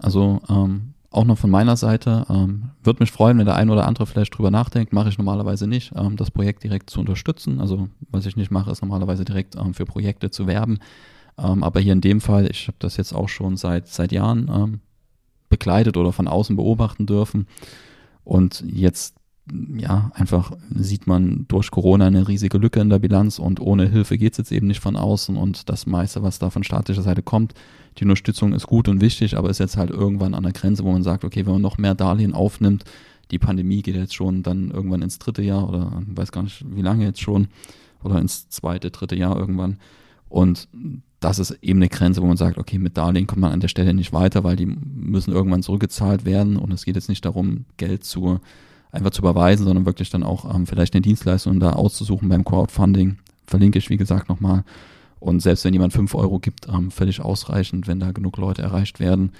Also 0.00 0.40
ähm, 0.48 0.94
auch 1.10 1.24
noch 1.24 1.38
von 1.38 1.50
meiner 1.50 1.76
Seite, 1.76 2.24
ähm, 2.28 2.70
würde 2.82 3.02
mich 3.02 3.10
freuen, 3.10 3.38
wenn 3.38 3.46
der 3.46 3.56
ein 3.56 3.70
oder 3.70 3.86
andere 3.86 4.06
vielleicht 4.06 4.36
drüber 4.36 4.50
nachdenkt, 4.50 4.92
mache 4.92 5.08
ich 5.08 5.18
normalerweise 5.18 5.66
nicht, 5.66 5.92
ähm, 5.96 6.16
das 6.16 6.30
Projekt 6.30 6.62
direkt 6.62 6.88
zu 6.88 7.00
unterstützen. 7.00 7.60
Also 7.60 7.88
was 8.10 8.26
ich 8.26 8.36
nicht 8.36 8.50
mache, 8.50 8.70
ist 8.70 8.82
normalerweise 8.82 9.24
direkt 9.24 9.56
ähm, 9.56 9.74
für 9.74 9.84
Projekte 9.84 10.30
zu 10.30 10.46
werben. 10.46 10.78
Ähm, 11.36 11.62
aber 11.62 11.80
hier 11.80 11.92
in 11.92 12.00
dem 12.00 12.20
Fall, 12.20 12.48
ich 12.50 12.68
habe 12.68 12.76
das 12.78 12.96
jetzt 12.96 13.12
auch 13.12 13.28
schon 13.28 13.56
seit, 13.56 13.88
seit 13.88 14.12
Jahren 14.12 14.50
ähm, 14.52 14.80
begleitet 15.48 15.96
oder 15.96 16.12
von 16.12 16.28
außen 16.28 16.56
beobachten 16.56 17.06
dürfen. 17.06 17.46
Und 18.24 18.64
jetzt 18.66 19.16
ja, 19.76 20.10
einfach 20.14 20.52
sieht 20.74 21.06
man 21.06 21.46
durch 21.48 21.70
Corona 21.70 22.06
eine 22.06 22.28
riesige 22.28 22.58
Lücke 22.58 22.80
in 22.80 22.90
der 22.90 22.98
Bilanz 22.98 23.38
und 23.38 23.60
ohne 23.60 23.88
Hilfe 23.88 24.18
geht 24.18 24.32
es 24.32 24.38
jetzt 24.38 24.52
eben 24.52 24.66
nicht 24.66 24.80
von 24.80 24.96
außen 24.96 25.36
und 25.36 25.68
das 25.68 25.86
meiste, 25.86 26.22
was 26.22 26.38
da 26.38 26.50
von 26.50 26.64
staatlicher 26.64 27.02
Seite 27.02 27.22
kommt, 27.22 27.54
die 27.98 28.04
Unterstützung 28.04 28.52
ist 28.52 28.66
gut 28.66 28.88
und 28.88 29.00
wichtig, 29.00 29.36
aber 29.36 29.50
ist 29.50 29.58
jetzt 29.58 29.76
halt 29.76 29.90
irgendwann 29.90 30.34
an 30.34 30.42
der 30.42 30.52
Grenze, 30.52 30.84
wo 30.84 30.92
man 30.92 31.02
sagt, 31.02 31.24
okay, 31.24 31.46
wenn 31.46 31.54
man 31.54 31.62
noch 31.62 31.78
mehr 31.78 31.94
Darlehen 31.94 32.34
aufnimmt, 32.34 32.84
die 33.30 33.38
Pandemie 33.38 33.82
geht 33.82 33.96
jetzt 33.96 34.14
schon 34.14 34.42
dann 34.42 34.70
irgendwann 34.70 35.02
ins 35.02 35.18
dritte 35.18 35.42
Jahr 35.42 35.68
oder 35.68 36.02
weiß 36.06 36.32
gar 36.32 36.42
nicht, 36.42 36.64
wie 36.68 36.82
lange 36.82 37.04
jetzt 37.04 37.20
schon 37.20 37.48
oder 38.02 38.18
ins 38.18 38.48
zweite, 38.48 38.90
dritte 38.90 39.16
Jahr 39.16 39.36
irgendwann. 39.36 39.78
Und 40.28 40.68
das 41.20 41.38
ist 41.38 41.50
eben 41.62 41.80
eine 41.80 41.88
Grenze, 41.88 42.22
wo 42.22 42.26
man 42.26 42.36
sagt, 42.36 42.56
okay, 42.56 42.78
mit 42.78 42.96
Darlehen 42.96 43.26
kommt 43.26 43.42
man 43.42 43.52
an 43.52 43.60
der 43.60 43.68
Stelle 43.68 43.94
nicht 43.94 44.12
weiter, 44.12 44.42
weil 44.42 44.56
die 44.56 44.66
müssen 44.66 45.32
irgendwann 45.32 45.62
zurückgezahlt 45.62 46.24
werden 46.24 46.56
und 46.56 46.72
es 46.72 46.84
geht 46.84 46.94
jetzt 46.94 47.08
nicht 47.08 47.24
darum, 47.24 47.66
Geld 47.76 48.04
zu 48.04 48.40
einfach 48.92 49.10
zu 49.10 49.22
überweisen, 49.22 49.64
sondern 49.64 49.86
wirklich 49.86 50.10
dann 50.10 50.22
auch 50.22 50.54
ähm, 50.54 50.66
vielleicht 50.66 50.94
eine 50.94 51.02
Dienstleistung 51.02 51.60
da 51.60 51.72
auszusuchen 51.72 52.28
beim 52.28 52.44
Crowdfunding. 52.44 53.18
Verlinke 53.46 53.78
ich, 53.78 53.90
wie 53.90 53.96
gesagt, 53.96 54.28
nochmal. 54.28 54.64
Und 55.18 55.40
selbst 55.40 55.64
wenn 55.64 55.74
jemand 55.74 55.92
fünf 55.92 56.14
Euro 56.14 56.38
gibt, 56.38 56.66
ähm, 56.68 56.90
völlig 56.90 57.20
ausreichend, 57.20 57.86
wenn 57.86 58.00
da 58.00 58.12
genug 58.12 58.36
Leute 58.38 58.62
erreicht 58.62 59.00
werden, 59.00 59.32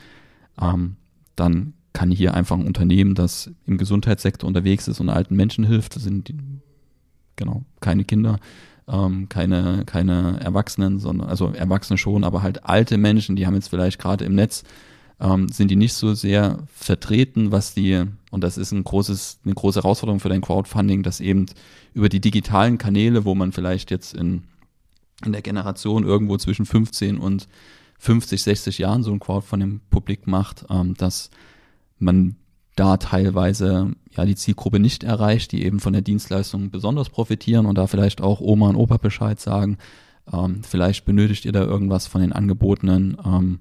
ähm, 0.61 0.96
dann 1.36 1.72
kann 1.92 2.11
hier 2.11 2.34
einfach 2.34 2.57
ein 2.57 2.66
Unternehmen, 2.66 3.14
das 3.14 3.51
im 3.66 3.78
Gesundheitssektor 3.78 4.46
unterwegs 4.46 4.88
ist 4.88 5.01
und 5.01 5.09
alten 5.09 5.34
Menschen 5.34 5.64
hilft, 5.64 5.96
das 5.96 6.05
sind 6.05 6.28
die, 6.28 6.36
genau 7.36 7.64
keine 7.80 8.05
Kinder, 8.05 8.38
ähm, 8.86 9.28
keine, 9.28 9.84
keine 9.86 10.38
Erwachsenen, 10.40 10.98
sondern 10.98 11.28
also 11.28 11.48
Erwachsene 11.48 11.98
schon, 11.98 12.24
aber 12.24 12.42
halt 12.42 12.64
alte 12.64 12.98
Menschen, 12.98 13.36
die 13.36 13.46
haben 13.46 13.55
jetzt 13.55 13.68
vielleicht 13.68 13.98
gerade 13.98 14.24
im 14.24 14.34
Netz 14.34 14.64
ähm, 15.20 15.48
sind 15.48 15.70
die 15.70 15.76
nicht 15.76 15.94
so 15.94 16.14
sehr 16.14 16.58
vertreten, 16.74 17.52
was 17.52 17.74
die, 17.74 18.04
und 18.30 18.42
das 18.42 18.56
ist 18.56 18.72
ein 18.72 18.84
großes, 18.84 19.40
eine 19.44 19.54
große 19.54 19.82
Herausforderung 19.82 20.20
für 20.20 20.30
dein 20.30 20.40
Crowdfunding, 20.40 21.02
dass 21.02 21.20
eben 21.20 21.46
über 21.92 22.08
die 22.08 22.20
digitalen 22.20 22.78
Kanäle, 22.78 23.24
wo 23.24 23.34
man 23.34 23.52
vielleicht 23.52 23.90
jetzt 23.90 24.14
in, 24.14 24.44
in 25.24 25.32
der 25.32 25.42
Generation 25.42 26.04
irgendwo 26.04 26.38
zwischen 26.38 26.64
15 26.64 27.18
und 27.18 27.48
50, 27.98 28.42
60 28.42 28.78
Jahren 28.78 29.02
so 29.02 29.12
ein 29.12 29.20
Crowdfunding 29.20 29.80
publik 29.90 30.26
macht, 30.26 30.64
ähm, 30.70 30.94
dass 30.94 31.30
man 31.98 32.36
da 32.76 32.96
teilweise 32.96 33.92
ja 34.16 34.24
die 34.24 34.36
Zielgruppe 34.36 34.80
nicht 34.80 35.04
erreicht, 35.04 35.52
die 35.52 35.64
eben 35.64 35.80
von 35.80 35.92
der 35.92 36.00
Dienstleistung 36.00 36.70
besonders 36.70 37.10
profitieren 37.10 37.66
und 37.66 37.76
da 37.76 37.86
vielleicht 37.86 38.22
auch 38.22 38.40
Oma 38.40 38.70
und 38.70 38.76
Opa 38.76 38.96
Bescheid 38.96 39.38
sagen. 39.38 39.76
Ähm, 40.32 40.62
vielleicht 40.62 41.04
benötigt 41.04 41.44
ihr 41.44 41.52
da 41.52 41.60
irgendwas 41.60 42.06
von 42.06 42.22
den 42.22 42.32
angebotenen 42.32 43.18
ähm, 43.22 43.58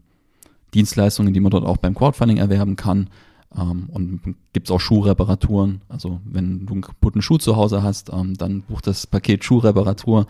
Dienstleistungen, 0.73 1.33
die 1.33 1.39
man 1.39 1.51
dort 1.51 1.65
auch 1.65 1.77
beim 1.77 1.95
Crowdfunding 1.95 2.37
erwerben 2.37 2.75
kann. 2.75 3.09
Ähm, 3.55 3.89
und 3.89 4.21
gibt 4.53 4.67
es 4.67 4.71
auch 4.71 4.79
Schuhreparaturen. 4.79 5.81
Also 5.89 6.21
wenn 6.23 6.65
du 6.65 6.73
einen 6.73 6.81
kaputten 6.81 7.21
Schuh 7.21 7.37
zu 7.37 7.55
Hause 7.55 7.81
hast, 7.81 8.11
ähm, 8.13 8.35
dann 8.35 8.61
bucht 8.61 8.87
das 8.87 9.07
Paket 9.07 9.43
Schuhreparatur 9.43 10.27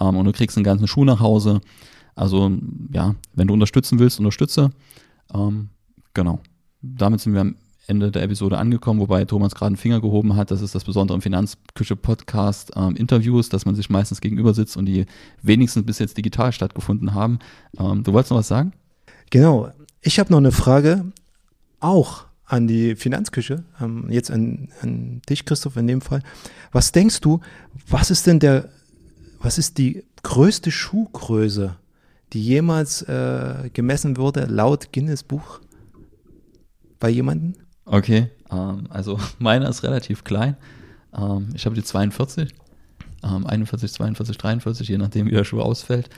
ähm, 0.00 0.16
und 0.16 0.24
du 0.24 0.32
kriegst 0.32 0.56
einen 0.56 0.64
ganzen 0.64 0.86
Schuh 0.86 1.04
nach 1.04 1.20
Hause. 1.20 1.60
Also 2.14 2.50
ja, 2.92 3.14
wenn 3.34 3.48
du 3.48 3.54
unterstützen 3.54 3.98
willst, 3.98 4.18
unterstütze. 4.18 4.70
Ähm, 5.32 5.68
genau. 6.14 6.40
Damit 6.82 7.20
sind 7.20 7.32
wir 7.32 7.40
am 7.40 7.54
Ende 7.86 8.10
der 8.10 8.22
Episode 8.22 8.58
angekommen, 8.58 9.00
wobei 9.00 9.24
Thomas 9.24 9.54
gerade 9.54 9.68
einen 9.68 9.76
Finger 9.76 10.00
gehoben 10.00 10.36
hat. 10.36 10.50
Das 10.50 10.60
ist 10.60 10.74
das 10.74 10.84
Besondere 10.84 11.16
im 11.16 11.22
Finanzküche-Podcast 11.22 12.72
ähm, 12.76 12.96
Interviews, 12.96 13.48
dass 13.48 13.64
man 13.64 13.74
sich 13.74 13.88
meistens 13.88 14.20
gegenüber 14.20 14.52
sitzt 14.52 14.76
und 14.76 14.84
die 14.84 15.06
wenigstens 15.42 15.86
bis 15.86 15.98
jetzt 15.98 16.18
digital 16.18 16.52
stattgefunden 16.52 17.14
haben. 17.14 17.38
Ähm, 17.78 18.04
du 18.04 18.12
wolltest 18.12 18.30
noch 18.30 18.38
was 18.38 18.48
sagen? 18.48 18.72
Genau. 19.30 19.70
Ich 20.00 20.18
habe 20.18 20.30
noch 20.30 20.38
eine 20.38 20.52
Frage, 20.52 21.04
auch 21.80 22.26
an 22.44 22.66
die 22.66 22.96
Finanzküche, 22.96 23.64
ähm, 23.80 24.06
jetzt 24.10 24.30
an, 24.30 24.68
an 24.80 25.20
dich, 25.28 25.44
Christoph, 25.44 25.76
in 25.76 25.86
dem 25.86 26.00
Fall. 26.00 26.22
Was 26.72 26.92
denkst 26.92 27.20
du, 27.20 27.40
was 27.88 28.10
ist 28.10 28.26
denn 28.26 28.38
der, 28.38 28.70
was 29.40 29.58
ist 29.58 29.78
die 29.78 30.04
größte 30.22 30.70
Schuhgröße, 30.70 31.76
die 32.32 32.42
jemals 32.42 33.02
äh, 33.02 33.70
gemessen 33.72 34.16
wurde, 34.16 34.46
laut 34.46 34.92
Guinness 34.92 35.22
Buch 35.22 35.60
bei 36.98 37.10
jemandem? 37.10 37.54
Okay, 37.84 38.30
ähm, 38.50 38.86
also 38.88 39.18
meiner 39.38 39.68
ist 39.68 39.82
relativ 39.82 40.24
klein. 40.24 40.56
Ähm, 41.16 41.48
ich 41.54 41.66
habe 41.66 41.74
die 41.74 41.84
42. 41.84 42.54
ähm, 43.24 43.46
41, 43.46 43.92
42, 43.92 44.38
43, 44.38 44.88
je 44.88 44.98
nachdem, 44.98 45.26
wie 45.26 45.32
der 45.32 45.44
Schuh 45.44 45.60
ausfällt. 45.60 46.08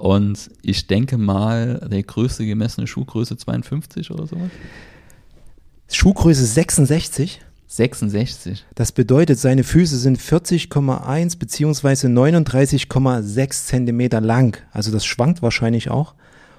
Und 0.00 0.50
ich 0.62 0.86
denke 0.86 1.18
mal, 1.18 1.86
der 1.92 2.02
größte 2.02 2.46
gemessene 2.46 2.86
Schuhgröße 2.86 3.36
52 3.36 4.10
oder 4.10 4.26
sowas. 4.26 4.48
Schuhgröße 5.92 6.46
66. 6.46 7.42
66. 7.66 8.64
Das 8.74 8.92
bedeutet, 8.92 9.38
seine 9.38 9.62
Füße 9.62 9.98
sind 9.98 10.18
40,1 10.18 11.38
beziehungsweise 11.38 12.08
39,6 12.08 13.66
Zentimeter 13.66 14.22
lang. 14.22 14.56
Also 14.72 14.90
das 14.90 15.04
schwankt 15.04 15.42
wahrscheinlich 15.42 15.90
auch. 15.90 16.14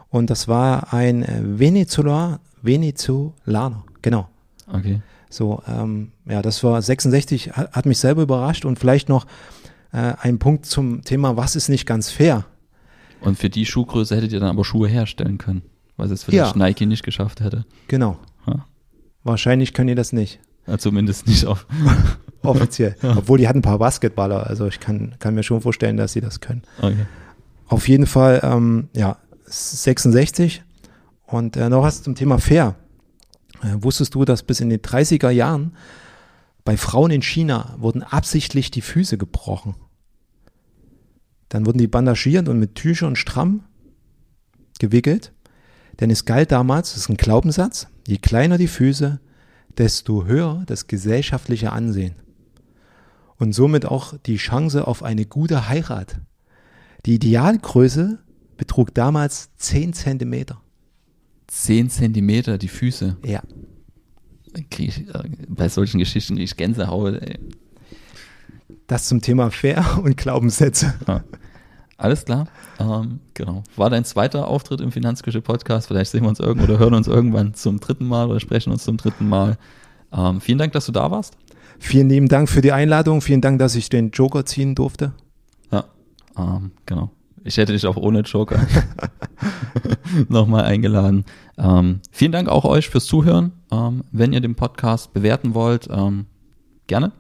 Und 0.09 0.29
das 0.29 0.47
war 0.47 0.93
ein 0.93 1.23
äh, 1.23 1.41
Venezola, 1.41 2.39
Venezolaner, 2.61 3.83
genau. 4.03 4.29
Okay. 4.67 5.01
So, 5.31 5.63
ähm, 5.67 6.11
ja, 6.29 6.43
das 6.43 6.63
war 6.63 6.79
66, 6.79 7.53
hat, 7.53 7.71
hat 7.71 7.85
mich 7.87 7.97
selber 7.97 8.21
überrascht 8.21 8.65
und 8.65 8.77
vielleicht 8.77 9.09
noch 9.09 9.25
äh, 9.93 10.13
ein 10.21 10.37
Punkt 10.37 10.67
zum 10.67 11.03
Thema, 11.03 11.37
was 11.37 11.55
ist 11.55 11.69
nicht 11.69 11.87
ganz 11.87 12.11
fair? 12.11 12.45
Und 13.21 13.37
für 13.37 13.49
die 13.49 13.65
Schuhgröße 13.65 14.15
hättet 14.15 14.33
ihr 14.33 14.39
dann 14.39 14.49
aber 14.49 14.65
Schuhe 14.65 14.87
herstellen 14.87 15.37
können, 15.37 15.61
was 15.97 16.11
es 16.11 16.23
vielleicht 16.23 16.55
Ja. 16.55 16.57
Nike 16.67 16.85
nicht 16.85 17.03
geschafft 17.03 17.39
hätte. 17.41 17.65
Genau. 17.87 18.17
Ja. 18.47 18.65
Wahrscheinlich 19.23 19.73
können 19.73 19.87
die 19.87 19.95
das 19.95 20.11
nicht. 20.13 20.39
Ja, 20.67 20.77
zumindest 20.77 21.27
nicht 21.27 21.45
auf. 21.45 21.65
Offiziell. 22.43 22.95
Obwohl 23.03 23.37
die 23.37 23.47
hatten 23.47 23.59
ein 23.59 23.63
paar 23.63 23.77
Basketballer, 23.79 24.47
also 24.47 24.65
ich 24.67 24.79
kann, 24.79 25.15
kann 25.19 25.35
mir 25.35 25.43
schon 25.43 25.61
vorstellen, 25.61 25.97
dass 25.97 26.13
sie 26.13 26.21
das 26.21 26.39
können. 26.39 26.63
Okay. 26.79 27.05
Auf 27.67 27.87
jeden 27.87 28.07
Fall, 28.07 28.41
ähm, 28.43 28.89
ja, 28.95 29.17
66. 29.45 30.63
Und 31.27 31.55
äh, 31.55 31.69
noch 31.69 31.83
was 31.83 32.01
zum 32.03 32.15
Thema 32.15 32.39
Fair. 32.39 32.75
Äh, 33.61 33.75
wusstest 33.83 34.15
du, 34.15 34.25
dass 34.25 34.43
bis 34.43 34.59
in 34.59 34.69
den 34.69 34.79
30er 34.81 35.29
Jahren 35.29 35.75
bei 36.65 36.77
Frauen 36.77 37.11
in 37.11 37.21
China 37.21 37.75
wurden 37.77 38.03
absichtlich 38.03 38.71
die 38.71 38.81
Füße 38.81 39.17
gebrochen? 39.17 39.75
Dann 41.51 41.65
wurden 41.65 41.79
die 41.79 41.87
bandagiert 41.87 42.47
und 42.47 42.59
mit 42.59 42.75
Tüchern 42.75 43.17
stramm 43.17 43.65
gewickelt. 44.79 45.33
Denn 45.99 46.09
es 46.09 46.23
galt 46.23 46.49
damals, 46.53 46.93
das 46.93 47.01
ist 47.01 47.09
ein 47.09 47.17
Glaubenssatz, 47.17 47.87
je 48.07 48.19
kleiner 48.19 48.57
die 48.57 48.69
Füße, 48.69 49.19
desto 49.77 50.25
höher 50.25 50.63
das 50.65 50.87
gesellschaftliche 50.87 51.73
Ansehen. 51.73 52.15
Und 53.35 53.51
somit 53.51 53.85
auch 53.85 54.17
die 54.25 54.37
Chance 54.37 54.87
auf 54.87 55.03
eine 55.03 55.25
gute 55.25 55.67
Heirat. 55.67 56.21
Die 57.05 57.15
Idealgröße 57.15 58.19
betrug 58.55 58.93
damals 58.93 59.49
10 59.57 59.91
Zentimeter. 59.91 60.61
10 61.47 61.89
Zentimeter 61.89 62.57
die 62.59 62.69
Füße. 62.69 63.17
Ja. 63.25 63.43
Ich, 64.77 65.05
äh, 65.05 65.29
bei 65.49 65.67
solchen 65.67 65.99
Geschichten 65.99 66.35
kriege 66.35 66.45
ich 66.45 66.55
Gänsehaut. 66.55 67.21
Ey. 67.21 67.39
Das 68.87 69.07
zum 69.07 69.21
Thema 69.21 69.51
Fair 69.51 69.99
und 70.03 70.17
Glaubenssätze. 70.17 70.93
Ja. 71.07 71.23
Alles 71.97 72.25
klar. 72.25 72.47
Ähm, 72.79 73.19
genau. 73.35 73.63
War 73.75 73.91
dein 73.91 74.05
zweiter 74.05 74.47
Auftritt 74.47 74.81
im 74.81 74.91
Finanzküche 74.91 75.41
Podcast. 75.41 75.87
Vielleicht 75.87 76.11
sehen 76.11 76.23
wir 76.23 76.29
uns 76.29 76.39
irgendwo 76.39 76.65
oder 76.65 76.79
hören 76.79 76.95
uns 76.95 77.07
irgendwann 77.07 77.53
zum 77.53 77.79
dritten 77.79 78.07
Mal 78.07 78.27
oder 78.27 78.39
sprechen 78.39 78.71
uns 78.71 78.83
zum 78.83 78.97
dritten 78.97 79.29
Mal. 79.29 79.57
Ähm, 80.11 80.41
vielen 80.41 80.57
Dank, 80.57 80.73
dass 80.73 80.87
du 80.87 80.91
da 80.91 81.11
warst. 81.11 81.37
Vielen 81.77 82.09
lieben 82.09 82.27
Dank 82.27 82.49
für 82.49 82.61
die 82.61 82.71
Einladung. 82.71 83.21
Vielen 83.21 83.41
Dank, 83.41 83.59
dass 83.59 83.75
ich 83.75 83.89
den 83.89 84.09
Joker 84.09 84.45
ziehen 84.45 84.73
durfte. 84.73 85.13
Ja, 85.71 85.85
ähm, 86.37 86.71
genau. 86.87 87.11
Ich 87.43 87.57
hätte 87.57 87.73
dich 87.73 87.85
auch 87.87 87.97
ohne 87.97 88.21
Joker 88.21 88.59
nochmal 90.27 90.65
eingeladen. 90.65 91.25
Ähm, 91.57 92.01
vielen 92.11 92.31
Dank 92.31 92.49
auch 92.49 92.65
euch 92.65 92.89
fürs 92.89 93.05
Zuhören. 93.05 93.51
Ähm, 93.71 94.03
wenn 94.11 94.33
ihr 94.33 94.41
den 94.41 94.55
Podcast 94.55 95.13
bewerten 95.13 95.53
wollt, 95.53 95.87
ähm, 95.91 96.25
gerne. 96.87 97.11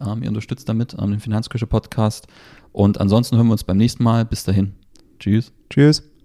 Ähm, 0.00 0.22
ihr 0.22 0.28
unterstützt 0.28 0.68
damit 0.68 0.96
ähm, 0.98 1.10
den 1.10 1.20
Finanzküche 1.20 1.66
Podcast. 1.66 2.26
Und 2.72 3.00
ansonsten 3.00 3.36
hören 3.36 3.46
wir 3.46 3.52
uns 3.52 3.64
beim 3.64 3.76
nächsten 3.76 4.04
Mal. 4.04 4.24
Bis 4.24 4.44
dahin. 4.44 4.74
Tschüss. 5.18 5.52
Tschüss. 5.70 6.17